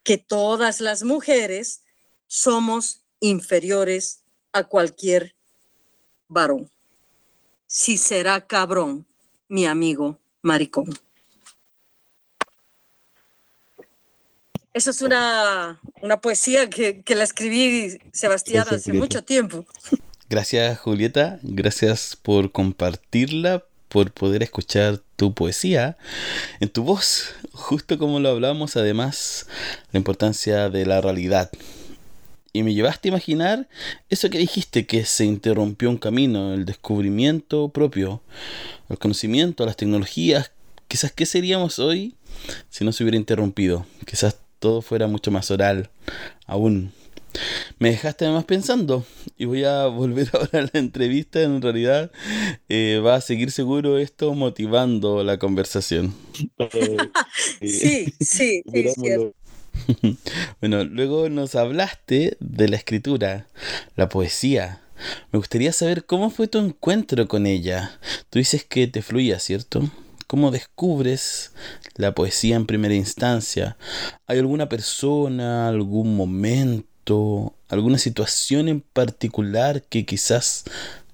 que 0.03 0.19
todas 0.19 0.81
las 0.81 1.03
mujeres 1.03 1.83
somos 2.27 3.05
inferiores 3.21 4.23
a 4.53 4.65
cualquier 4.65 5.35
varón. 6.29 6.71
Si 7.67 7.97
será 7.99 8.47
cabrón, 8.47 9.07
mi 9.49 9.67
amigo 9.67 10.19
maricón. 10.43 11.06
Esa 14.77 14.91
es 14.91 15.01
una, 15.01 15.81
una 16.03 16.21
poesía 16.21 16.69
que, 16.69 17.01
que, 17.01 17.15
la 17.15 17.25
escribí, 17.25 17.97
Sebastián, 18.13 18.67
hace 18.71 18.93
mucho 18.93 19.25
tiempo. 19.25 19.65
Gracias, 20.29 20.79
Julieta. 20.81 21.39
Gracias 21.43 22.15
por 22.15 22.53
compartirla, 22.53 23.65
por 23.89 24.13
poder 24.13 24.43
escuchar 24.43 25.01
tu 25.17 25.33
poesía 25.33 25.97
en 26.61 26.69
tu 26.69 26.83
voz, 26.83 27.35
justo 27.53 27.97
como 27.97 28.21
lo 28.21 28.29
hablamos, 28.29 28.77
además, 28.77 29.47
la 29.93 29.97
importancia 29.97 30.69
de 30.69 30.85
la 30.85 31.01
realidad. 31.01 31.51
Y 32.53 32.63
me 32.63 32.75
llevaste 32.75 33.09
a 33.09 33.13
imaginar 33.13 33.71
eso 34.11 34.29
que 34.29 34.37
dijiste, 34.37 34.85
que 34.85 35.07
se 35.07 35.25
interrumpió 35.25 35.89
un 35.89 35.97
camino, 35.97 36.53
el 36.53 36.67
descubrimiento 36.67 37.71
propio, 37.71 38.21
el 38.91 38.99
conocimiento, 38.99 39.65
las 39.65 39.79
tecnologías. 39.79 40.51
Quizás, 40.87 41.13
¿qué 41.13 41.25
seríamos 41.25 41.79
hoy 41.79 42.15
si 42.69 42.85
no 42.85 42.93
se 42.93 43.05
hubiera 43.05 43.17
interrumpido? 43.17 43.87
Quizás 44.05 44.37
todo 44.59 44.83
fuera 44.83 45.07
mucho 45.07 45.31
más 45.31 45.51
oral 45.51 45.91
aún. 46.47 46.93
Me 47.79 47.91
dejaste 47.91 48.25
además 48.25 48.45
pensando 48.45 49.05
y 49.37 49.45
voy 49.45 49.65
a 49.65 49.87
volver 49.87 50.31
ahora 50.33 50.61
a 50.61 50.63
la 50.63 50.71
entrevista. 50.81 51.43
En 51.43 51.61
realidad 51.61 52.11
eh, 52.69 53.01
va 53.05 53.17
a 53.17 53.21
seguir 53.21 53.51
seguro 53.51 53.99
esto 53.99 54.35
motivando 54.35 55.23
la 55.25 55.39
conversación. 55.39 56.15
sí, 57.61 58.15
sí, 58.21 58.63
sí, 58.65 58.89
cierto. 58.95 59.35
bueno, 60.61 60.85
luego 60.85 61.29
nos 61.29 61.55
hablaste 61.55 62.37
de 62.41 62.69
la 62.69 62.77
escritura, 62.77 63.47
la 63.95 64.09
poesía. 64.09 64.81
Me 65.31 65.39
gustaría 65.39 65.73
saber 65.73 66.07
cómo 66.07 66.31
fue 66.31 66.49
tu 66.49 66.59
encuentro 66.59 67.29
con 67.29 67.47
ella. 67.47 67.99
Tú 68.31 68.39
dices 68.39 68.65
que 68.65 68.87
te 68.87 69.03
fluía, 69.03 69.39
¿cierto? 69.39 69.91
¿Cómo 70.27 70.51
descubres 70.51 71.53
la 71.95 72.15
poesía 72.15 72.57
en 72.57 72.67
primera 72.67 72.95
instancia? 72.95 73.77
¿Hay 74.27 74.39
alguna 74.39 74.69
persona, 74.69 75.69
algún 75.69 76.17
momento? 76.17 76.97
alguna 77.69 77.99
situación 77.99 78.69
en 78.69 78.81
particular 78.81 79.83
que 79.83 80.05
quizás 80.05 80.65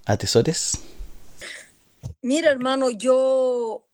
atesores? 0.05 0.79
Mira, 2.23 2.51
hermano, 2.51 2.91
yo, 2.91 3.87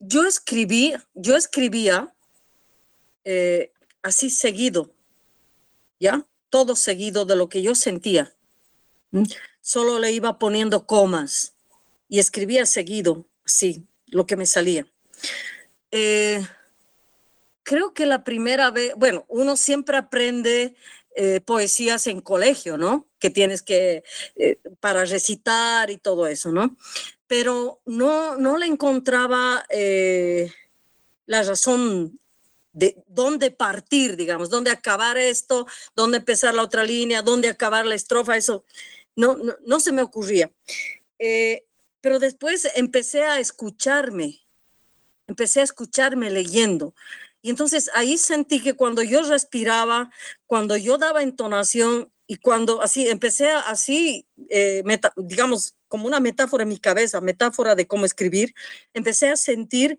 yo 0.00 0.26
escribí, 0.26 0.94
yo 1.14 1.36
escribía 1.36 2.14
eh, 3.24 3.72
así 4.02 4.30
seguido, 4.30 4.92
¿ya? 5.98 6.26
Todo 6.50 6.76
seguido 6.76 7.24
de 7.24 7.36
lo 7.36 7.48
que 7.48 7.62
yo 7.62 7.74
sentía. 7.74 8.34
¿Mm? 9.10 9.24
Solo 9.60 9.98
le 9.98 10.12
iba 10.12 10.38
poniendo 10.38 10.86
comas 10.86 11.54
y 12.08 12.18
escribía 12.18 12.66
seguido, 12.66 13.24
así, 13.46 13.86
lo 14.06 14.26
que 14.26 14.36
me 14.36 14.46
salía. 14.46 14.86
Eh, 15.90 16.44
creo 17.62 17.94
que 17.94 18.06
la 18.06 18.24
primera 18.24 18.70
vez, 18.70 18.94
bueno, 18.96 19.24
uno 19.28 19.56
siempre 19.56 19.96
aprende 19.96 20.74
eh, 21.14 21.40
poesías 21.40 22.06
en 22.08 22.20
colegio, 22.20 22.76
¿no? 22.76 23.06
Que 23.18 23.30
tienes 23.30 23.62
que, 23.62 24.02
eh, 24.36 24.58
para 24.80 25.04
recitar 25.04 25.90
y 25.90 25.98
todo 25.98 26.26
eso, 26.26 26.50
¿no? 26.50 26.76
Pero 27.26 27.80
no, 27.86 28.36
no 28.36 28.58
le 28.58 28.66
encontraba 28.66 29.64
la 31.26 31.42
razón 31.42 32.18
de 32.72 33.02
dónde 33.06 33.52
partir, 33.52 34.16
digamos, 34.16 34.50
dónde 34.50 34.70
acabar 34.70 35.16
esto, 35.16 35.66
dónde 35.94 36.18
empezar 36.18 36.54
la 36.54 36.62
otra 36.62 36.84
línea, 36.84 37.22
dónde 37.22 37.48
acabar 37.48 37.86
la 37.86 37.94
estrofa, 37.94 38.36
eso 38.36 38.64
no, 39.16 39.38
no, 39.64 39.80
se 39.80 39.92
me 39.92 40.02
ocurría. 40.02 40.50
Pero 42.04 42.18
después 42.18 42.70
empecé 42.74 43.22
a 43.22 43.40
escucharme, 43.40 44.46
empecé 45.26 45.60
a 45.60 45.62
escucharme 45.62 46.28
leyendo. 46.28 46.94
Y 47.40 47.48
entonces 47.48 47.90
ahí 47.94 48.18
sentí 48.18 48.60
que 48.60 48.74
cuando 48.74 49.02
yo 49.02 49.22
respiraba, 49.22 50.10
cuando 50.46 50.76
yo 50.76 50.98
daba 50.98 51.22
entonación 51.22 52.12
y 52.26 52.36
cuando 52.36 52.82
así 52.82 53.08
empecé 53.08 53.52
así, 53.52 54.26
eh, 54.50 54.84
digamos, 55.16 55.76
como 55.88 56.06
una 56.06 56.20
metáfora 56.20 56.64
en 56.64 56.68
mi 56.68 56.78
cabeza, 56.78 57.22
metáfora 57.22 57.74
de 57.74 57.86
cómo 57.86 58.04
escribir, 58.04 58.54
empecé 58.92 59.30
a 59.30 59.36
sentir 59.36 59.98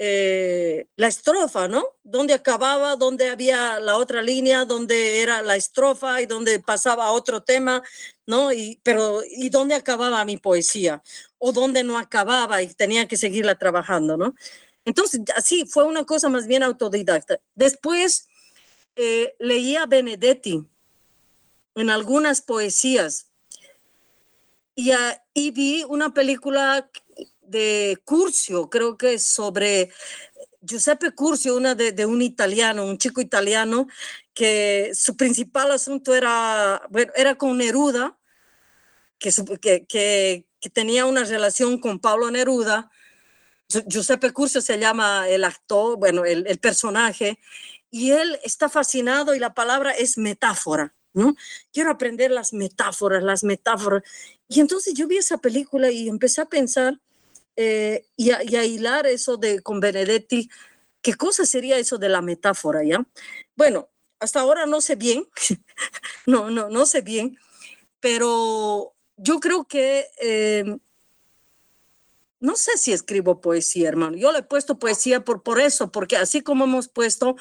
eh, 0.00 0.86
la 0.94 1.08
estrofa, 1.08 1.66
¿no? 1.66 1.84
Donde 2.04 2.32
acababa, 2.32 2.94
donde 2.94 3.30
había 3.30 3.80
la 3.80 3.96
otra 3.96 4.22
línea, 4.22 4.64
donde 4.64 5.22
era 5.22 5.42
la 5.42 5.56
estrofa 5.56 6.22
y 6.22 6.26
donde 6.26 6.60
pasaba 6.60 7.10
otro 7.10 7.42
tema, 7.42 7.82
¿no? 8.24 8.52
Y, 8.52 8.80
pero, 8.84 9.22
¿y 9.28 9.48
dónde 9.50 9.74
acababa 9.74 10.24
mi 10.24 10.36
poesía? 10.36 11.02
O 11.38 11.50
dónde 11.50 11.82
no 11.82 11.98
acababa 11.98 12.62
y 12.62 12.72
tenía 12.74 13.08
que 13.08 13.16
seguirla 13.16 13.56
trabajando, 13.56 14.16
¿no? 14.16 14.36
Entonces, 14.84 15.20
así 15.34 15.66
fue 15.66 15.82
una 15.82 16.04
cosa 16.04 16.28
más 16.28 16.46
bien 16.46 16.62
autodidacta. 16.62 17.40
Después 17.56 18.28
eh, 18.94 19.34
leía 19.40 19.86
Benedetti 19.86 20.64
en 21.74 21.90
algunas 21.90 22.40
poesías 22.40 23.26
y, 24.76 24.92
y 25.34 25.50
vi 25.50 25.84
una 25.88 26.14
película 26.14 26.88
de 27.48 27.98
Curcio, 28.04 28.68
creo 28.68 28.96
que 28.96 29.18
sobre 29.18 29.90
Giuseppe 30.60 31.12
Curcio, 31.12 31.56
una 31.56 31.74
de, 31.74 32.06
un 32.06 32.22
italiano, 32.22 32.84
un 32.84 32.98
chico 32.98 33.20
italiano, 33.20 33.86
que 34.34 34.92
su 34.94 35.16
principal 35.16 35.70
asunto 35.70 36.14
era, 36.14 36.82
bueno, 36.90 37.12
era 37.16 37.36
con 37.36 37.56
Neruda, 37.56 38.18
que, 39.18 39.30
que, 39.60 39.86
que, 39.86 40.70
tenía 40.70 41.06
una 41.06 41.24
relación 41.24 41.78
con 41.78 41.98
Pablo 41.98 42.30
Neruda. 42.30 42.90
Giuseppe 43.86 44.32
Curcio 44.32 44.60
se 44.60 44.78
llama 44.78 45.28
el 45.28 45.44
actor, 45.44 45.98
bueno, 45.98 46.24
el, 46.24 46.46
el 46.46 46.58
personaje, 46.58 47.38
y 47.90 48.10
él 48.10 48.38
está 48.44 48.68
fascinado 48.68 49.34
y 49.34 49.38
la 49.38 49.54
palabra 49.54 49.92
es 49.92 50.18
metáfora. 50.18 50.94
¿no? 51.14 51.34
Quiero 51.72 51.90
aprender 51.90 52.30
las 52.30 52.52
metáforas, 52.52 53.22
las 53.22 53.44
metáforas. 53.44 54.02
Y 54.48 54.60
entonces 54.60 54.94
yo 54.94 55.06
vi 55.06 55.18
esa 55.18 55.38
película 55.38 55.90
y 55.90 56.08
empecé 56.08 56.40
a 56.40 56.46
pensar 56.46 57.00
eh, 57.60 58.06
y, 58.14 58.30
a, 58.30 58.64
hilar 58.64 59.08
eso 59.08 59.36
de 59.36 59.60
con 59.62 59.80
Benedetti, 59.80 60.48
¿qué 61.02 61.14
cosa 61.14 61.44
sería 61.44 61.76
eso 61.76 61.98
de 61.98 62.08
la 62.08 62.22
metáfora, 62.22 62.84
ya? 62.84 63.04
Bueno, 63.56 63.88
hasta 64.20 64.38
ahora 64.38 64.64
no 64.64 64.80
sé 64.80 64.94
bien, 64.94 65.26
no, 66.26 66.52
no, 66.52 66.68
no 66.68 66.86
sé 66.86 67.00
bien, 67.00 67.36
pero 67.98 68.94
yo 69.16 69.40
creo 69.40 69.64
que 69.64 70.06
eh, 70.22 70.78
no 72.38 72.54
sé 72.54 72.78
si 72.78 72.92
escribo 72.92 73.40
poesía, 73.40 73.88
hermano. 73.88 74.16
Yo 74.16 74.30
le 74.30 74.38
he 74.38 74.42
puesto 74.44 74.78
poesía 74.78 75.24
por, 75.24 75.42
por 75.42 75.60
eso, 75.60 75.90
porque 75.90 76.16
así 76.16 76.42
como 76.42 76.62
hemos 76.62 76.86
puesto 76.86 77.34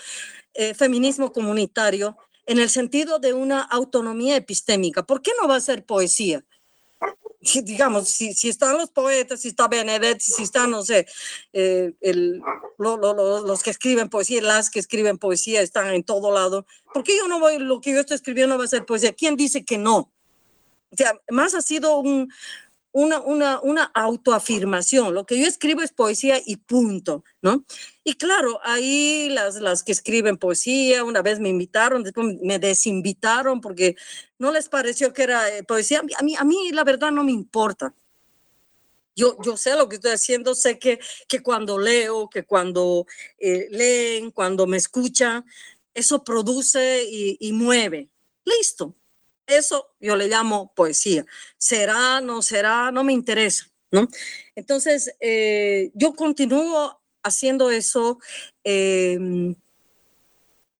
eh, 0.55 0.73
feminismo 0.73 1.31
comunitario 1.31 2.17
en 2.47 2.57
el 2.57 2.71
sentido 2.71 3.19
de 3.19 3.33
una 3.33 3.61
autonomía 3.61 4.35
epistémica, 4.35 5.03
¿por 5.03 5.21
qué 5.21 5.29
no 5.39 5.47
va 5.47 5.57
a 5.57 5.61
ser 5.61 5.85
poesía? 5.85 6.43
digamos, 7.63 8.09
si, 8.09 8.33
si, 8.33 8.49
están 8.49 8.77
los 8.77 8.91
poetas, 8.91 9.41
si 9.41 9.49
está 9.49 9.67
Benedetti, 9.67 10.25
si 10.25 10.43
están, 10.43 10.71
no 10.71 10.83
sé, 10.83 11.07
eh, 11.53 11.93
el, 12.01 12.41
los 12.77 13.63
que 13.63 13.69
escriben 13.69 14.09
poesía, 14.09 14.41
las 14.41 14.69
que 14.69 14.79
escriben 14.79 15.17
poesía 15.17 15.61
están 15.61 15.93
en 15.93 16.03
todo 16.03 16.33
lado, 16.33 16.65
¿por 16.93 17.03
qué 17.03 17.15
yo 17.17 17.27
no 17.27 17.39
voy, 17.39 17.59
lo 17.59 17.79
que 17.81 17.93
yo 17.93 17.99
estoy 17.99 18.15
escribiendo 18.15 18.57
va 18.57 18.63
a 18.63 18.67
ser 18.67 18.85
poesía? 18.85 19.13
¿Quién 19.13 19.35
dice 19.35 19.63
que 19.63 19.77
no? 19.77 20.11
O 20.89 20.95
sea, 20.95 21.13
más 21.29 21.53
ha 21.53 21.61
sido 21.61 21.99
un, 21.99 22.31
una, 22.97 23.19
una, 23.19 23.59
una 23.61 23.83
autoafirmación. 23.93 25.13
Lo 25.13 25.27
que 25.27 25.39
yo 25.39 25.45
escribo 25.45 25.83
es 25.83 25.91
poesía 25.91 26.41
y 26.43 26.57
punto, 26.57 27.23
¿no? 27.43 27.63
Y 28.03 28.15
claro, 28.15 28.59
ahí 28.63 29.29
las, 29.29 29.57
las 29.57 29.83
que 29.83 29.91
escriben 29.91 30.37
poesía, 30.37 31.03
una 31.03 31.21
vez 31.21 31.39
me 31.39 31.49
invitaron, 31.49 32.01
después 32.01 32.37
me 32.41 32.57
desinvitaron 32.57 33.61
porque 33.61 33.95
no 34.39 34.51
les 34.51 34.67
pareció 34.67 35.13
que 35.13 35.21
era 35.21 35.47
eh, 35.55 35.61
poesía. 35.61 36.01
A 36.17 36.23
mí, 36.23 36.35
a 36.35 36.43
mí 36.43 36.71
la 36.71 36.83
verdad 36.83 37.11
no 37.11 37.23
me 37.23 37.31
importa. 37.31 37.93
Yo, 39.15 39.37
yo, 39.43 39.57
sé 39.57 39.75
lo 39.75 39.87
que 39.87 39.97
estoy 39.97 40.13
haciendo, 40.13 40.55
sé 40.55 40.79
que, 40.79 40.99
que 41.27 41.43
cuando 41.43 41.77
leo, 41.77 42.27
que 42.31 42.45
cuando 42.45 43.05
eh, 43.37 43.67
leen, 43.69 44.31
cuando 44.31 44.65
me 44.65 44.77
escuchan, 44.77 45.45
eso 45.93 46.23
produce 46.23 47.03
y, 47.03 47.37
y 47.39 47.51
mueve. 47.51 48.09
Listo, 48.43 48.95
eso 49.47 49.87
yo 49.99 50.15
le 50.15 50.27
llamo 50.27 50.73
poesía. 50.75 51.25
Será, 51.57 52.21
no 52.21 52.41
será, 52.41 52.91
no 52.91 53.03
me 53.03 53.13
interesa, 53.13 53.65
¿no? 53.91 54.07
Entonces, 54.55 55.15
eh, 55.19 55.91
yo 55.93 56.13
continúo 56.13 57.01
haciendo 57.23 57.71
eso. 57.71 58.19
Em, 58.63 59.55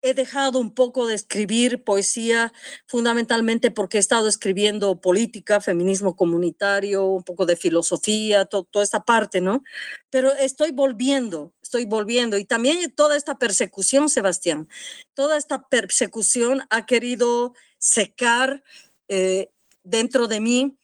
he 0.02 0.14
dejado 0.14 0.60
un 0.60 0.74
poco 0.74 1.08
de 1.08 1.16
escribir 1.16 1.84
poesía 1.84 2.54
fundamentalmente 2.86 3.72
porque 3.72 3.98
he 3.98 4.00
estado 4.00 4.28
escribiendo 4.28 5.02
política, 5.02 5.60
feminismo 5.60 6.16
comunitario, 6.16 7.06
un 7.06 7.24
poco 7.24 7.46
de 7.46 7.56
filosofía, 7.56 8.46
toda 8.46 8.84
esta 8.84 9.04
parte, 9.04 9.42
¿no? 9.42 9.64
Pero 10.10 10.34
estoy 10.34 10.72
volviendo, 10.72 11.54
estoy 11.62 11.86
volviendo. 11.86 12.38
Y 12.38 12.46
también 12.46 12.92
toda 12.96 13.18
esta 13.18 13.38
persecución, 13.38 14.10
Sebastián, 14.10 14.70
toda 15.14 15.38
esta 15.38 15.68
persecución 15.68 16.62
ha 16.70 16.86
querido 16.86 17.54
secar 17.78 18.64
eh, 19.08 19.50
dentro 19.84 20.28
de 20.28 20.40
mí 20.40 20.78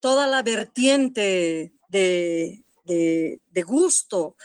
toda 0.00 0.26
la 0.26 0.42
vertiente 0.42 1.72
de, 1.88 2.62
de, 2.84 3.62
gusto, 3.62 4.36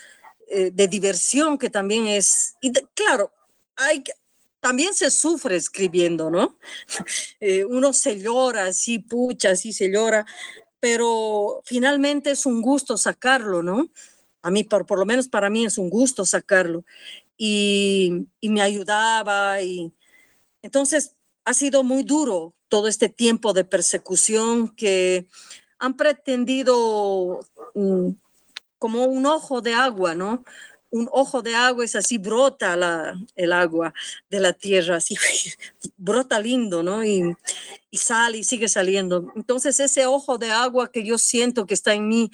eh, 0.48 0.72
de 0.72 0.88
diversión 0.88 1.58
que 1.58 1.70
también 1.70 2.08
es, 2.08 2.56
y 2.62 2.72
claro, 2.94 3.32
hay, 3.76 4.04
también 4.60 4.94
se 4.94 5.12
sufre 5.12 5.56
escribiendo, 5.56 6.30
¿no? 6.30 6.58
Eh, 7.40 7.66
uno 7.66 7.92
se 7.92 8.20
llora, 8.20 8.68
así 8.68 9.00
pucha, 9.00 9.52
así 9.52 9.74
se 9.74 9.92
llora, 9.92 10.26
pero 10.80 11.62
finalmente 11.66 12.32
es 12.32 12.46
un 12.46 12.62
gusto 12.62 12.98
sacarlo, 12.98 13.62
¿no? 13.62 13.90
A 14.42 14.50
mí, 14.50 14.64
por, 14.64 14.86
por 14.86 15.00
lo 15.00 15.06
menos 15.06 15.28
para 15.28 15.50
mí 15.50 15.66
es 15.66 15.78
un 15.78 15.90
gusto 15.90 16.26
sacarlo. 16.26 16.86
Y 17.38 18.28
me 18.42 18.62
ayudaba 18.62 19.62
y 19.62 19.92
entonces 20.62 21.16
ha 21.46 21.54
sido 21.54 21.84
muy 21.84 22.04
duro 22.04 22.54
todo 22.68 22.88
este 22.88 23.10
tiempo 23.10 23.54
de 23.54 23.66
persecución 23.66 24.70
que 24.70 25.28
han 25.80 25.96
pretendido 25.96 27.42
mm, 27.76 28.10
como 28.80 29.06
un 29.06 29.26
ojo 29.26 29.62
de 29.62 29.74
agua, 29.74 30.16
¿no? 30.16 30.44
Un 30.90 31.10
ojo 31.12 31.42
de 31.42 31.56
agua 31.56 31.84
es 31.84 31.96
así, 31.96 32.18
brota 32.18 32.76
el 33.36 33.54
agua 33.54 33.94
de 34.30 34.40
la 34.40 34.54
tierra, 34.54 34.98
así 34.98 35.16
brota 35.98 36.40
lindo, 36.40 36.84
¿no? 36.84 37.04
Y, 37.04 37.36
y, 37.90 37.98
sale 37.98 38.40
y 38.40 38.44
sigue 38.44 38.68
saliendo. 38.68 39.32
Entonces 39.36 39.80
ese 39.80 40.06
ojo 40.06 40.38
de 40.38 40.52
agua 40.52 40.92
que 40.92 41.04
yo 41.04 41.18
siento 41.18 41.66
que 41.66 41.74
está 41.74 41.94
en 41.94 42.08
mí, 42.08 42.32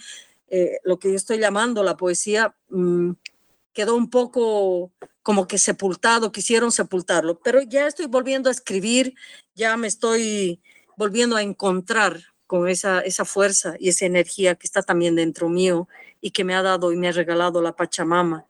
eh, 0.49 0.79
lo 0.83 0.99
que 0.99 1.09
yo 1.09 1.15
estoy 1.15 1.39
llamando 1.39 1.83
la 1.83 1.97
poesía, 1.97 2.55
mm, 2.69 3.11
quedó 3.73 3.95
un 3.95 4.09
poco 4.09 4.91
como 5.29 5.45
que 5.45 5.59
sepultado, 5.59 6.31
quisieron 6.31 6.71
sepultarlo, 6.71 7.39
pero 7.39 7.61
ya 7.61 7.85
estoy 7.85 8.07
volviendo 8.07 8.49
a 8.49 8.51
escribir, 8.51 9.13
ya 9.53 9.77
me 9.77 9.85
estoy 9.85 10.59
volviendo 10.97 11.35
a 11.35 11.43
encontrar 11.43 12.19
con 12.47 12.67
esa, 12.67 13.01
esa 13.01 13.25
fuerza 13.25 13.75
y 13.79 13.89
esa 13.89 14.07
energía 14.07 14.55
que 14.55 14.65
está 14.65 14.81
también 14.81 15.15
dentro 15.15 15.47
mío 15.47 15.87
y 16.19 16.31
que 16.31 16.43
me 16.43 16.55
ha 16.55 16.63
dado 16.63 16.91
y 16.91 16.95
me 16.95 17.09
ha 17.09 17.11
regalado 17.11 17.61
la 17.61 17.75
Pachamama. 17.75 18.47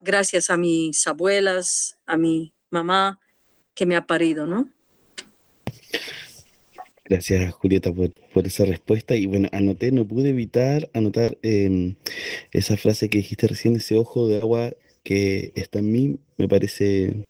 Gracias 0.00 0.48
a 0.48 0.56
mis 0.56 1.04
abuelas, 1.08 1.98
a 2.06 2.16
mi 2.16 2.54
mamá 2.70 3.18
que 3.74 3.84
me 3.84 3.96
ha 3.96 4.06
parido, 4.06 4.46
¿no? 4.46 4.68
Gracias, 7.04 7.52
Julieta, 7.54 7.90
por, 7.92 8.46
esa 8.46 8.64
respuesta. 8.64 9.16
Y 9.16 9.26
bueno, 9.26 9.48
anoté, 9.50 9.90
no 9.90 10.06
pude 10.06 10.28
evitar 10.28 10.88
anotar 10.94 11.36
em, 11.42 11.96
esa 12.52 12.76
frase 12.76 13.10
que 13.10 13.18
dijiste 13.18 13.48
recién, 13.48 13.74
ese 13.74 13.96
ojo 13.96 14.28
de 14.28 14.36
agua 14.36 14.70
que 15.02 15.52
está 15.54 15.78
en 15.78 15.92
mí, 15.92 16.18
me 16.36 16.48
parece 16.48 17.26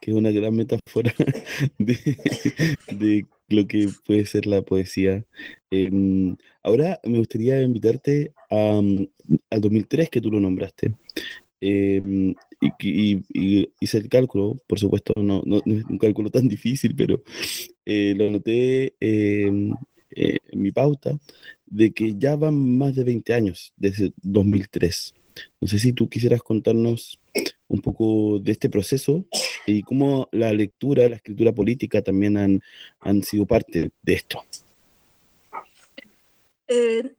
que 0.00 0.10
es 0.10 0.16
una 0.16 0.30
gran 0.30 0.54
metáfora 0.54 1.14
de, 1.78 3.26
lo 3.48 3.66
que 3.66 3.88
puede 4.06 4.26
ser 4.26 4.46
la 4.46 4.62
poesía. 4.62 5.24
Em, 5.70 6.36
ahora 6.62 7.00
me 7.04 7.18
gustaría 7.18 7.60
invitarte 7.62 8.32
a, 8.50 8.80
a 9.50 9.58
2003, 9.58 10.10
que 10.10 10.20
tú 10.20 10.30
lo 10.30 10.40
nombraste. 10.40 10.94
Em, 11.60 12.34
y, 12.80 13.22
hice 13.80 13.98
el 13.98 14.08
cálculo, 14.08 14.60
por 14.66 14.78
supuesto, 14.78 15.14
no, 15.16 15.42
no, 15.44 15.58
es 15.58 15.84
un 15.84 15.98
cálculo 15.98 16.30
tan 16.30 16.48
difícil, 16.48 16.94
pero 16.96 17.22
eh, 17.84 18.14
lo 18.16 18.28
anoté 18.28 18.94
em, 19.00 19.72
eh, 20.10 20.38
en 20.50 20.62
mi 20.62 20.72
pauta, 20.72 21.18
de 21.66 21.92
que 21.92 22.14
ya 22.18 22.36
van 22.36 22.78
más 22.78 22.94
de 22.94 23.04
20 23.04 23.34
años 23.34 23.72
desde 23.76 24.12
2003. 24.22 25.14
No 25.60 25.68
sé 25.68 25.78
si 25.78 25.92
tú 25.92 26.08
quisieras 26.08 26.42
contarnos 26.42 27.18
un 27.68 27.80
poco 27.80 28.38
de 28.40 28.52
este 28.52 28.68
proceso 28.68 29.24
y 29.66 29.82
cómo 29.82 30.28
la 30.32 30.52
lectura, 30.52 31.08
la 31.08 31.16
escritura 31.16 31.52
política 31.52 32.02
también 32.02 32.36
han, 32.36 32.62
han 33.00 33.22
sido 33.22 33.46
parte 33.46 33.90
de 34.02 34.12
esto. 34.12 34.44
Eh, 36.68 37.14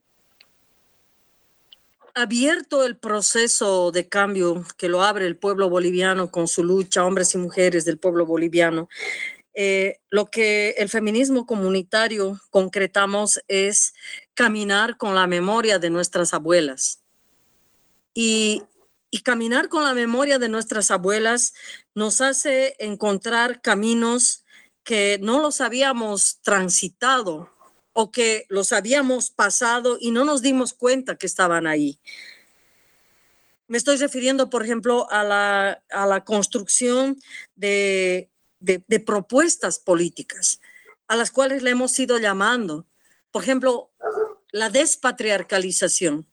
abierto 2.13 2.85
el 2.85 2.97
proceso 2.97 3.91
de 3.91 4.07
cambio 4.07 4.65
que 4.77 4.89
lo 4.89 5.01
abre 5.03 5.25
el 5.25 5.37
pueblo 5.37 5.69
boliviano 5.69 6.31
con 6.31 6.47
su 6.47 6.63
lucha, 6.63 7.05
hombres 7.05 7.33
y 7.35 7.37
mujeres 7.37 7.85
del 7.85 7.97
pueblo 7.97 8.25
boliviano, 8.25 8.89
eh, 9.53 9.99
lo 10.09 10.27
que 10.27 10.71
el 10.77 10.87
feminismo 10.89 11.45
comunitario 11.45 12.39
concretamos 12.49 13.41
es 13.47 13.93
caminar 14.33 14.97
con 14.97 15.15
la 15.15 15.27
memoria 15.27 15.77
de 15.79 15.89
nuestras 15.89 16.33
abuelas. 16.33 17.00
Y, 18.13 18.63
caminar 19.23 19.69
con 19.69 19.83
la 19.83 19.93
memoria 19.93 20.39
de 20.39 20.49
nuestras 20.49 20.89
abuelas 20.89 21.53
nos 21.93 22.21
hace 22.21 22.75
encontrar 22.79 23.61
caminos 23.61 24.45
que 24.83 25.19
no 25.21 25.41
los 25.41 25.61
habíamos 25.61 26.39
transitado 26.41 27.51
o 27.93 28.11
que 28.11 28.45
los 28.49 28.71
habíamos 28.71 29.29
pasado 29.29 29.97
y 29.99 30.11
no 30.11 30.25
nos 30.25 30.41
dimos 30.41 30.73
cuenta 30.73 31.17
que 31.17 31.27
estaban 31.27 31.67
ahí. 31.67 31.99
Me 33.67 33.77
estoy 33.77 33.97
refiriendo, 33.97 34.49
por 34.49 34.63
ejemplo, 34.63 35.09
a 35.11 35.23
la, 35.23 35.83
a 35.91 36.05
la 36.07 36.23
construcción 36.23 37.17
de, 37.55 38.31
de, 38.61 38.99
propuestas 38.99 39.79
políticas 39.79 40.59
a 41.07 41.15
las 41.15 41.31
cuales 41.31 41.61
le 41.63 41.71
hemos 41.71 41.97
ido 41.99 42.17
llamando. 42.19 42.87
Por 43.31 43.43
ejemplo, 43.43 43.91
la 44.51 44.69
despatriarcalización. 44.69 46.30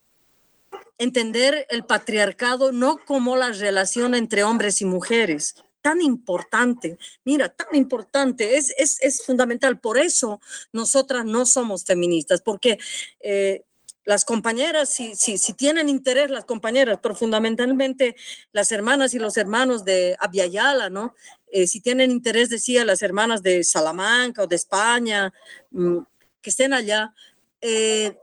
Entender 0.99 1.67
el 1.71 1.85
patriarcado 1.85 2.73
no 2.73 2.99
como 3.05 3.37
la 3.37 3.53
relación 3.53 4.15
entre 4.15 4.43
hombres 4.43 4.81
y 4.83 4.85
mujeres, 4.85 5.55
tan 5.81 6.03
importante, 6.03 6.99
mira, 7.25 7.49
tan 7.49 7.75
importante, 7.75 8.57
es, 8.57 8.75
es, 8.77 9.01
es 9.01 9.25
fundamental. 9.25 9.79
Por 9.79 9.97
eso 9.99 10.41
nosotras 10.73 11.25
no 11.25 11.47
somos 11.47 11.85
feministas, 11.85 12.43
porque 12.43 12.79
eh, 13.21 13.63
las 14.05 14.25
compañeras, 14.25 14.89
si, 14.89 15.15
si, 15.15 15.37
si, 15.37 15.53
tienen 15.53 15.89
interés 15.89 16.31
las 16.31 16.47
compañeras, 16.47 16.99
pero 17.03 17.15
fundamentalmente 17.15 18.17
las 18.53 18.73
hermanas 18.73 19.13
y 19.13 19.19
los 19.19 19.37
hermanos 19.37 19.85
de 19.85 20.17
Abiayala, 20.19 20.89
¿no? 20.89 21.15
Eh, 21.53 21.67
si 21.67 21.81
tienen 21.81 22.11
interés, 22.11 22.49
decía, 22.49 22.85
las 22.87 23.03
hermanas 23.03 23.43
de 23.43 23.65
Salamanca 23.65 24.43
o 24.43 24.47
de 24.47 24.57
España, 24.57 25.33
mmm, 25.71 25.99
que 26.41 26.51
estén 26.51 26.73
allá, 26.73 27.15
eh, 27.61 28.17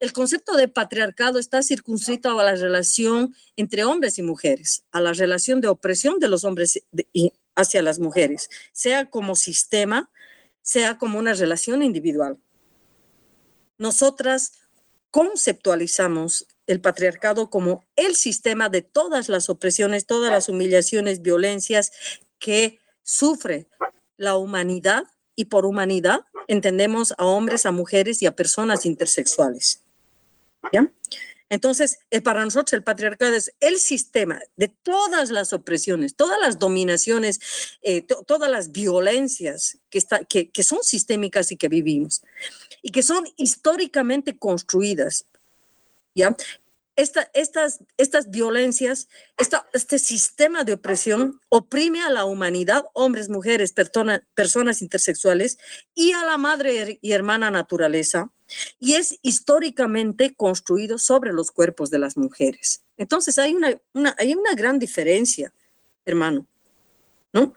el 0.00 0.12
concepto 0.12 0.56
de 0.56 0.68
patriarcado 0.68 1.38
está 1.38 1.62
circunscrito 1.62 2.38
a 2.38 2.44
la 2.44 2.54
relación 2.54 3.34
entre 3.56 3.84
hombres 3.84 4.18
y 4.18 4.22
mujeres, 4.22 4.84
a 4.92 5.00
la 5.00 5.12
relación 5.12 5.60
de 5.60 5.68
opresión 5.68 6.20
de 6.20 6.28
los 6.28 6.44
hombres 6.44 6.82
hacia 7.56 7.82
las 7.82 7.98
mujeres, 7.98 8.48
sea 8.72 9.10
como 9.10 9.34
sistema, 9.34 10.10
sea 10.62 10.98
como 10.98 11.18
una 11.18 11.34
relación 11.34 11.82
individual. 11.82 12.38
Nosotras 13.76 14.52
conceptualizamos 15.10 16.46
el 16.66 16.80
patriarcado 16.80 17.50
como 17.50 17.84
el 17.96 18.14
sistema 18.14 18.68
de 18.68 18.82
todas 18.82 19.28
las 19.28 19.48
opresiones, 19.48 20.06
todas 20.06 20.30
las 20.30 20.48
humillaciones, 20.48 21.22
violencias 21.22 21.92
que 22.38 22.78
sufre 23.02 23.68
la 24.16 24.36
humanidad 24.36 25.04
y 25.34 25.46
por 25.46 25.64
humanidad 25.64 26.20
entendemos 26.46 27.14
a 27.16 27.24
hombres, 27.24 27.66
a 27.66 27.72
mujeres 27.72 28.22
y 28.22 28.26
a 28.26 28.36
personas 28.36 28.84
intersexuales. 28.86 29.82
Entonces, 31.50 31.98
eh, 32.10 32.20
para 32.20 32.44
nosotros 32.44 32.74
el 32.74 32.82
patriarcado 32.82 33.34
es 33.34 33.54
el 33.60 33.78
sistema 33.78 34.38
de 34.56 34.68
todas 34.68 35.30
las 35.30 35.52
opresiones, 35.52 36.14
todas 36.14 36.38
las 36.40 36.58
dominaciones, 36.58 37.40
eh, 37.80 38.02
to 38.02 38.22
todas 38.24 38.50
las 38.50 38.70
violencias 38.70 39.78
que, 39.88 40.50
que 40.50 40.62
son 40.62 40.82
sistémicas 40.82 41.50
y 41.50 41.56
que 41.56 41.68
vivimos 41.68 42.22
y 42.82 42.90
que 42.90 43.02
son 43.02 43.24
históricamente 43.36 44.36
construidas. 44.36 45.26
¿ya? 46.14 46.36
Esta, 46.98 47.30
estas, 47.32 47.78
estas 47.96 48.28
violencias, 48.28 49.08
este 49.72 50.00
sistema 50.00 50.64
de 50.64 50.72
opresión 50.72 51.40
oprime 51.48 52.02
a 52.02 52.10
la 52.10 52.24
humanidad, 52.24 52.86
hombres, 52.92 53.28
mujeres, 53.28 53.72
persona, 53.72 54.26
personas 54.34 54.82
intersexuales 54.82 55.58
y 55.94 56.10
a 56.10 56.24
la 56.24 56.38
madre 56.38 56.98
y 57.00 57.12
hermana 57.12 57.52
naturaleza, 57.52 58.32
y 58.80 58.94
es 58.94 59.16
históricamente 59.22 60.34
construido 60.34 60.98
sobre 60.98 61.32
los 61.32 61.52
cuerpos 61.52 61.90
de 61.90 62.00
las 62.00 62.16
mujeres. 62.16 62.82
Entonces 62.96 63.38
hay 63.38 63.54
una, 63.54 63.80
una, 63.92 64.16
hay 64.18 64.34
una 64.34 64.56
gran 64.56 64.80
diferencia, 64.80 65.52
hermano, 66.04 66.48
¿no? 67.32 67.54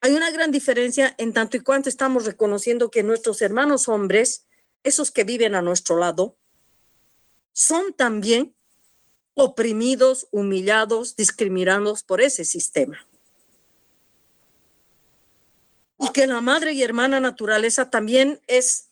Hay 0.00 0.14
una 0.14 0.32
gran 0.32 0.50
diferencia 0.50 1.14
en 1.16 1.32
tanto 1.32 1.56
y 1.56 1.60
cuanto 1.60 1.88
estamos 1.88 2.24
reconociendo 2.24 2.90
que 2.90 3.04
nuestros 3.04 3.40
hermanos 3.40 3.86
hombres, 3.86 4.48
esos 4.82 5.12
que 5.12 5.22
viven 5.22 5.54
a 5.54 5.62
nuestro 5.62 5.96
lado, 5.96 6.36
son 7.52 7.92
también 7.92 8.52
oprimidos, 9.34 10.28
humillados, 10.30 11.16
discriminados 11.16 12.02
por 12.02 12.20
ese 12.20 12.44
sistema. 12.44 13.06
Y 15.98 16.08
que 16.10 16.26
la 16.26 16.40
madre 16.40 16.72
y 16.72 16.82
hermana 16.82 17.20
naturaleza 17.20 17.90
también 17.90 18.40
es, 18.46 18.88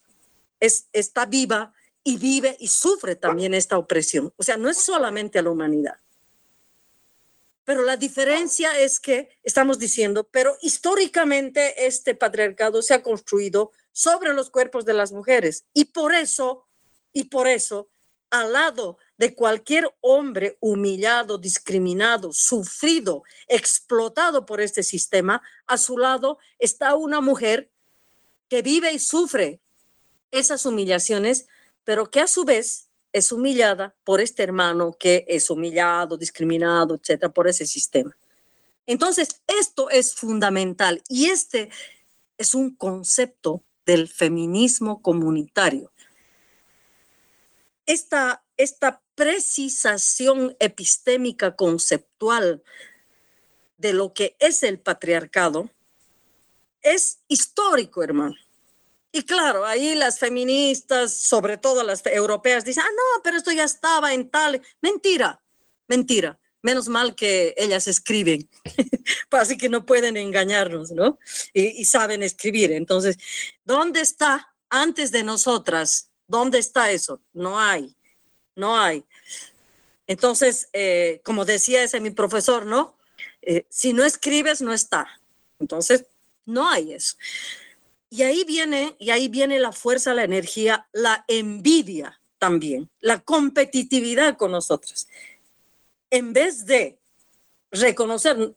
es, 0.61 0.87
está 0.92 1.26
viva 1.26 1.72
y 2.05 2.16
vive 2.16 2.57
y 2.59 2.68
sufre 2.68 3.16
también 3.16 3.55
esta 3.55 3.78
opresión. 3.78 4.33
O 4.37 4.42
sea, 4.42 4.57
no 4.57 4.68
es 4.68 4.78
solamente 4.78 5.38
a 5.38 5.42
la 5.42 5.50
humanidad. 5.50 5.96
Pero 7.64 7.83
la 7.83 7.96
diferencia 7.96 8.76
es 8.78 8.98
que 8.98 9.28
estamos 9.44 9.78
diciendo, 9.78 10.24
pero 10.24 10.57
históricamente 10.62 11.87
este 11.87 12.14
patriarcado 12.16 12.83
se 12.83 12.94
ha 12.94 13.02
construido 13.02 13.70
sobre 13.92 14.35
los 14.35 14.50
cuerpos 14.50 14.85
de 14.85 14.94
las 14.94 15.12
mujeres 15.12 15.64
y 15.72 15.87
por 15.87 16.12
eso, 16.12 16.66
y 17.12 17.24
por 17.24 17.46
eso, 17.46 17.88
al 18.31 18.52
lado 18.52 18.98
de 19.22 19.37
cualquier 19.37 19.88
hombre 20.00 20.56
humillado, 20.58 21.38
discriminado, 21.38 22.32
sufrido, 22.32 23.22
explotado 23.46 24.44
por 24.44 24.61
este 24.61 24.82
sistema, 24.82 25.40
a 25.68 25.78
su 25.78 25.96
lado 25.96 26.38
está 26.58 26.96
una 26.96 27.20
mujer 27.20 27.70
que 28.48 28.62
vive 28.62 28.92
y 28.92 28.98
sufre 28.98 29.61
esas 30.32 30.66
humillaciones, 30.66 31.46
pero 31.85 32.11
que 32.11 32.18
a 32.18 32.26
su 32.26 32.44
vez 32.44 32.88
es 33.12 33.30
humillada 33.30 33.94
por 34.02 34.20
este 34.20 34.42
hermano 34.42 34.92
que 34.98 35.24
es 35.28 35.50
humillado, 35.50 36.16
discriminado, 36.16 36.96
etcétera, 36.96 37.32
por 37.32 37.46
ese 37.46 37.64
sistema. 37.64 38.18
Entonces, 38.88 39.40
esto 39.46 39.88
es 39.88 40.16
fundamental 40.16 41.00
y 41.08 41.26
este 41.26 41.70
es 42.38 42.56
un 42.56 42.74
concepto 42.74 43.62
del 43.87 44.08
feminismo 44.08 45.00
comunitario. 45.00 45.92
Esta, 47.87 48.41
esta 48.62 49.03
precisación 49.14 50.57
epistémica 50.61 51.57
conceptual 51.57 52.62
de 53.77 53.92
lo 53.92 54.14
que 54.14 54.37
es 54.38 54.62
el 54.62 54.79
patriarcado 54.79 55.70
es 56.81 57.18
histórico, 57.29 58.03
hermano. 58.03 58.37
Y 59.12 59.22
claro, 59.25 59.66
ahí 59.66 59.94
las 59.94 60.18
feministas, 60.18 61.12
sobre 61.12 61.59
todo 61.59 61.83
las 61.83 62.05
europeas, 62.07 62.64
dicen, 62.64 62.85
ah, 62.87 62.90
no, 62.90 63.22
pero 63.22 63.37
esto 63.37 63.53
ya 63.53 63.64
estaba 63.64 64.14
en 64.14 64.31
tal. 64.31 64.62
Mentira, 64.81 65.42
mentira. 65.87 66.38
Menos 66.62 66.88
mal 66.88 67.16
que 67.16 67.55
ellas 67.57 67.88
escriben, 67.88 68.48
así 69.33 69.57
que 69.57 69.68
no 69.68 69.85
pueden 69.85 70.16
engañarnos, 70.16 70.92
¿no? 70.92 71.18
Y, 71.53 71.81
y 71.81 71.85
saben 71.87 72.22
escribir. 72.22 72.70
Entonces, 72.70 73.18
¿dónde 73.64 74.01
está 74.01 74.55
antes 74.70 75.11
de 75.11 75.25
nosotras? 75.25 76.11
¿Dónde 76.29 76.61
está 76.61 76.92
eso? 76.92 77.20
No 77.33 77.59
hay 77.59 77.96
no 78.55 78.79
hay. 78.79 79.05
Entonces, 80.07 80.69
eh, 80.73 81.21
como 81.25 81.45
decía 81.45 81.83
ese 81.83 82.01
mi 82.01 82.11
profesor, 82.11 82.67
¿no? 82.67 82.97
Eh, 83.41 83.67
si 83.69 83.93
no 83.93 84.05
escribes, 84.05 84.61
no 84.61 84.73
está. 84.73 85.07
Entonces, 85.59 86.07
no 86.45 86.69
hay 86.69 86.93
eso. 86.93 87.17
Y 88.11 88.23
ahí 88.23 88.45
viene, 88.45 88.95
y 88.99 89.11
ahí 89.11 89.29
viene 89.29 89.59
la 89.59 89.73
fuerza, 89.73 90.12
la 90.12 90.25
energía, 90.25 90.87
la 90.93 91.25
envidia 91.29 92.21
también, 92.38 92.91
la 93.01 93.21
competitividad 93.21 94.37
con 94.37 94.51
nosotros. 94.51 95.09
En 96.11 96.33
vez 96.33 96.67
de 96.67 96.99
reconocer 97.71 98.55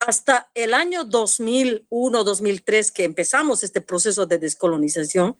hasta 0.00 0.50
el 0.54 0.74
año 0.74 1.04
2001, 1.04 2.24
2003, 2.24 2.90
que 2.90 3.04
empezamos 3.04 3.62
este 3.62 3.80
proceso 3.80 4.26
de 4.26 4.38
descolonización, 4.38 5.36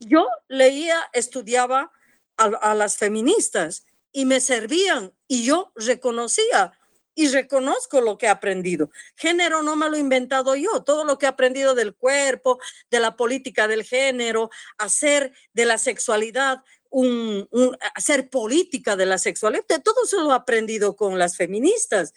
yo 0.00 0.26
leía, 0.48 0.98
estudiaba 1.12 1.92
a, 2.40 2.74
las 2.74 2.96
feministas 2.96 3.84
y 4.12 4.24
me 4.24 4.40
servían 4.40 5.12
y 5.28 5.44
yo 5.44 5.72
reconocía 5.76 6.72
y 7.14 7.28
reconozco 7.28 8.00
lo 8.00 8.16
que 8.16 8.26
he 8.26 8.28
aprendido. 8.30 8.90
Género 9.16 9.62
no 9.62 9.76
me 9.76 9.90
lo 9.90 9.96
he 9.96 10.00
inventado 10.00 10.54
yo, 10.56 10.82
todo 10.82 11.04
lo 11.04 11.18
que 11.18 11.26
he 11.26 11.28
aprendido 11.28 11.74
del 11.74 11.94
cuerpo, 11.94 12.58
de 12.90 13.00
la 13.00 13.16
política 13.16 13.68
del 13.68 13.84
género, 13.84 14.50
hacer 14.78 15.32
de 15.52 15.66
la 15.66 15.76
sexualidad, 15.76 16.64
un, 16.88 17.46
hacer 17.94 18.30
política 18.30 18.96
de 18.96 19.06
la 19.06 19.18
sexualidad, 19.18 19.64
todo 19.84 20.04
eso 20.04 20.22
lo 20.22 20.30
he 20.30 20.34
aprendido 20.34 20.96
con 20.96 21.18
las 21.18 21.36
feministas. 21.36 22.14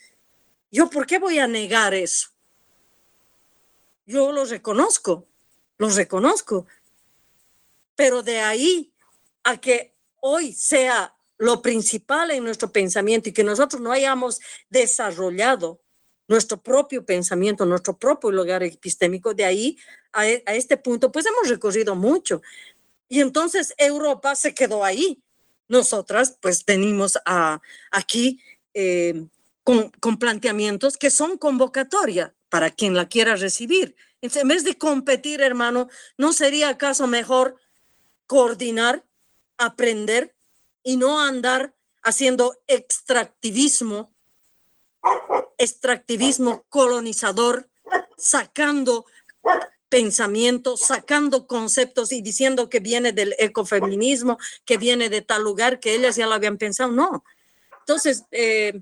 ¿Yo 0.71 0.89
por 0.89 1.05
qué 1.05 1.19
voy 1.19 1.39
a 1.39 1.47
negar 1.47 1.93
eso? 1.93 2.29
Yo 4.05 4.31
lo 4.31 4.45
reconozco, 4.45 5.27
lo 5.77 5.89
reconozco. 5.89 6.65
Pero 7.95 8.23
de 8.23 8.39
ahí 8.39 8.91
a 9.43 9.57
que 9.57 9.92
hoy 10.25 10.53
sea 10.53 11.13
lo 11.37 11.61
principal 11.61 12.31
en 12.31 12.45
nuestro 12.45 12.71
pensamiento 12.71 13.27
y 13.27 13.33
que 13.33 13.43
nosotros 13.43 13.81
no 13.81 13.91
hayamos 13.91 14.39
desarrollado 14.69 15.81
nuestro 16.29 16.61
propio 16.61 17.05
pensamiento, 17.05 17.65
nuestro 17.65 17.97
propio 17.97 18.31
lugar 18.31 18.63
epistémico, 18.63 19.33
de 19.33 19.43
ahí 19.43 19.77
a, 20.13 20.25
e, 20.25 20.41
este 20.47 20.77
punto, 20.77 21.11
pues 21.11 21.25
hemos 21.25 21.49
recorrido 21.49 21.95
mucho. 21.95 22.41
Y 23.09 23.19
entonces 23.19 23.73
Europa 23.77 24.33
se 24.35 24.53
quedó 24.53 24.85
ahí. 24.85 25.21
Nosotras, 25.67 26.37
pues, 26.41 26.63
venimos 26.65 27.19
aquí 27.91 28.39
eh, 28.73 29.25
con, 29.65 29.89
con 29.99 30.17
planteamientos 30.17 30.97
que 30.97 31.11
son 31.11 31.37
convocatoria 31.37 32.33
para 32.47 32.69
quien 32.69 32.95
la 32.95 33.09
quiera 33.09 33.35
recibir. 33.35 33.95
En 34.21 34.47
vez 34.47 34.63
de 34.63 34.77
competir, 34.77 35.41
hermano, 35.41 35.89
¿no 36.17 36.31
sería 36.31 36.69
acaso 36.69 37.07
mejor 37.07 37.57
coordinar, 38.25 39.03
aprender 39.57 40.35
y 40.83 40.97
no 40.97 41.19
andar 41.19 41.73
haciendo 42.03 42.55
extractivismo, 42.67 44.13
extractivismo 45.57 46.65
colonizador, 46.69 47.69
sacando 48.17 49.05
pensamientos, 49.89 50.81
sacando 50.81 51.45
conceptos 51.45 52.11
y 52.11 52.21
diciendo 52.21 52.69
que 52.69 52.79
viene 52.79 53.11
del 53.11 53.35
ecofeminismo, 53.37 54.37
que 54.65 54.77
viene 54.77 55.09
de 55.09 55.21
tal 55.21 55.43
lugar 55.43 55.79
que 55.79 55.93
ellas 55.93 56.15
ya 56.15 56.25
lo 56.25 56.33
habían 56.33 56.57
pensado. 56.57 56.91
No. 56.91 57.23
Entonces, 57.79 58.23
eh, 58.31 58.81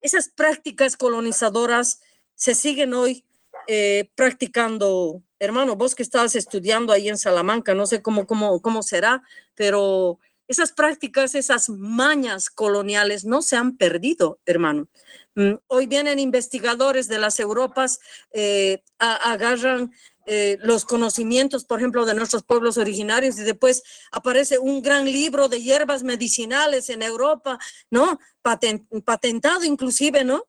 esas 0.00 0.28
prácticas 0.28 0.96
colonizadoras 0.96 2.00
se 2.34 2.54
siguen 2.54 2.94
hoy 2.94 3.24
eh, 3.66 4.10
practicando. 4.14 5.22
Hermano, 5.40 5.74
vos 5.74 5.94
que 5.94 6.02
estás 6.02 6.36
estudiando 6.36 6.92
ahí 6.92 7.08
en 7.08 7.16
Salamanca, 7.16 7.74
no 7.74 7.86
sé 7.86 8.02
cómo, 8.02 8.26
cómo, 8.26 8.60
cómo 8.60 8.82
será, 8.82 9.22
pero 9.54 10.20
esas 10.46 10.72
prácticas, 10.72 11.34
esas 11.34 11.70
mañas 11.70 12.50
coloniales 12.50 13.24
no 13.24 13.40
se 13.40 13.56
han 13.56 13.76
perdido, 13.76 14.38
hermano. 14.44 14.88
Mm, 15.34 15.54
hoy 15.68 15.86
vienen 15.86 16.18
investigadores 16.18 17.08
de 17.08 17.18
las 17.18 17.40
Europas, 17.40 18.00
eh, 18.32 18.82
agarran 18.98 19.92
eh, 20.26 20.58
los 20.60 20.84
conocimientos, 20.84 21.64
por 21.64 21.78
ejemplo, 21.78 22.04
de 22.04 22.14
nuestros 22.14 22.42
pueblos 22.42 22.76
originarios 22.76 23.38
y 23.38 23.42
después 23.42 23.82
aparece 24.12 24.58
un 24.58 24.82
gran 24.82 25.06
libro 25.06 25.48
de 25.48 25.62
hierbas 25.62 26.02
medicinales 26.02 26.90
en 26.90 27.02
Europa, 27.02 27.58
¿no? 27.90 28.18
patentado 28.42 29.64
inclusive, 29.64 30.24
¿no? 30.24 30.44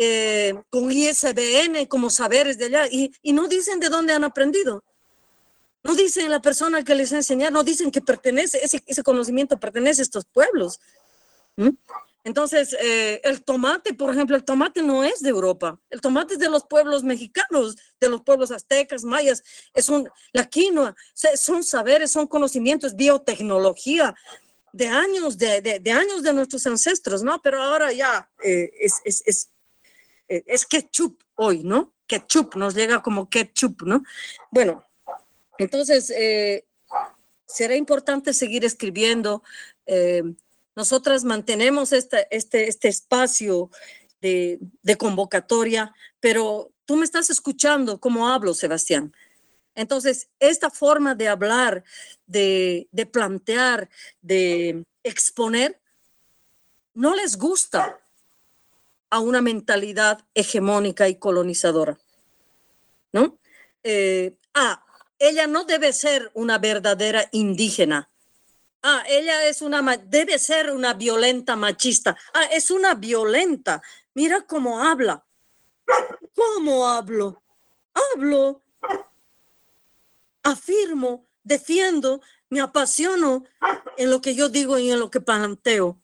Eh, 0.00 0.54
con 0.70 0.92
ISBN 0.92 1.86
como 1.88 2.08
saberes 2.08 2.56
de 2.56 2.66
allá 2.66 2.86
y, 2.88 3.10
y 3.20 3.32
no 3.32 3.48
dicen 3.48 3.80
de 3.80 3.88
dónde 3.88 4.12
han 4.12 4.22
aprendido. 4.22 4.84
No 5.82 5.96
dicen 5.96 6.30
la 6.30 6.40
persona 6.40 6.84
que 6.84 6.94
les 6.94 7.10
enseña, 7.10 7.50
no 7.50 7.64
dicen 7.64 7.90
que 7.90 8.00
pertenece, 8.00 8.62
ese, 8.62 8.80
ese 8.86 9.02
conocimiento 9.02 9.58
pertenece 9.58 10.02
a 10.02 10.04
estos 10.04 10.24
pueblos. 10.24 10.78
Entonces, 12.22 12.76
eh, 12.80 13.20
el 13.24 13.42
tomate, 13.42 13.94
por 13.94 14.12
ejemplo, 14.12 14.36
el 14.36 14.44
tomate 14.44 14.82
no 14.82 15.02
es 15.02 15.20
de 15.20 15.30
Europa, 15.30 15.80
el 15.90 16.00
tomate 16.00 16.34
es 16.34 16.40
de 16.40 16.50
los 16.50 16.64
pueblos 16.64 17.02
mexicanos, 17.02 17.76
de 18.00 18.08
los 18.08 18.22
pueblos 18.22 18.52
aztecas, 18.52 19.02
mayas, 19.02 19.42
es 19.74 19.88
un, 19.88 20.08
la 20.32 20.44
quinoa, 20.44 20.94
son 21.34 21.64
saberes, 21.64 22.12
son 22.12 22.26
conocimientos, 22.26 22.94
biotecnología 22.94 24.14
de 24.72 24.86
años, 24.88 25.38
de, 25.38 25.80
de, 25.80 25.92
años 25.92 26.22
de 26.22 26.32
nuestros 26.32 26.66
ancestros, 26.66 27.22
¿no? 27.22 27.40
Pero 27.42 27.62
ahora 27.62 27.92
ya 27.92 28.30
eh, 28.44 28.70
es, 28.78 29.00
es, 29.04 29.22
es, 29.26 29.48
es 30.28 30.66
ketchup 30.66 31.22
hoy, 31.34 31.62
¿no? 31.64 31.94
Ketchup, 32.06 32.56
nos 32.56 32.74
llega 32.74 33.02
como 33.02 33.28
ketchup, 33.28 33.82
¿no? 33.82 34.02
Bueno, 34.50 34.84
entonces, 35.58 36.10
eh, 36.10 36.64
será 37.46 37.74
importante 37.74 38.32
seguir 38.32 38.64
escribiendo. 38.64 39.42
Eh, 39.86 40.22
nosotras 40.76 41.24
mantenemos 41.24 41.92
este, 41.92 42.28
este, 42.30 42.88
espacio 42.88 43.70
de, 44.20 44.60
convocatoria, 44.96 45.92
pero 46.20 46.70
tú 46.84 46.96
me 46.96 47.04
estás 47.04 47.30
escuchando 47.30 47.98
cómo 47.98 48.28
hablo, 48.28 48.54
Sebastián. 48.54 49.12
Entonces, 49.74 50.28
esta 50.38 50.70
forma 50.70 51.14
de 51.14 51.28
hablar, 51.28 51.84
de, 52.26 52.88
de 52.92 53.06
plantear, 53.06 53.88
de 54.20 54.84
exponer, 55.02 55.80
no 56.94 57.14
les 57.14 57.36
gusta 57.36 58.00
a 59.10 59.20
una 59.20 59.40
mentalidad 59.40 60.24
hegemónica 60.34 61.08
y 61.08 61.16
colonizadora, 61.16 61.98
¿no? 63.12 63.38
Eh, 63.82 64.36
ah, 64.54 64.84
ella 65.18 65.46
no 65.46 65.64
debe 65.64 65.92
ser 65.92 66.30
una 66.34 66.58
verdadera 66.58 67.28
indígena. 67.32 68.10
Ah, 68.82 69.02
ella 69.08 69.46
es 69.46 69.62
una, 69.62 69.96
debe 69.96 70.38
ser 70.38 70.70
una 70.70 70.94
violenta 70.94 71.56
machista. 71.56 72.16
Ah, 72.32 72.44
es 72.52 72.70
una 72.70 72.94
violenta. 72.94 73.82
Mira 74.14 74.42
cómo 74.42 74.82
habla. 74.82 75.24
¿Cómo 76.34 76.88
hablo? 76.88 77.42
Hablo. 77.94 78.62
Afirmo, 80.42 81.26
defiendo, 81.42 82.20
me 82.48 82.60
apasiono 82.60 83.44
en 83.96 84.10
lo 84.10 84.20
que 84.20 84.34
yo 84.34 84.48
digo 84.48 84.78
y 84.78 84.90
en 84.90 85.00
lo 85.00 85.10
que 85.10 85.20
planteo. 85.20 86.00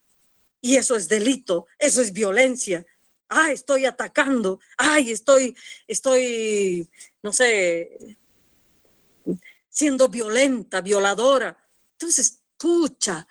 Y 0.61 0.77
eso 0.77 0.97
es 0.97 1.09
delito, 1.09 1.67
eso 1.79 2.01
es 2.01 2.13
violencia. 2.13 2.85
Ay, 3.29 3.55
estoy 3.55 3.87
atacando. 3.87 4.61
Ay, 4.77 5.11
estoy, 5.11 5.57
estoy, 5.87 6.89
no 7.22 7.33
sé, 7.33 8.16
siendo 9.68 10.09
violenta, 10.09 10.81
violadora. 10.81 11.57
Entonces, 11.93 12.41
pucha, 12.57 13.27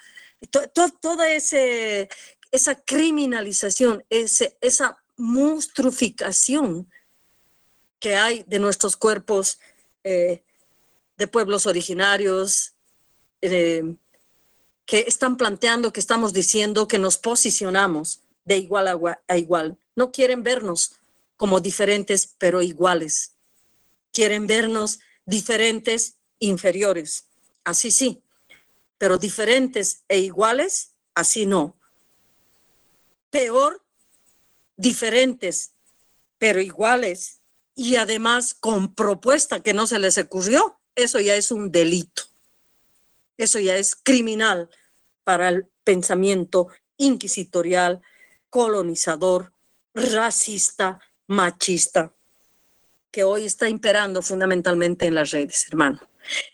toda 1.02 1.32
ese, 1.32 2.10
esa 2.52 2.76
criminalización, 2.76 4.04
ese, 4.10 4.58
esa 4.62 4.98
monstruificación 5.18 6.89
que 8.00 8.16
hay 8.16 8.44
de 8.48 8.60
nuestros 8.60 8.98
cuerpos 8.98 9.60
eh, 10.04 10.44
de 11.18 11.28
pueblos 11.28 11.66
originarios, 11.66 12.74
eh, 13.41 13.96
que 14.86 15.06
están 15.08 15.38
planteando, 15.38 15.94
que 15.94 16.00
estamos 16.00 16.34
diciendo 16.34 16.88
que 16.88 17.00
nos 17.00 17.18
posicionamos 17.18 18.22
de 18.44 18.58
igual 18.58 18.88
a 19.28 19.38
igual. 19.38 19.78
No 19.96 20.12
quieren 20.12 20.44
vernos 20.44 20.94
como 21.38 21.60
diferentes, 21.60 22.36
pero 22.38 22.62
iguales. 22.62 23.36
Quieren 24.12 24.48
vernos 24.48 25.00
diferentes 25.26 26.18
inferiores, 26.39 27.28
así 27.64 27.91
sí, 27.91 28.22
pero 28.98 29.18
diferentes 29.18 30.04
e 30.08 30.20
iguales, 30.20 30.94
así 31.16 31.46
no. 31.46 31.78
Peor, 33.30 33.84
diferentes, 34.78 35.74
pero 36.38 36.62
iguales, 36.62 37.41
y 37.76 37.96
además 37.96 38.54
con 38.54 38.94
propuesta 38.94 39.62
que 39.62 39.74
no 39.74 39.88
se 39.88 40.00
les 40.00 40.18
ocurrió, 40.18 40.80
eso 40.96 41.20
ya 41.20 41.36
es 41.36 41.52
un 41.52 41.72
delito. 41.72 42.24
Eso 43.38 43.60
ya 43.60 43.78
es 43.78 43.96
criminal 43.96 44.70
para 45.24 45.50
el 45.50 45.68
pensamiento 45.84 46.68
inquisitorial, 46.98 48.02
colonizador, 48.50 49.54
racista, 49.94 51.00
machista, 51.28 52.14
que 53.12 53.24
hoy 53.24 53.46
está 53.46 53.70
imperando 53.70 54.22
fundamentalmente 54.22 55.06
en 55.06 55.16
las 55.16 55.32
redes, 55.32 55.66
hermano. 55.70 56.00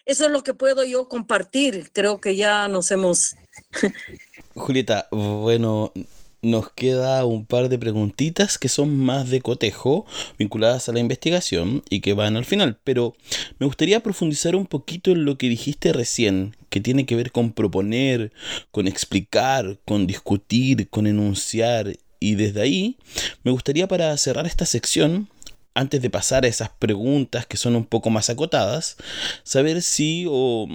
Eso 0.05 0.25
es 0.25 0.31
lo 0.31 0.43
que 0.43 0.53
puedo 0.53 0.83
yo 0.83 1.07
compartir. 1.07 1.91
Creo 1.93 2.19
que 2.19 2.35
ya 2.35 2.67
nos 2.67 2.91
hemos... 2.91 3.35
Julieta, 4.55 5.07
bueno, 5.11 5.93
nos 6.41 6.71
queda 6.71 7.25
un 7.25 7.45
par 7.45 7.69
de 7.69 7.77
preguntitas 7.77 8.57
que 8.57 8.69
son 8.69 8.97
más 8.97 9.29
de 9.29 9.41
cotejo, 9.41 10.05
vinculadas 10.37 10.89
a 10.89 10.93
la 10.93 10.99
investigación 10.99 11.83
y 11.89 12.01
que 12.01 12.13
van 12.13 12.37
al 12.37 12.45
final, 12.45 12.79
pero 12.83 13.15
me 13.59 13.65
gustaría 13.65 14.01
profundizar 14.01 14.55
un 14.55 14.65
poquito 14.65 15.11
en 15.11 15.25
lo 15.25 15.37
que 15.37 15.49
dijiste 15.49 15.93
recién, 15.93 16.55
que 16.69 16.81
tiene 16.81 17.05
que 17.05 17.15
ver 17.15 17.31
con 17.31 17.51
proponer, 17.51 18.31
con 18.71 18.87
explicar, 18.87 19.79
con 19.85 20.07
discutir, 20.07 20.89
con 20.89 21.07
enunciar, 21.07 21.97
y 22.19 22.35
desde 22.35 22.61
ahí 22.61 22.97
me 23.43 23.51
gustaría 23.51 23.87
para 23.87 24.15
cerrar 24.17 24.45
esta 24.45 24.65
sección 24.65 25.29
antes 25.73 26.01
de 26.01 26.09
pasar 26.09 26.43
a 26.45 26.47
esas 26.47 26.69
preguntas 26.69 27.45
que 27.45 27.57
son 27.57 27.75
un 27.75 27.85
poco 27.85 28.09
más 28.09 28.29
acotadas, 28.29 28.97
saber 29.43 29.81
si 29.81 30.25
o, 30.27 30.67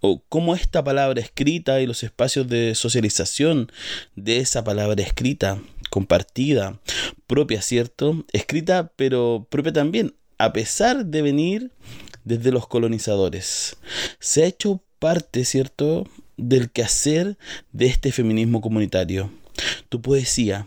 o 0.00 0.22
cómo 0.28 0.54
esta 0.54 0.84
palabra 0.84 1.20
escrita 1.20 1.80
y 1.80 1.86
los 1.86 2.02
espacios 2.02 2.48
de 2.48 2.74
socialización 2.74 3.72
de 4.14 4.38
esa 4.38 4.62
palabra 4.62 5.02
escrita, 5.02 5.58
compartida, 5.90 6.80
propia, 7.26 7.62
¿cierto? 7.62 8.24
Escrita, 8.32 8.92
pero 8.96 9.46
propia 9.50 9.72
también, 9.72 10.14
a 10.38 10.52
pesar 10.52 11.06
de 11.06 11.22
venir 11.22 11.70
desde 12.24 12.52
los 12.52 12.66
colonizadores. 12.66 13.76
Se 14.20 14.44
ha 14.44 14.46
hecho 14.46 14.80
parte, 14.98 15.44
¿cierto?, 15.44 16.06
del 16.36 16.70
quehacer 16.70 17.36
de 17.72 17.86
este 17.86 18.10
feminismo 18.12 18.60
comunitario. 18.60 19.30
Tu 19.88 20.00
poesía, 20.00 20.66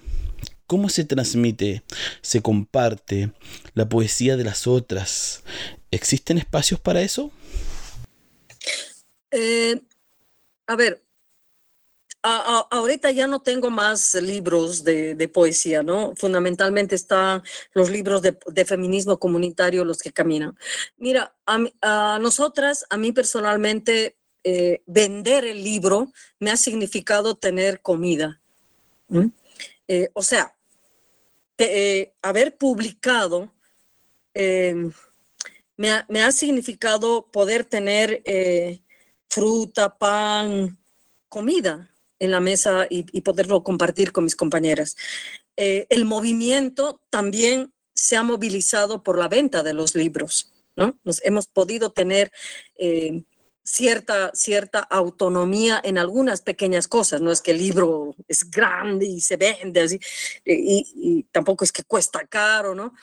¿Cómo 0.68 0.90
se 0.90 1.04
transmite, 1.04 1.84
se 2.22 2.42
comparte 2.42 3.32
la 3.74 3.88
poesía 3.88 4.36
de 4.36 4.44
las 4.44 4.66
otras? 4.66 5.44
¿Existen 5.92 6.38
espacios 6.38 6.80
para 6.80 7.02
eso? 7.02 7.32
Eh, 9.32 9.80
a 10.66 10.76
ver, 10.76 11.06
ahorita 12.26 13.12
ya 13.12 13.28
no 13.28 13.42
tengo 13.42 13.70
más 13.70 14.16
libros 14.16 14.84
de, 14.84 15.30
poesía, 15.32 15.84
¿no? 15.84 16.14
Fundamentalmente 16.16 16.96
están 16.96 17.44
los 17.74 17.90
libros 17.90 18.22
de, 18.22 18.66
feminismo 18.66 19.20
comunitario, 19.20 19.86
los 19.86 20.00
que 20.00 20.12
caminan. 20.12 20.58
Mira, 20.98 21.36
a, 21.46 22.18
nosotras, 22.20 22.86
a 22.90 22.98
mí 22.98 23.12
personalmente, 23.12 24.18
eh, 24.44 24.82
vender 24.86 25.46
el 25.46 25.64
libro 25.64 26.12
me 26.40 26.52
ha 26.52 26.58
significado 26.58 27.36
tener 27.36 27.82
comida. 27.82 28.42
Eh, 29.88 30.10
o 30.14 30.24
sea, 30.24 30.55
eh, 31.58 32.14
haber 32.22 32.58
publicado 32.58 33.52
me 35.78 35.92
ha, 35.92 36.06
me, 36.10 36.22
ha, 36.22 36.32
significado 36.32 37.32
poder 37.32 37.64
tener 37.64 38.22
fruta, 39.30 39.98
pan, 39.98 40.78
comida 41.30 41.90
en 42.20 42.32
la 42.32 42.40
mesa 42.40 42.88
y, 42.90 43.22
poderlo 43.22 43.64
compartir 43.64 44.12
con 44.12 44.24
mis 44.24 44.36
compañeras. 44.36 44.96
Eh, 45.58 45.86
el 45.90 46.06
movimiento 46.06 47.02
también 47.10 47.74
se 47.94 48.16
ha 48.16 48.24
movilizado 48.24 49.04
por 49.04 49.18
la 49.18 49.28
venta 49.28 49.64
de 49.64 49.74
los 49.74 49.96
libros, 49.96 50.54
¿no? 50.76 50.98
Nos 51.04 51.22
hemos 51.26 51.48
podido 51.48 51.92
tener 51.92 52.32
eh, 52.78 53.24
cierta, 53.66 54.32
cierta 54.34 54.80
autonomía 54.80 55.82
en 55.84 55.98
algunas 55.98 56.42
pequeñas 56.42 56.88
cosas, 56.88 57.20
no 57.20 57.32
es 57.32 57.42
que 57.42 57.52
el 57.52 57.58
libro 57.58 58.16
es 58.28 58.50
grande 58.50 59.08
y 59.08 59.22
se 59.22 59.38
vende 59.38 59.82
así, 59.82 60.00
y, 60.46 61.24
tampoco 61.32 61.66
es 61.66 61.72
que 61.72 61.84
cuesta 61.84 62.26
caro, 62.28 62.76
¿no? 62.76 62.94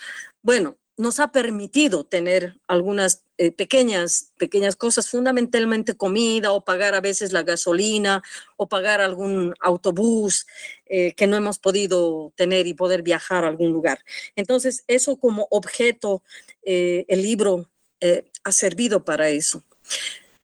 Bueno, 0.40 0.78
nos 0.96 1.18
ha 1.20 1.32
permitido 1.32 2.04
tener 2.04 2.60
algunas 2.68 3.24
eh, 3.38 3.50
pequeñas, 3.50 4.32
pequeñas 4.38 4.76
cosas, 4.76 5.08
fundamentalmente 5.08 5.96
comida 5.96 6.52
o 6.52 6.64
pagar 6.64 6.94
a 6.94 7.00
veces 7.00 7.32
la 7.32 7.42
gasolina 7.42 8.22
o 8.56 8.68
pagar 8.68 9.00
algún 9.00 9.54
autobús 9.60 10.46
eh, 10.86 11.12
que 11.14 11.26
no 11.26 11.36
hemos 11.36 11.58
podido 11.58 12.32
tener 12.36 12.66
y 12.68 12.74
poder 12.74 13.02
viajar 13.02 13.44
a 13.44 13.48
algún 13.48 13.72
lugar. 13.72 14.04
Entonces, 14.36 14.84
eso 14.86 15.16
como 15.16 15.48
objeto, 15.50 16.22
eh, 16.62 17.04
el 17.08 17.22
libro 17.22 17.68
ha 18.42 18.50
servido 18.50 19.04
para 19.04 19.28
eso. 19.28 19.64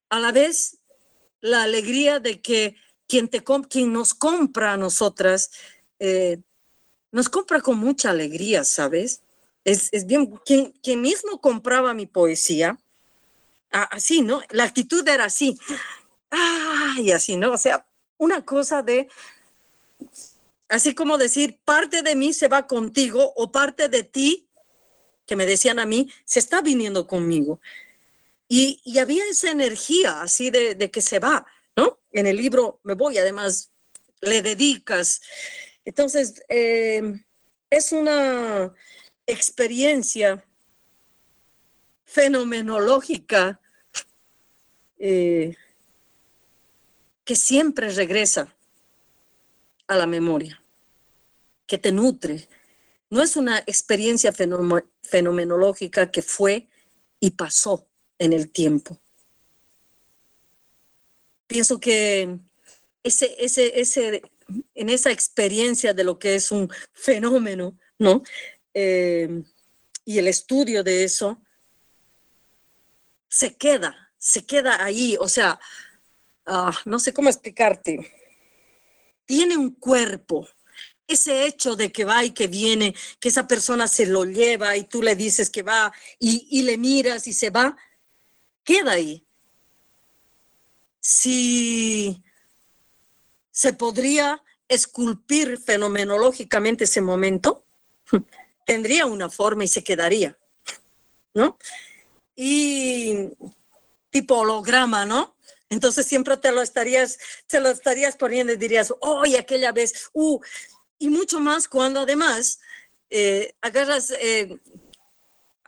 A 0.08 0.20
la 0.20 0.32
vez, 0.32 0.78
la 1.40 1.62
alegría 1.62 2.20
de 2.20 2.40
que 2.40 2.76
quien, 3.06 3.28
te 3.28 3.42
nos 3.86 4.14
compra 4.14 4.74
a 4.74 4.76
nosotras, 4.76 5.50
nos 7.10 7.28
compra 7.28 7.60
con 7.60 7.78
mucha 7.78 8.10
alegría, 8.10 8.64
¿sabes? 8.64 9.22
es, 9.64 10.06
bien, 10.06 10.38
quien, 10.44 11.00
mismo 11.00 11.40
compraba 11.40 11.92
mi 11.94 12.06
poesía, 12.06 12.78
así, 13.70 14.22
¿no? 14.22 14.40
La 14.50 14.64
actitud 14.64 15.06
era 15.06 15.24
así, 15.24 15.58
y 16.98 17.10
así, 17.10 17.36
¿no? 17.36 17.52
O 17.52 17.58
sea, 17.58 17.86
una 18.16 18.44
cosa 18.44 18.82
de, 18.82 19.08
así 20.68 20.94
como 20.94 21.18
decir, 21.18 21.58
parte 21.64 22.02
de 22.02 22.16
mí 22.16 22.32
se 22.32 22.48
va 22.48 22.66
contigo 22.66 23.32
o 23.36 23.52
parte 23.52 23.88
de 23.88 24.04
ti, 24.04 24.48
que 25.26 25.36
me 25.36 25.44
decían 25.44 25.78
a 25.78 25.86
mí, 25.86 26.10
se 26.24 26.38
está 26.38 26.62
viniendo 26.62 27.06
conmigo. 27.06 27.60
Y, 28.48 28.98
había 28.98 29.24
esa 29.26 29.50
energía 29.50 30.22
así 30.22 30.50
de, 30.50 30.74
de, 30.74 30.90
que 30.90 31.02
se 31.02 31.18
va, 31.18 31.46
¿no? 31.76 32.00
En 32.12 32.26
el 32.26 32.36
libro 32.36 32.80
me 32.82 32.94
voy, 32.94 33.18
además 33.18 33.70
le 34.22 34.42
dedicas. 34.42 35.20
Entonces, 35.84 36.42
eh, 36.48 37.02
es 37.70 37.92
una, 37.92 38.74
experiencia 39.28 40.42
fenomenológica 42.06 43.60
eh, 44.98 45.54
que 47.24 47.36
siempre 47.36 47.90
regresa 47.90 48.56
a 49.86 49.96
la 49.96 50.06
memoria, 50.06 50.62
que 51.66 51.76
te 51.76 51.92
nutre. 51.92 52.48
No 53.10 53.22
es 53.22 53.36
una 53.36 53.58
experiencia 53.58 54.32
fenomenológica 54.32 56.10
que 56.10 56.22
fue 56.22 56.68
y 57.20 57.32
pasó 57.32 57.86
en 58.18 58.32
el 58.32 58.50
tiempo. 58.50 58.98
Pienso 61.46 61.80
que 61.80 62.38
ese, 63.02 63.34
ese, 63.38 63.80
ese, 63.80 64.22
en 64.74 64.88
esa 64.88 65.10
experiencia 65.10 65.94
de 65.94 66.04
lo 66.04 66.18
que 66.18 66.34
es 66.34 66.50
un 66.50 66.70
fenómeno, 66.92 67.78
¿no? 67.98 68.22
Em, 68.74 69.44
y 70.04 70.18
el 70.18 70.28
estudio 70.28 70.82
de 70.82 71.04
eso 71.04 71.40
se 73.28 73.56
queda, 73.56 74.12
se 74.18 74.44
queda 74.46 74.82
ahí, 74.84 75.16
o 75.20 75.28
sea, 75.28 75.58
ah, 76.46 76.72
no 76.84 76.98
sé 76.98 77.12
cómo 77.12 77.28
explicarte, 77.28 78.12
tiene 79.24 79.56
un 79.56 79.72
cuerpo. 79.72 80.48
Ese 81.06 81.46
hecho 81.46 81.74
de 81.74 81.90
que 81.90 82.04
va 82.04 82.24
y 82.24 82.32
que 82.32 82.48
viene, 82.48 82.94
que 83.18 83.30
esa 83.30 83.46
persona 83.46 83.88
se 83.88 84.04
lo 84.04 84.24
lleva 84.24 84.76
y 84.76 84.84
tú 84.84 85.02
le 85.02 85.16
dices 85.16 85.48
que 85.48 85.62
va 85.62 85.92
y, 86.18 86.46
y 86.50 86.62
le 86.62 86.76
miras 86.76 87.26
y 87.26 87.32
se 87.32 87.48
va, 87.48 87.76
queda 88.68 88.92
ahí. 88.92 89.24
Si 91.00 92.22
se 93.50 93.72
podría 93.72 94.42
esculpir 94.68 95.58
fenomenológicamente 95.58 96.84
ese 96.84 97.00
momento, 97.00 97.64
tendría 98.66 99.06
una 99.06 99.30
forma 99.30 99.64
y 99.64 99.68
se 99.68 99.82
quedaría, 99.82 100.36
¿no? 101.32 101.56
Y 102.36 103.30
tipo 104.10 104.36
holograma, 104.36 105.06
¿no? 105.06 105.34
Entonces 105.70 106.06
siempre 106.06 106.36
te 106.36 106.52
lo 106.52 106.60
estarías, 106.60 107.18
te 107.46 107.60
lo 107.60 107.70
estarías 107.70 108.16
poniendo 108.16 108.52
y 108.52 108.56
dirías, 108.56 108.92
oye, 109.00 109.38
aquella 109.38 109.72
vez, 109.72 110.10
uh, 110.12 110.38
y 110.98 111.08
mucho 111.08 111.40
más 111.40 111.68
cuando 111.68 112.00
además 112.00 112.60
eh, 113.08 113.54
agarras, 113.62 114.10
eh, 114.10 114.58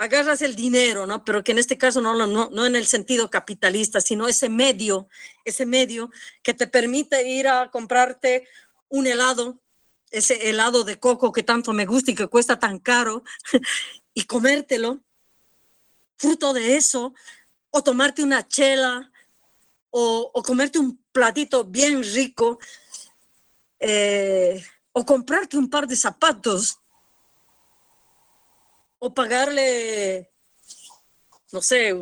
agarras 0.00 0.40
el 0.42 0.56
dinero, 0.56 1.06
¿no? 1.06 1.24
Pero 1.24 1.44
que 1.44 1.52
en 1.52 1.58
este 1.58 1.76
caso 1.76 2.00
no, 2.00 2.14
no, 2.14 2.48
no 2.50 2.66
en 2.66 2.74
el 2.74 2.86
sentido 2.86 3.28
capitalista, 3.30 4.00
sino 4.00 4.28
ese 4.28 4.48
medio, 4.48 5.08
ese 5.44 5.66
medio 5.66 6.10
que 6.42 6.54
te 6.54 6.66
permite 6.66 7.28
ir 7.28 7.48
a 7.48 7.70
comprarte 7.70 8.48
un 8.88 9.06
helado 9.06 9.60
ese 10.10 10.48
helado 10.48 10.84
de 10.84 10.98
coco 10.98 11.32
que 11.32 11.42
tanto 11.42 11.72
me 11.72 11.86
gusta 11.86 12.10
y 12.10 12.14
que 12.14 12.26
cuesta 12.26 12.58
tan 12.58 12.78
caro, 12.78 13.22
y 14.14 14.24
comértelo, 14.24 15.00
fruto 16.16 16.52
de 16.52 16.76
eso, 16.76 17.14
o 17.70 17.82
tomarte 17.82 18.22
una 18.22 18.46
chela, 18.46 19.10
o, 19.90 20.32
comerte 20.44 20.78
un 20.78 20.98
platito 21.12 21.64
bien 21.64 22.02
rico, 22.02 22.58
eh, 23.78 24.64
o 24.92 25.04
comprarte 25.04 25.56
un 25.56 25.70
par 25.70 25.86
de 25.86 25.96
zapatos, 25.96 26.79
o 29.00 29.12
pagarle, 29.12 30.30
no 31.50 31.60
sé, 31.60 31.92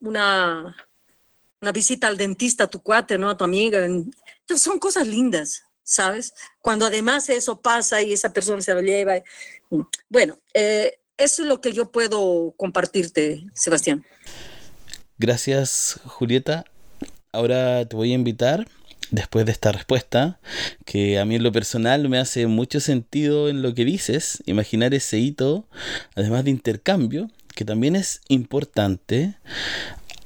una, 0.00 0.88
una 1.60 1.72
visita 1.72 2.06
al 2.06 2.16
dentista 2.16 2.64
a 2.64 2.70
tu 2.70 2.82
cuate, 2.82 3.18
¿no? 3.18 3.28
A 3.28 3.36
tu 3.36 3.44
amiga. 3.44 3.86
Son 4.56 4.78
cosas 4.78 5.06
lindas. 5.06 5.64
¿sabes? 5.90 6.32
Cuando 6.60 6.86
además 6.86 7.28
eso 7.30 7.60
pasa 7.60 8.00
y 8.00 8.12
esa 8.12 8.32
persona 8.32 8.62
se 8.62 8.72
lo 8.72 8.80
lleva. 8.80 9.14
Bueno, 10.08 10.38
eh, 10.54 11.00
eso 11.16 11.42
es 11.42 11.48
lo 11.48 11.60
que 11.60 11.72
yo 11.72 11.90
puedo 11.90 12.54
compartirte, 12.56 13.44
Sebastián. 13.54 14.06
Gracias, 15.18 16.00
Julieta. 16.04 16.64
Ahora 17.32 17.84
te 17.86 17.96
voy 17.96 18.12
a 18.12 18.14
invitar, 18.14 18.68
después 19.10 19.46
de 19.46 19.52
esta 19.52 19.72
respuesta, 19.72 20.38
que 20.84 21.18
a 21.18 21.24
mí 21.24 21.36
en 21.36 21.42
lo 21.42 21.52
personal 21.52 22.08
me 22.08 22.18
hace 22.18 22.46
mucho 22.46 22.80
sentido 22.80 23.48
en 23.48 23.62
lo 23.62 23.74
que 23.74 23.84
dices, 23.84 24.42
imaginar 24.46 24.94
ese 24.94 25.18
hito, 25.18 25.66
además 26.14 26.44
de 26.44 26.50
intercambio, 26.50 27.30
que 27.54 27.64
también 27.64 27.96
es 27.96 28.20
importante, 28.28 29.34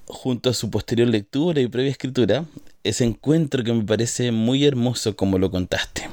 junto 0.06 0.50
a 0.50 0.54
su 0.54 0.70
posterior 0.70 1.08
lectura 1.08 1.60
y 1.60 1.66
previa 1.66 1.90
escritura, 1.90 2.44
ese 2.82 3.04
encuentro 3.04 3.64
que 3.64 3.72
me 3.72 3.84
parece 3.84 4.30
muy 4.30 4.64
hermoso 4.64 5.16
como 5.16 5.38
lo 5.38 5.50
contaste. 5.50 6.08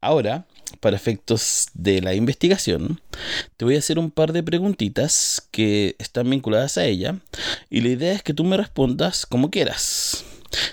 Ahora, 0.00 0.46
para 0.80 0.96
efectos 0.96 1.68
de 1.74 2.00
la 2.00 2.14
investigación, 2.14 3.00
te 3.56 3.64
voy 3.64 3.76
a 3.76 3.78
hacer 3.78 3.98
un 3.98 4.10
par 4.10 4.32
de 4.32 4.42
preguntitas 4.42 5.46
que 5.50 5.96
están 5.98 6.30
vinculadas 6.30 6.78
a 6.78 6.84
ella 6.84 7.20
y 7.70 7.82
la 7.82 7.90
idea 7.90 8.12
es 8.12 8.22
que 8.22 8.34
tú 8.34 8.44
me 8.44 8.56
respondas 8.56 9.26
como 9.26 9.50
quieras. 9.50 10.24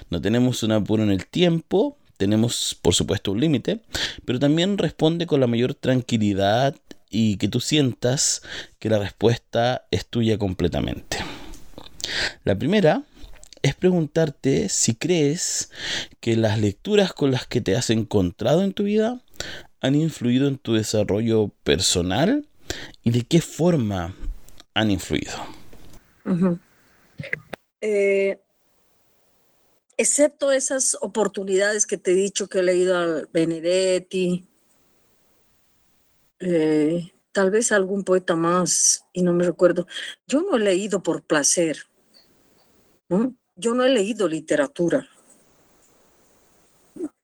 No 0.09 0.21
tenemos 0.21 0.63
un 0.63 0.71
apuro 0.71 1.03
en 1.03 1.11
el 1.11 1.25
tiempo, 1.25 1.97
tenemos 2.17 2.77
por 2.81 2.93
supuesto 2.93 3.31
un 3.31 3.39
límite, 3.39 3.81
pero 4.25 4.39
también 4.39 4.77
responde 4.77 5.25
con 5.25 5.39
la 5.39 5.47
mayor 5.47 5.73
tranquilidad 5.73 6.75
y 7.09 7.37
que 7.37 7.47
tú 7.47 7.59
sientas 7.59 8.41
que 8.77 8.89
la 8.89 8.99
respuesta 8.99 9.85
es 9.91 10.05
tuya 10.05 10.37
completamente. 10.37 11.17
La 12.43 12.57
primera 12.57 13.03
es 13.61 13.75
preguntarte 13.75 14.69
si 14.69 14.95
crees 14.95 15.71
que 16.19 16.35
las 16.35 16.59
lecturas 16.59 17.13
con 17.13 17.31
las 17.31 17.47
que 17.47 17.61
te 17.61 17.75
has 17.75 17.89
encontrado 17.89 18.63
en 18.63 18.73
tu 18.73 18.83
vida 18.83 19.21
han 19.81 19.95
influido 19.95 20.47
en 20.47 20.57
tu 20.57 20.73
desarrollo 20.73 21.49
personal 21.63 22.47
y 23.03 23.11
de 23.11 23.23
qué 23.23 23.41
forma 23.41 24.15
han 24.73 24.91
influido. 24.91 25.33
Eh, 27.81 28.39
excepto 29.99 30.53
esas 30.53 30.97
oportunidades 31.01 31.85
que 31.85 31.97
te 31.97 32.11
he 32.11 32.15
dicho 32.15 32.47
que 32.47 32.59
he 32.59 32.63
leído 32.63 32.97
a 32.97 33.23
Benedetti, 33.33 34.47
eh, 36.39 37.11
tal 37.33 37.51
vez 37.51 37.73
algún 37.73 38.05
poeta 38.05 38.37
más, 38.37 39.03
y 39.11 39.23
no 39.23 39.33
me 39.33 39.43
recuerdo. 39.43 39.87
Yo 40.25 40.41
no 40.41 40.55
he 40.55 40.59
leído 40.59 41.03
por 41.03 41.23
placer, 41.23 41.85
Yo 43.57 43.73
no 43.73 43.83
he 43.83 43.89
leído 43.89 44.29
literatura. 44.29 45.05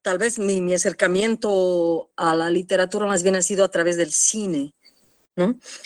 Tal 0.02 0.18
vez 0.18 0.38
mi, 0.38 0.60
mi, 0.60 0.74
acercamiento 0.74 2.10
a 2.18 2.36
la 2.36 2.50
literatura 2.50 3.06
más 3.06 3.24
bien 3.24 3.38
ha 3.38 3.42
sido 3.42 3.64
a 3.64 3.72
través 3.72 3.96
del 3.96 4.12
cine. 4.12 4.74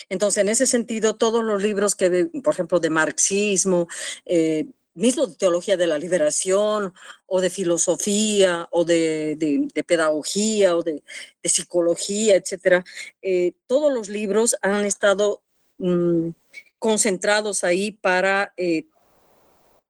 Entonces, 0.08 0.42
en 0.42 0.48
ese 0.48 0.66
sentido, 0.66 1.16
todos 1.16 1.44
los 1.44 1.62
libros 1.62 1.94
que, 1.94 2.30
por 2.42 2.54
ejemplo, 2.54 2.80
de 2.80 2.90
marxismo, 2.90 3.86
eh, 4.24 4.66
mismo 4.94 5.26
de 5.26 5.36
teología 5.36 5.76
de 5.76 5.86
la 5.86 5.98
liberación 5.98 6.92
o 7.26 7.40
de 7.40 7.50
filosofía 7.50 8.68
o 8.70 8.84
de, 8.84 9.68
pedagogía 9.86 10.76
o 10.76 10.82
de, 10.82 11.02
psicología, 11.44 12.36
etcétera, 12.36 12.84
eh, 13.22 13.52
todos 13.66 13.92
los 13.92 14.08
libros 14.08 14.56
han 14.62 14.84
estado 14.84 15.42
mm, 15.78 16.30
concentrados 16.78 17.64
ahí 17.64 17.92
para 17.92 18.52
eh, 18.56 18.86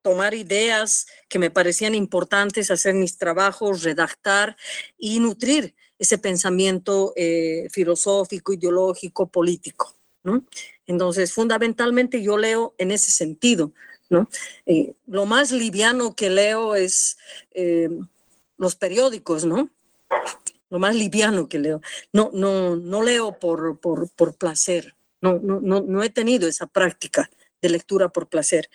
tomar 0.03 0.34
ideas 0.34 1.07
que 1.28 1.38
me 1.38 1.51
parecían 1.51 1.94
importantes, 1.94 2.70
hacer 2.70 2.94
mis 2.94 3.16
trabajos, 3.18 3.82
redactar 3.82 4.57
y 4.98 5.20
nutrir 5.20 5.74
ese 5.98 6.18
pensamiento 6.18 7.12
eh, 7.16 7.68
filosófico, 7.70 8.53
ideológico, 8.53 9.28
político. 9.28 9.94
¿no? 10.22 10.44
Entonces, 10.86 11.32
fundamentalmente 11.32 12.22
yo 12.22 12.38
leo 12.38 12.74
en 12.78 12.90
ese 12.90 13.11
sentido, 13.11 13.72
Eh, 14.66 14.94
lo 15.06 15.26
más 15.26 15.52
liviano 15.52 16.14
que 16.14 16.30
leo 16.30 16.74
es 16.74 17.18
eh, 17.52 17.88
los 18.56 18.76
periódicos, 18.76 19.44
¿no? 19.44 19.70
Lo 20.68 20.78
más 20.78 20.94
liviano 20.94 21.48
que 21.48 21.58
leo. 21.58 21.80
No, 22.12 22.30
no, 22.32 22.76
no 22.76 23.02
leo 23.02 23.38
por, 23.38 23.78
por, 23.80 24.11
por 24.11 24.34
placer. 24.34 24.94
No, 25.20 25.38
no, 25.38 25.61
no, 25.61 25.80
no 25.80 26.02
he 26.02 26.11
tenido 26.11 26.48
esa 26.48 26.66
práctica 26.66 27.30
de 27.61 27.68
lectura 27.68 28.08
por 28.08 28.28
placer. 28.28 28.70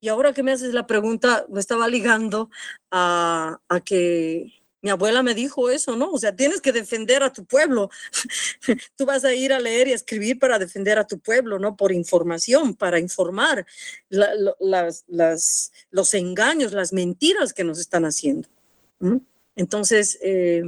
Y 0.00 0.08
ahora 0.08 0.32
que 0.32 0.42
me 0.42 0.52
haces 0.52 0.72
la 0.72 0.86
pregunta, 0.86 1.44
me 1.48 1.60
estaba 1.60 1.88
ligando 1.88 2.50
a, 2.90 3.60
a 3.68 3.80
que 3.80 4.57
mi 4.80 4.90
abuela 4.90 5.22
me 5.22 5.34
dijo 5.34 5.70
eso, 5.70 5.96
¿no? 5.96 6.12
O 6.12 6.18
sea, 6.18 6.34
tienes 6.34 6.60
que 6.60 6.72
defender 6.72 7.22
a 7.22 7.32
tu 7.32 7.44
pueblo. 7.44 7.90
Tú 8.96 9.06
vas 9.06 9.24
a 9.24 9.34
ir 9.34 9.52
a 9.52 9.60
leer 9.60 9.88
y 9.88 9.92
a 9.92 9.96
escribir 9.96 10.38
para 10.38 10.58
defender 10.58 10.98
a 10.98 11.06
tu 11.06 11.18
pueblo, 11.18 11.58
¿no? 11.58 11.76
Por 11.76 11.92
información, 11.92 12.74
para 12.74 12.98
informar 12.98 13.66
las, 14.08 15.72
los 15.90 16.14
engaños, 16.14 16.72
las 16.72 16.92
mentiras 16.92 17.52
que 17.52 17.64
nos 17.64 17.78
están 17.80 18.04
haciendo. 18.04 18.48
Entonces, 19.56 20.18
eh, 20.22 20.62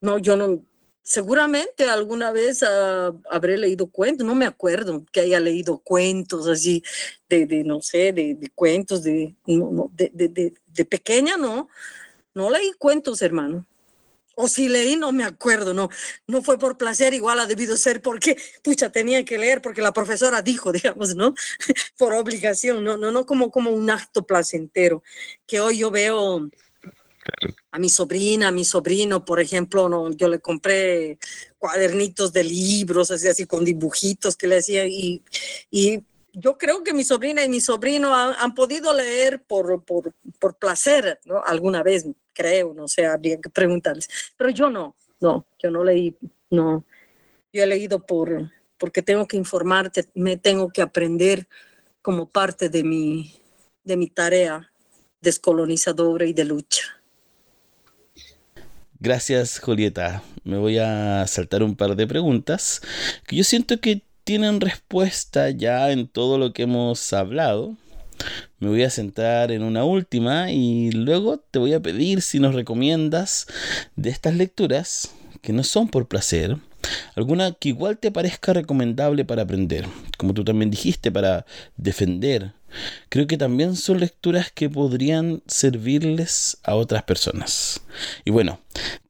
no, 0.00 0.18
yo 0.18 0.36
no, 0.36 0.64
seguramente 1.02 1.84
alguna 1.84 2.30
vez 2.30 2.62
ah, 2.62 3.12
habré 3.30 3.58
leído 3.58 3.88
cuentos, 3.88 4.26
no 4.26 4.34
me 4.34 4.46
acuerdo 4.46 5.04
que 5.10 5.20
haya 5.20 5.40
leído 5.40 5.78
cuentos 5.78 6.46
así, 6.46 6.82
de, 7.28 7.46
de 7.46 7.64
no 7.64 7.82
sé, 7.82 8.12
de, 8.12 8.50
cuentos 8.54 9.02
de, 9.02 9.34
de, 9.44 10.54
de 10.66 10.84
pequeña, 10.84 11.36
¿no? 11.36 11.68
No 12.34 12.50
leí 12.50 12.72
cuentos, 12.78 13.22
hermano. 13.22 13.66
O 14.34 14.48
si 14.48 14.68
leí, 14.68 14.96
no 14.96 15.12
me 15.12 15.24
acuerdo, 15.24 15.74
no. 15.74 15.90
No 16.26 16.42
fue 16.42 16.58
por 16.58 16.78
placer, 16.78 17.12
igual 17.12 17.38
ha 17.40 17.46
debido 17.46 17.76
ser 17.76 18.00
porque, 18.00 18.36
pucha, 18.62 18.90
tenía 18.90 19.24
que 19.24 19.36
leer 19.36 19.60
porque 19.60 19.82
la 19.82 19.92
profesora 19.92 20.40
dijo, 20.40 20.72
digamos, 20.72 21.14
¿no? 21.14 21.34
por 21.98 22.14
obligación, 22.14 22.82
no, 22.82 22.96
no, 22.96 23.12
no 23.12 23.26
como, 23.26 23.50
como 23.50 23.70
un 23.70 23.90
acto 23.90 24.26
placentero. 24.26 25.02
Que 25.46 25.60
hoy 25.60 25.78
yo 25.78 25.90
veo 25.90 26.48
a 27.70 27.78
mi 27.78 27.88
sobrina, 27.88 28.48
a 28.48 28.52
mi 28.52 28.64
sobrino, 28.64 29.24
por 29.24 29.40
ejemplo, 29.40 29.88
no, 29.88 30.10
yo 30.12 30.28
le 30.28 30.40
compré 30.40 31.18
cuadernitos 31.58 32.32
de 32.32 32.44
libros, 32.44 33.10
así, 33.10 33.28
así 33.28 33.46
con 33.46 33.64
dibujitos 33.64 34.36
que 34.36 34.48
le 34.48 34.58
hacía 34.58 34.86
y, 34.86 35.22
y 35.70 36.02
yo 36.32 36.56
creo 36.56 36.82
que 36.82 36.94
mi 36.94 37.04
sobrina 37.04 37.44
y 37.44 37.48
mi 37.48 37.60
sobrino 37.60 38.14
han, 38.14 38.54
podido 38.54 38.92
leer 38.92 39.42
por, 39.42 39.84
por, 39.84 40.14
por, 40.38 40.56
placer, 40.56 41.20
¿no? 41.24 41.42
Alguna 41.44 41.82
vez, 41.82 42.06
creo, 42.32 42.72
no 42.74 42.88
sé, 42.88 43.06
habría 43.06 43.40
que 43.40 43.50
preguntarles. 43.50 44.08
Pero 44.36 44.50
yo 44.50 44.70
no, 44.70 44.96
no, 45.20 45.46
yo 45.58 45.70
no 45.70 45.84
leí, 45.84 46.16
no. 46.50 46.84
Yo 47.52 47.62
he 47.62 47.66
leído 47.66 48.04
por, 48.04 48.50
porque 48.78 49.02
tengo 49.02 49.26
que 49.26 49.36
informarte, 49.36 50.08
me 50.14 50.36
tengo 50.36 50.70
que 50.70 50.82
aprender 50.82 51.46
como 52.00 52.28
parte 52.28 52.68
de 52.68 52.82
mi, 52.82 53.34
de 53.84 53.96
mi 53.96 54.08
tarea 54.08 54.72
descolonizadora 55.20 56.24
y 56.24 56.32
de 56.32 56.44
lucha. 56.44 56.82
Gracias, 58.98 59.58
Julieta. 59.58 60.22
Me 60.44 60.58
voy 60.58 60.78
a 60.78 61.26
saltar 61.26 61.62
un 61.62 61.76
par 61.76 61.96
de 61.96 62.06
preguntas 62.06 62.80
que 63.26 63.36
yo 63.36 63.44
siento 63.44 63.80
que 63.80 64.02
tienen 64.24 64.60
respuesta 64.60 65.50
ya 65.50 65.90
en 65.90 66.08
todo 66.08 66.38
lo 66.38 66.52
que 66.52 66.62
hemos 66.62 67.12
hablado. 67.12 67.76
Me 68.58 68.68
voy 68.68 68.84
a 68.84 68.90
centrar 68.90 69.50
en 69.50 69.62
una 69.62 69.84
última 69.84 70.52
y 70.52 70.92
luego 70.92 71.38
te 71.38 71.58
voy 71.58 71.72
a 71.72 71.80
pedir 71.80 72.22
si 72.22 72.38
nos 72.38 72.54
recomiendas 72.54 73.46
de 73.96 74.10
estas 74.10 74.34
lecturas 74.34 75.12
que 75.40 75.52
no 75.52 75.64
son 75.64 75.88
por 75.88 76.06
placer, 76.06 76.56
alguna 77.16 77.52
que 77.52 77.70
igual 77.70 77.98
te 77.98 78.12
parezca 78.12 78.52
recomendable 78.52 79.24
para 79.24 79.42
aprender, 79.42 79.86
como 80.18 80.34
tú 80.34 80.44
también 80.44 80.70
dijiste, 80.70 81.10
para 81.10 81.44
defender. 81.76 82.52
Creo 83.08 83.26
que 83.26 83.36
también 83.36 83.76
son 83.76 84.00
lecturas 84.00 84.50
que 84.52 84.70
podrían 84.70 85.42
servirles 85.46 86.58
a 86.62 86.74
otras 86.76 87.02
personas. 87.02 87.82
Y 88.24 88.30
bueno, 88.30 88.60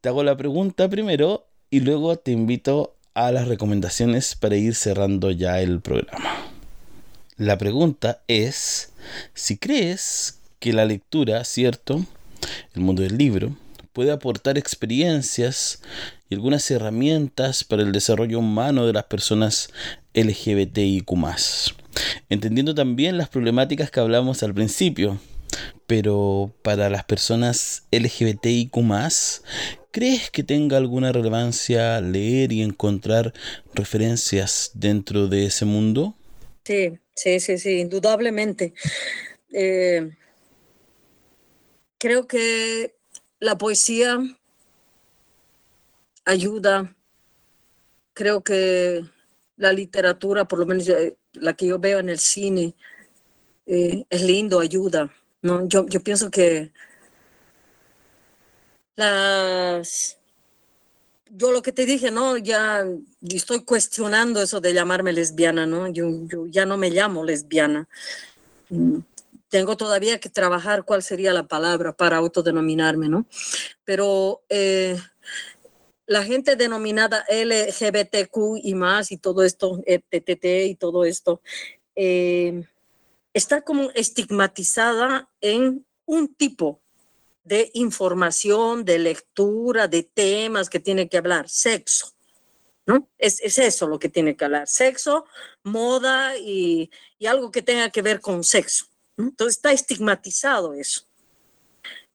te 0.01 0.09
hago 0.09 0.23
la 0.23 0.35
pregunta 0.35 0.89
primero 0.89 1.47
y 1.69 1.79
luego 1.79 2.17
te 2.17 2.31
invito 2.31 2.97
a 3.13 3.31
las 3.31 3.47
recomendaciones 3.47 4.35
para 4.35 4.55
ir 4.55 4.75
cerrando 4.75 5.31
ya 5.31 5.61
el 5.61 5.81
programa. 5.81 6.35
La 7.37 7.57
pregunta 7.57 8.21
es 8.27 8.91
si 9.33 9.57
crees 9.57 10.39
que 10.59 10.73
la 10.73 10.85
lectura, 10.85 11.43
¿cierto? 11.43 12.05
El 12.73 12.81
mundo 12.81 13.03
del 13.03 13.17
libro 13.17 13.55
puede 13.91 14.11
aportar 14.11 14.57
experiencias 14.57 15.81
y 16.29 16.35
algunas 16.35 16.69
herramientas 16.71 17.63
para 17.63 17.83
el 17.83 17.91
desarrollo 17.91 18.39
humano 18.39 18.87
de 18.87 18.93
las 18.93 19.05
personas 19.05 19.69
LGBTIQ, 20.13 21.11
entendiendo 22.29 22.73
también 22.73 23.17
las 23.17 23.29
problemáticas 23.29 23.91
que 23.91 23.99
hablamos 23.99 24.41
al 24.43 24.53
principio. 24.53 25.19
Pero 25.85 26.51
para 26.63 26.89
las 26.89 27.03
personas 27.03 27.83
LGBTIQ, 27.91 28.75
¿Crees 29.93 30.31
que 30.31 30.41
tenga 30.41 30.77
alguna 30.77 31.11
relevancia 31.11 32.01
leer 32.01 32.51
y 32.51 32.63
encontrar 32.63 33.31
referencias 33.75 34.71
dentro 34.73 35.27
de 35.27 35.45
ese 35.45 35.65
mundo? 35.65 36.15
Sí, 36.63 36.97
sí, 37.13 37.39
sí, 37.39 37.59
sí, 37.59 37.79
indudablemente. 37.81 38.73
Eh, 39.51 40.09
creo 41.99 42.25
que 42.25 42.95
la 43.39 43.55
poesía 43.55 44.17
ayuda. 46.25 46.95
Creo 48.15 48.43
que 48.43 49.05
la 49.57 49.73
literatura, 49.73 50.45
por 50.45 50.57
lo 50.57 50.65
menos 50.65 50.89
eh, 50.89 51.17
la 51.33 51.53
que 51.53 51.67
yo 51.67 51.77
veo 51.77 51.99
en 51.99 52.09
el 52.09 52.17
cine, 52.17 52.73
eh, 53.67 54.05
es 54.09 54.23
lindo, 54.23 54.59
ayuda. 54.59 55.13
¿no? 55.43 55.67
Yo, 55.67 55.85
yo 55.87 56.01
pienso 56.01 56.31
que 56.31 56.71
las 58.95 60.17
yo 61.35 61.51
lo 61.51 61.61
que 61.61 61.71
te 61.71 61.85
dije, 61.85 62.11
¿no? 62.11 62.37
Ya 62.37 62.85
estoy 63.27 63.63
cuestionando 63.63 64.41
eso 64.41 64.61
de 64.61 64.73
llamarme 64.73 65.13
lesbiana, 65.13 65.65
¿no? 65.65 65.87
Yo, 65.87 66.05
ya 66.49 66.65
no 66.65 66.77
me 66.77 66.91
llamo 66.91 67.23
lesbiana. 67.23 67.87
Mm, 68.69 68.99
tengo 69.49 69.75
todavía 69.77 70.19
que 70.19 70.29
trabajar 70.29 70.83
cuál 70.83 71.01
sería 71.01 71.33
la 71.33 71.47
palabra 71.47 71.93
para 71.93 72.17
autodenominarme, 72.17 73.09
¿no? 73.09 73.25
Pero 73.83 74.43
eh, 74.49 74.97
la 76.05 76.23
gente 76.23 76.55
denominada 76.55 77.25
LGBTQ 77.29 78.59
y 78.61 78.75
más 78.75 79.11
y 79.11 79.17
todo 79.17 79.43
esto, 79.43 79.81
TTT 79.85 80.45
y 80.67 80.75
todo 80.75 81.03
esto, 81.03 81.41
eh, 81.95 82.63
está 83.33 83.61
como 83.61 83.89
estigmatizada 83.91 85.29
en 85.41 85.83
un 86.05 86.33
tipo 86.33 86.82
de 87.43 87.71
información, 87.73 88.85
de 88.85 88.99
lectura, 88.99 89.87
de 89.87 90.03
temas 90.03 90.69
que 90.69 90.79
tiene 90.79 91.09
que 91.09 91.17
hablar, 91.17 91.49
sexo. 91.49 92.13
¿No? 92.85 93.07
Es, 93.17 93.39
eso 93.39 93.87
lo 93.87 93.97
que 93.97 94.09
tiene 94.09 94.35
que 94.35 94.43
hablar, 94.43 94.67
sexo, 94.67 95.25
moda 95.63 96.37
y, 96.37 96.91
algo 97.25 97.49
que 97.49 97.61
tenga 97.61 97.89
que 97.89 98.01
ver 98.01 98.19
con 98.19 98.43
sexo. 98.43 98.87
Entonces 99.17 99.55
está 99.55 99.71
estigmatizado 99.71 100.73
eso. 100.73 101.03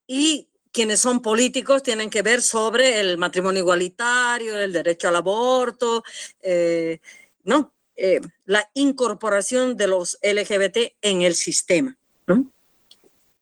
Y 0.06 0.46
quienes 0.70 1.00
son 1.00 1.22
políticos 1.22 1.82
tienen 1.82 2.10
que 2.10 2.20
ver 2.20 2.42
sobre 2.42 3.00
el 3.00 3.16
matrimonio 3.16 3.60
igualitario, 3.60 4.58
el 4.58 4.72
derecho 4.72 5.08
al 5.08 5.16
aborto, 5.16 6.04
eh, 6.42 7.00
no, 7.44 7.72
eh, 7.96 8.20
la 8.44 8.70
incorporación 8.74 9.76
de 9.76 9.88
los 9.88 10.18
LGBT 10.22 10.94
en 11.00 11.22
el 11.22 11.34
sistema 11.34 11.96
¿no? 12.26 12.52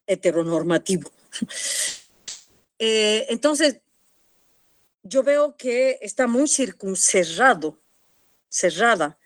heteronormativo. 0.07 1.11
Eh, 2.79 3.25
entonces, 3.31 3.81
yo 5.03 5.23
veo 5.23 5.57
que 5.57 5.99
está 6.03 6.27
muy 6.27 6.47
circuncerrado, 6.47 7.79
cerrada 8.51 9.19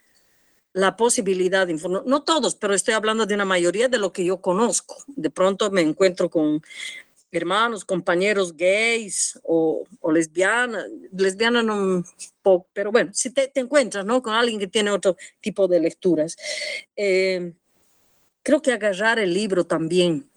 la 0.73 0.95
posibilidad 0.95 1.65
de 1.67 1.73
informar. 1.73 2.03
No 2.05 2.23
todos, 2.23 2.55
pero 2.55 2.73
estoy 2.73 2.93
hablando 2.93 3.25
de 3.25 3.35
una 3.35 3.45
mayoría 3.45 3.89
de 3.89 3.97
lo 3.97 4.13
que 4.13 4.23
yo 4.23 4.39
conozco. 4.39 5.03
De 5.07 5.29
pronto 5.29 5.69
me 5.69 5.81
encuentro 5.81 6.29
con 6.29 6.61
hermanos, 7.31 7.85
compañeros 7.85 8.55
gays 8.55 9.39
o, 9.43 9.85
lesbianas, 10.11 10.85
lesbianas 11.11 11.63
no 11.63 12.03
poco, 12.41 12.67
pero 12.73 12.91
bueno, 12.91 13.11
si 13.13 13.29
te, 13.29 13.51
encuentras 13.55 14.05
¿no? 14.05 14.21
con 14.21 14.33
alguien 14.33 14.59
que 14.59 14.67
tiene 14.67 14.91
otro 14.91 15.15
tipo 15.39 15.67
de 15.67 15.79
lecturas. 15.79 16.35
Eh, 16.95 17.53
creo 18.43 18.61
que 18.61 18.73
agarrar 18.73 19.19
el 19.19 19.33
libro 19.33 19.65
también 19.65 20.29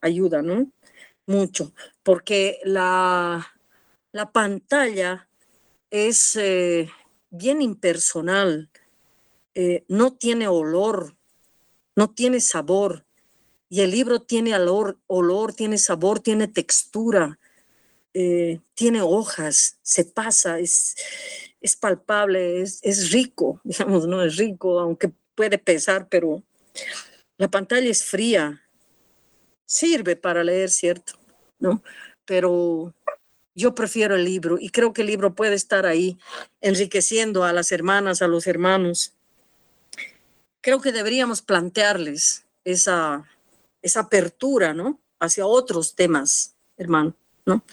ayuda, 0.00 0.42
¿no? 0.42 0.70
Mucho, 1.26 1.72
porque 2.02 2.58
la, 2.64 3.54
la 4.12 4.30
pantalla 4.30 5.26
es 5.90 6.36
eh, 6.36 6.90
bien 7.30 7.62
impersonal, 7.62 8.68
eh, 9.54 9.84
no 9.88 10.12
tiene 10.12 10.48
olor, 10.48 11.16
no 11.96 12.10
tiene 12.10 12.40
sabor, 12.40 13.04
y 13.68 13.80
el 13.80 13.90
libro 13.90 14.20
tiene 14.20 14.54
olor, 14.54 14.98
olor 15.06 15.54
tiene 15.54 15.78
sabor, 15.78 16.20
tiene 16.20 16.46
textura, 16.46 17.38
eh, 18.12 18.60
tiene 18.74 19.00
hojas, 19.02 19.78
se 19.82 20.04
pasa, 20.04 20.58
es, 20.58 20.94
es 21.60 21.74
palpable, 21.74 22.60
es, 22.60 22.80
es, 22.82 23.10
rico, 23.10 23.60
digamos, 23.64 24.06
no 24.06 24.22
es 24.22 24.36
rico, 24.36 24.78
aunque 24.78 25.10
puede 25.34 25.58
pesar, 25.58 26.08
pero 26.08 26.42
la 27.36 27.48
pantalla 27.48 27.88
es 27.88 28.04
fría, 28.04 28.63
sirve 29.74 30.14
para 30.14 30.44
leer, 30.44 30.70
¿cierto? 30.70 31.14
¿No? 31.58 31.82
Pero 32.24 32.94
yo 33.56 33.74
prefiero 33.74 34.14
el 34.14 34.24
libro 34.24 34.56
y 34.58 34.70
creo 34.70 34.92
que 34.92 35.02
el 35.02 35.08
libro 35.08 35.34
puede 35.34 35.54
estar 35.54 35.84
ahí 35.84 36.16
enriqueciendo 36.60 37.42
a 37.42 37.52
las 37.52 37.72
hermanas, 37.72 38.22
a 38.22 38.28
los 38.28 38.46
hermanos. 38.46 39.14
Creo 40.60 40.80
que 40.80 40.92
deberíamos 40.92 41.42
plantearles 41.42 42.46
esa, 42.64 43.28
esa 43.82 44.00
apertura, 44.00 44.74
¿no? 44.74 45.00
Hacia 45.18 45.44
otros 45.44 45.96
temas, 45.96 46.54
hermano, 46.76 47.16
¿no? 47.44 47.64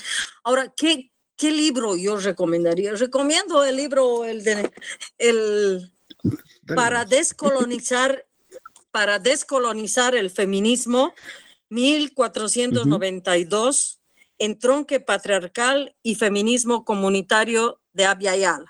Ahora, 0.43 0.73
¿qué, 0.75 1.11
qué 1.37 1.51
libro 1.51 1.95
yo 1.95 2.17
recomendaría? 2.17 2.93
Recomiendo 2.93 3.63
el 3.63 3.75
libro, 3.75 4.25
el 4.25 4.43
de, 4.43 4.71
el, 5.19 5.91
para 6.75 7.05
descolonizar, 7.05 8.25
para 8.89 9.19
descolonizar 9.19 10.15
el 10.15 10.31
feminismo, 10.31 11.13
1492, 11.71 14.01
Entronque 14.37 14.99
Patriarcal 14.99 15.95
y 16.03 16.15
Feminismo 16.15 16.83
Comunitario 16.83 17.79
de 17.93 18.05
Abiayala, 18.05 18.69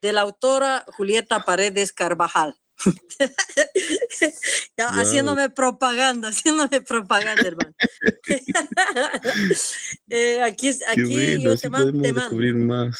de 0.00 0.12
la 0.12 0.20
autora 0.20 0.84
Julieta 0.96 1.44
Paredes 1.44 1.92
Carvajal. 1.92 2.54
Haciéndome 4.76 5.50
propaganda, 5.50 6.28
haciéndome 6.28 6.80
propaganda, 6.82 7.42
hermano. 7.42 7.74
Eh, 10.08 10.40
aquí 10.42 10.70
aquí 10.86 11.42
yo 11.42 11.56
te, 11.56 11.68
mando. 11.68 11.98
Más. 12.54 12.96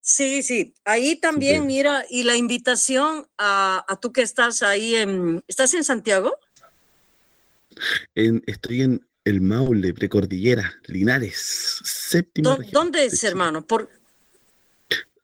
Sí, 0.00 0.42
sí, 0.42 0.74
ahí 0.84 1.16
también, 1.16 1.66
mira, 1.66 2.04
y 2.10 2.22
la 2.22 2.36
invitación 2.36 3.26
a, 3.38 3.84
a, 3.88 3.98
tú 3.98 4.12
que 4.12 4.22
estás 4.22 4.62
ahí 4.62 4.94
en. 4.94 5.42
¿Estás 5.48 5.74
en 5.74 5.82
Santiago? 5.82 6.36
En, 8.14 8.42
estoy 8.46 8.82
en 8.82 9.06
el 9.24 9.40
Maule, 9.40 9.94
Precordillera, 9.94 10.74
Linares, 10.86 11.80
séptimo. 11.84 12.58
¿Dónde 12.72 13.06
es, 13.06 13.24
hermano? 13.24 13.66
Por... 13.66 13.88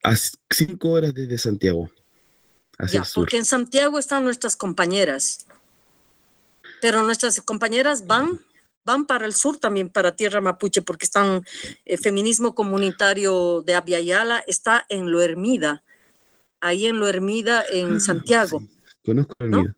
A 0.03 0.15
cinco 0.51 0.91
horas 0.91 1.13
desde 1.13 1.37
Santiago 1.37 1.91
ya, 2.89 3.05
porque 3.15 3.37
en 3.37 3.45
Santiago 3.45 3.99
están 3.99 4.25
nuestras 4.25 4.57
compañeras, 4.57 5.47
pero 6.81 7.03
nuestras 7.03 7.41
compañeras 7.43 8.07
van, 8.07 8.41
van 8.85 9.07
para 9.07 9.27
el 9.27 9.35
sur 9.35 9.59
también, 9.59 9.91
para 9.91 10.17
Tierra 10.17 10.41
Mapuche, 10.41 10.83
porque 10.83 11.05
están, 11.05 11.45
el 11.85 11.95
eh, 11.95 11.99
feminismo 11.99 12.55
comunitario 12.55 13.63
de 13.63 13.75
Abiayala 13.75 14.43
está 14.47 14.87
en 14.89 15.11
Lo 15.11 15.21
Hermida, 15.21 15.83
ahí 16.61 16.87
en 16.87 16.99
Lo 16.99 17.09
Hermida, 17.09 17.65
en 17.71 17.97
ah, 17.97 18.01
Santiago. 18.01 18.63
Conozco 19.05 19.35
Hermida. 19.39 19.75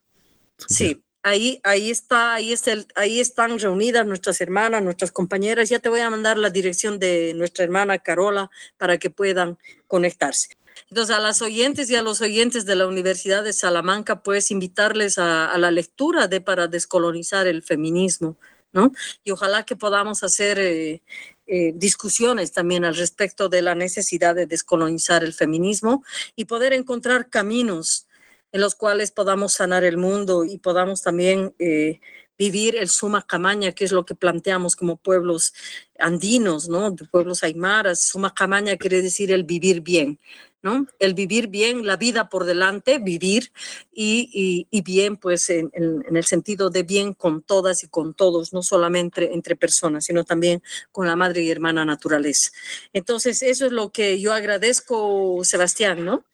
Sí, 0.69 1.03
ahí, 1.23 1.61
ahí 1.65 1.91
está, 1.91 2.35
ahí, 2.35 2.53
está 2.53 2.73
ahí 2.95 3.21
están 3.21 3.59
reunidas 3.59 4.07
nuestras 4.07 4.41
hermanas, 4.41 4.83
nuestras 4.83 5.13
compañeras. 5.13 5.69
Ya 5.69 5.79
te 5.79 5.89
voy 5.89 6.01
a 6.01 6.11
mandar 6.11 6.39
la 6.39 6.51
dirección 6.51 6.99
de 6.99 7.35
nuestra 7.35 7.65
hermana 7.65 7.99
Carola 7.99 8.51
para 8.77 8.99
que 8.99 9.11
puedan 9.11 9.59
conectarse. 9.87 10.49
Entonces, 10.89 11.17
a 11.17 11.21
las 11.21 11.43
oyentes 11.43 11.89
y 11.91 11.97
a 11.97 12.03
los 12.03 12.21
oyentes 12.21 12.67
de 12.67 12.77
la 12.77 12.87
Universidad 12.87 13.45
de 13.45 13.53
Salamanca, 13.53 14.23
pues 14.23 14.51
invitarles 14.51 15.19
a, 15.19 15.57
la 15.59 15.71
lectura 15.71 16.29
de 16.29 16.41
Para 16.41 16.67
descolonizar 16.67 17.47
el 17.47 17.63
feminismo, 17.63 18.37
¿no? 18.73 18.93
Y 19.25 19.31
ojalá 19.31 19.65
que 19.65 19.77
podamos 19.77 20.23
hacer 20.23 20.59
eh, 20.59 21.03
eh, 21.47 21.73
discusiones 21.75 22.53
también 22.53 22.85
al 22.85 22.97
respecto 22.97 23.49
de 23.49 23.63
la 23.63 23.75
necesidad 23.75 24.35
de 24.35 24.47
descolonizar 24.47 25.25
el 25.25 25.35
feminismo 25.35 26.05
y 26.37 26.47
poder 26.47 26.73
encontrar 26.73 27.29
caminos 27.29 28.07
en 28.53 28.61
los 28.61 28.75
cuales 28.75 29.11
podamos 29.11 29.55
sanar 29.55 29.85
el 29.85 29.97
mundo 29.97 30.45
y 30.45 30.59
podamos 30.59 31.03
también 31.03 31.55
eh, 31.59 32.01
vivir 32.39 32.77
el 32.77 32.89
suma 32.89 33.27
camaña, 33.27 33.73
que 33.73 33.85
es 33.85 33.93
lo 33.93 34.05
que 34.05 34.15
planteamos 34.15 34.77
como 34.77 34.97
pueblos 34.97 35.55
andinos, 35.99 36.69
¿no? 36.69 36.91
De 36.91 37.05
pueblos 37.07 37.43
aymaras. 37.43 38.03
Suma 38.03 38.35
camaña 38.35 38.77
quiere 38.77 39.03
decir 39.03 39.33
el 39.33 39.45
vivir 39.45 39.81
bien. 39.81 40.19
¿no? 40.63 40.87
El 41.01 41.15
vivir 41.15 41.49
bien, 41.49 41.85
la 41.85 41.97
vida 41.97 42.29
por 42.29 42.45
delante, 42.45 42.99
vivir 42.99 43.53
y, 43.93 44.83
bien, 44.85 45.17
pues 45.17 45.51
en, 45.51 45.71
el 45.75 46.25
sentido 46.25 46.71
de 46.71 46.85
bien 46.85 47.15
con 47.15 47.43
todas 47.43 47.83
y 47.83 47.89
con 47.89 48.15
todos, 48.15 48.53
no 48.53 48.63
solamente 48.63 49.35
entre 49.35 49.57
personas, 49.57 50.05
sino 50.05 50.25
también 50.25 50.63
con 50.93 51.07
la 51.07 51.17
madre 51.17 51.43
y 51.43 51.51
hermana 51.51 51.85
naturaleza. 51.85 52.53
Entonces, 52.93 53.43
eso 53.43 53.67
es 53.67 53.73
lo 53.73 53.91
que 53.91 54.21
yo 54.21 54.33
agradezco, 54.33 55.41
Sebastián, 55.43 56.05
¿no? 56.05 56.25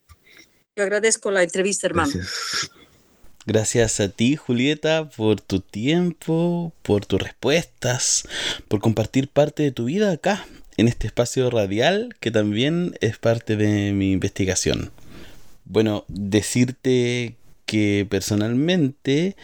Yo 0.79 0.85
agradezco 0.85 1.33
la 1.33 1.43
entrevista, 1.43 1.89
hermano. 1.89 2.13
Gracias. 2.15 2.71
Gracias 3.47 3.99
a 3.99 4.11
ti, 4.11 4.37
Julieta, 4.37 5.09
por 5.09 5.41
tu 5.41 5.59
tiempo, 5.59 6.73
por 6.83 7.05
tus 7.05 7.21
respuestas, 7.21 8.29
por 8.69 8.79
compartir 8.79 9.27
parte 9.27 9.65
de 9.65 9.73
tu 9.73 9.87
vida 9.87 10.13
acá 10.13 10.47
en 10.77 10.87
este 10.87 11.09
espacio 11.09 11.51
radial 11.51 12.15
que 12.21 12.31
también 12.31 12.95
es 13.01 13.19
parte 13.19 13.57
de 13.57 13.93
mi 13.93 14.13
investigación. 14.13 14.93
Bueno, 15.65 16.05
decirte 16.07 17.35
que 17.69 18.07
personalmente 18.09 19.37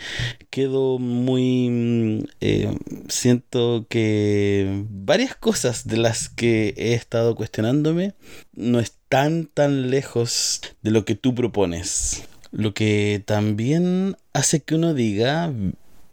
quedo 0.48 0.98
muy... 0.98 1.68
Mm, 1.68 2.24
eh, 2.40 2.74
siento 3.08 3.86
que 3.90 4.86
varias 4.88 5.36
cosas 5.36 5.86
de 5.86 5.98
las 5.98 6.30
que 6.30 6.72
he 6.78 6.94
estado 6.94 7.36
cuestionándome 7.36 8.14
no 8.54 8.80
están 8.80 9.46
tan 9.52 9.90
lejos 9.90 10.62
de 10.80 10.90
lo 10.90 11.04
que 11.04 11.14
tú 11.14 11.34
propones. 11.34 12.24
Lo 12.50 12.72
que 12.72 13.22
también 13.26 14.16
hace 14.32 14.60
que 14.60 14.74
uno 14.74 14.94
diga, 14.94 15.52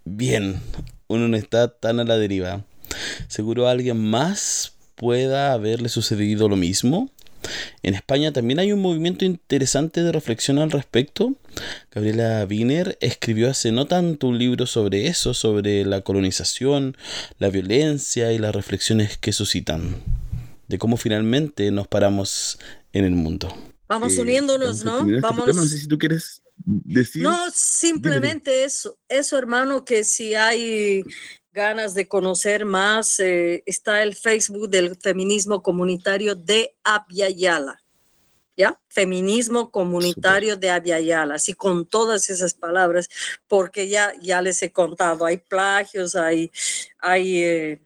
bien, 0.04 0.60
uno 1.08 1.30
no 1.30 1.38
está 1.38 1.70
tan 1.70 2.02
a 2.02 2.04
la 2.04 2.18
deriva. 2.18 2.66
Seguro 3.30 3.70
alguien 3.70 3.98
más 3.98 4.74
pueda 4.96 5.54
haberle 5.54 5.88
sucedido 5.88 6.50
lo 6.50 6.58
mismo. 6.58 7.10
En 7.84 7.96
España 7.96 8.32
también 8.32 8.60
hay 8.60 8.72
un 8.72 8.82
movimiento 8.82 9.26
interesante 9.26 10.04
de 10.04 10.12
reflexión 10.12 10.60
al 10.60 10.72
respecto. 10.72 11.36
Gabriela 11.92 12.46
Wiener 12.50 12.98
escribió 13.02 13.50
hace 13.50 13.72
no 13.72 13.86
tanto 13.88 14.28
un 14.28 14.38
libro 14.38 14.66
sobre 14.66 15.08
eso, 15.08 15.34
sobre 15.34 15.86
la 15.86 16.02
colonización, 16.02 16.98
la 17.40 17.50
violencia 17.50 18.32
y 18.32 18.38
las 18.38 18.56
reflexiones 18.56 19.18
que 19.18 19.34
suscitan, 19.34 19.96
de 20.68 20.78
cómo 20.78 20.98
finalmente 20.98 21.72
nos 21.72 21.88
paramos 21.88 22.60
en 22.94 23.06
el 23.06 23.12
mundo. 23.12 23.54
Vamos 23.88 24.16
eh, 24.18 24.22
uniéndonos, 24.22 24.86
¿no? 24.86 25.00
Este 25.02 25.20
vamos. 25.20 25.56
No 25.56 25.66
sé 25.66 25.78
si 25.78 25.88
tú 25.88 25.98
quieres 25.98 26.42
decir. 26.66 27.24
No, 27.24 27.38
simplemente 27.54 28.64
eso, 28.64 28.98
eso, 29.10 29.38
hermano, 29.38 29.84
que 29.84 30.04
si 30.04 30.34
hay 30.34 31.04
ganas 31.54 31.94
de 31.94 32.08
conocer 32.08 32.66
más, 32.66 33.20
eh, 33.20 33.64
está 33.66 34.04
el 34.04 34.16
Facebook 34.16 34.70
del 34.70 34.96
feminismo 34.96 35.62
comunitario 35.62 36.36
de 36.36 36.76
Abiayala. 36.84 37.82
¿Ya? 38.58 38.80
Feminismo 38.90 39.72
comunitario 39.72 40.58
de 40.58 40.70
Abiayala, 40.70 41.36
así 41.36 41.54
con 41.54 41.86
todas 41.86 42.30
esas 42.30 42.54
palabras, 42.54 43.10
porque 43.48 43.88
ya, 43.88 44.14
ya 44.22 44.42
les 44.42 44.62
he 44.62 44.72
contado, 44.72 45.26
hay 45.26 45.38
plagios, 45.38 46.16
hay, 46.16 46.52
hay 47.00 47.44
eh, 47.44 47.82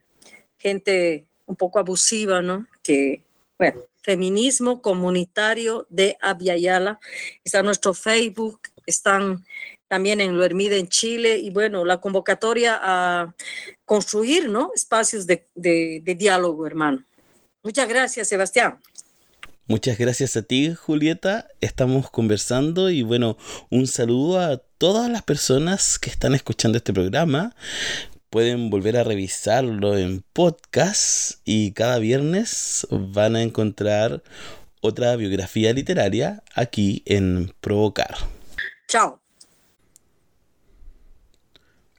gente 0.57 1.27
un 1.45 1.55
poco 1.55 1.79
abusiva, 1.79 2.41
¿no? 2.41 2.67
Que, 2.81 3.23
bueno, 3.57 3.83
Feminismo 4.05 4.83
Comunitario 4.83 5.87
de 5.89 6.15
Aviala. 6.21 6.99
Está 7.43 7.63
nuestro 7.63 7.95
Facebook, 7.95 8.59
están 8.85 9.43
también 9.87 10.21
en 10.21 10.37
Lo 10.37 10.43
Hermida 10.43 10.75
en 10.75 10.87
Chile 10.87 11.37
y 11.37 11.49
bueno, 11.49 11.85
la 11.85 11.99
convocatoria 12.01 12.79
a 12.81 13.35
construir, 13.85 14.49
¿no? 14.49 14.71
Espacios 14.75 15.27
de, 15.27 15.47
de, 15.55 16.01
de 16.03 16.15
diálogo, 16.15 16.65
hermano. 16.65 17.03
Muchas 17.63 17.87
gracias, 17.87 18.27
Sebastián. 18.27 18.79
Muchas 19.67 19.97
gracias 19.97 20.37
a 20.37 20.43
ti, 20.43 20.75
Julieta. 20.75 21.47
Estamos 21.59 22.11
conversando 22.11 22.91
y 22.91 23.01
bueno, 23.01 23.35
un 23.71 23.87
saludo 23.87 24.39
a 24.39 24.57
todas 24.77 25.09
las 25.09 25.23
personas 25.23 25.97
que 25.97 26.11
están 26.11 26.35
escuchando 26.35 26.77
este 26.77 26.93
programa. 26.93 27.55
Pueden 28.29 28.69
volver 28.69 28.95
a 28.97 29.03
revisarlo 29.03 29.97
en 29.97 30.23
podcast 30.33 31.39
y 31.45 31.71
cada 31.71 31.97
viernes 31.97 32.85
van 32.91 33.35
a 33.35 33.41
encontrar 33.41 34.21
otra 34.81 35.15
biografía 35.15 35.73
literaria 35.73 36.43
aquí 36.53 37.01
en 37.07 37.51
Provocar. 37.59 38.15
Chao. 38.87 39.24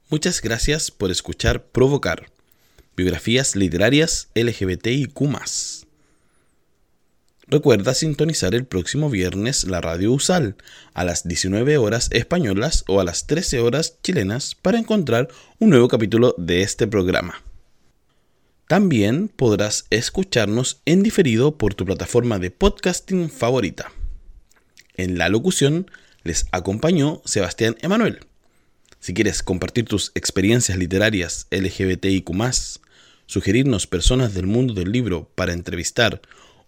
Muchas 0.08 0.40
gracias 0.40 0.92
por 0.92 1.10
escuchar 1.10 1.64
Provocar. 1.64 2.30
Biografías 2.96 3.56
literarias 3.56 4.28
LGBTIQ. 4.36 5.18
Recuerda 7.48 7.92
sintonizar 7.92 8.54
el 8.54 8.66
próximo 8.66 9.10
viernes 9.10 9.64
la 9.64 9.80
radio 9.80 10.12
USAL 10.12 10.54
a 10.94 11.02
las 11.02 11.26
19 11.26 11.78
horas 11.78 12.08
españolas 12.12 12.84
o 12.86 13.00
a 13.00 13.04
las 13.04 13.26
13 13.26 13.58
horas 13.58 13.98
chilenas 14.00 14.54
para 14.54 14.78
encontrar 14.78 15.26
un 15.58 15.70
nuevo 15.70 15.88
capítulo 15.88 16.36
de 16.38 16.62
este 16.62 16.86
programa. 16.86 17.42
También 18.68 19.26
podrás 19.26 19.86
escucharnos 19.90 20.82
en 20.84 21.02
diferido 21.02 21.58
por 21.58 21.74
tu 21.74 21.84
plataforma 21.84 22.38
de 22.38 22.52
podcasting 22.52 23.28
favorita. 23.28 23.90
En 24.96 25.18
la 25.18 25.28
locución 25.28 25.90
les 26.22 26.46
acompañó 26.52 27.22
Sebastián 27.24 27.74
Emanuel. 27.80 28.20
Si 29.06 29.14
quieres 29.14 29.44
compartir 29.44 29.84
tus 29.84 30.10
experiencias 30.16 30.76
literarias 30.76 31.46
LGBTIQ, 31.52 32.28
sugerirnos 33.26 33.86
personas 33.86 34.34
del 34.34 34.48
mundo 34.48 34.74
del 34.74 34.90
libro 34.90 35.30
para 35.36 35.52
entrevistar 35.52 36.20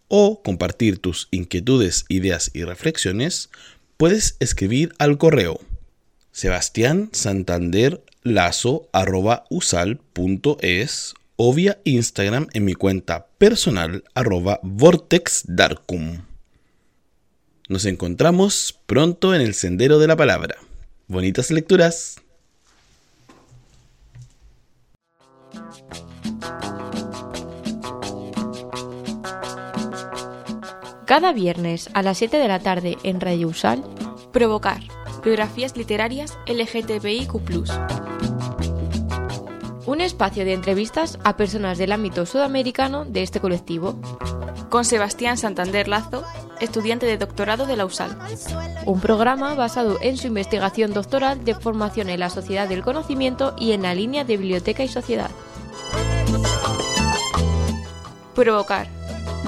o 0.07 0.41
compartir 0.41 1.01
tus 1.01 1.27
inquietudes, 1.33 2.05
ideas 2.09 2.53
y 2.55 2.63
reflexiones, 2.63 3.51
puedes 3.97 4.37
escribir 4.39 4.95
al 5.01 5.19
correo 5.19 5.59
Sebastián 6.31 7.11
Santander 7.11 8.05
Lazo 8.23 8.89
o 11.35 11.55
vía 11.55 11.81
Instagram 11.83 12.47
en 12.53 12.65
mi 12.65 12.75
cuenta 12.75 13.27
personal 13.39 14.05
arroba 14.15 14.61
vortexdarkum. 14.63 16.23
Nos 17.69 17.85
encontramos 17.85 18.79
pronto 18.87 19.35
en 19.35 19.41
el 19.41 19.55
sendero 19.55 19.99
de 19.99 20.07
la 20.07 20.15
palabra. 20.15 20.55
Bonitas 21.09 21.51
lecturas. 21.51 22.21
Cada 31.09 31.33
viernes 31.33 31.89
a 31.95 32.03
las 32.03 32.19
7 32.19 32.37
de 32.37 32.49
la 32.49 32.59
tarde 32.59 32.99
en 33.03 33.19
Radio 33.23 33.49
Usal. 33.49 33.83
Provocar. 34.31 34.83
Biografías 35.25 35.75
literarias 35.75 36.37
LGTBIQ. 36.47 37.33
Un 39.87 40.03
espacio 40.03 40.45
de 40.45 40.53
entrevistas 40.53 41.19
a 41.25 41.39
personas 41.39 41.79
del 41.79 41.93
ámbito 41.93 42.27
sudamericano 42.27 43.07
de 43.07 43.23
este 43.23 43.41
colectivo. 43.41 43.99
Con 44.69 44.85
Sebastián 44.85 45.39
Santander 45.39 45.89
Lazo, 45.89 46.25
estudiante 46.61 47.07
de 47.07 47.17
doctorado 47.17 47.65
de 47.65 47.77
la 47.79 47.87
USAL. 47.87 48.19
Un 48.85 49.01
programa 49.01 49.55
basado 49.55 49.97
en 50.03 50.19
su 50.19 50.27
investigación 50.27 50.93
doctoral 50.93 51.43
de 51.43 51.55
formación 51.55 52.11
en 52.11 52.21
la 52.21 52.29
sociedad 52.29 52.69
del 52.69 52.83
conocimiento 52.83 53.57
y 53.59 53.73
en 53.73 53.81
la 53.81 53.95
línea 53.95 54.25
de 54.25 54.37
biblioteca 54.37 54.85
y 54.85 54.89
sociedad. 54.89 55.31
Provocar 58.35 58.98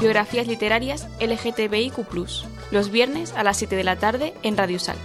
Biografías 0.00 0.46
literarias 0.46 1.06
LGTBIQ. 1.20 1.98
Los 2.70 2.90
viernes 2.90 3.34
a 3.34 3.44
las 3.44 3.58
7 3.58 3.76
de 3.76 3.84
la 3.84 3.96
tarde 3.96 4.32
en 4.42 4.56
Radio 4.56 4.78
Sal. 4.78 4.96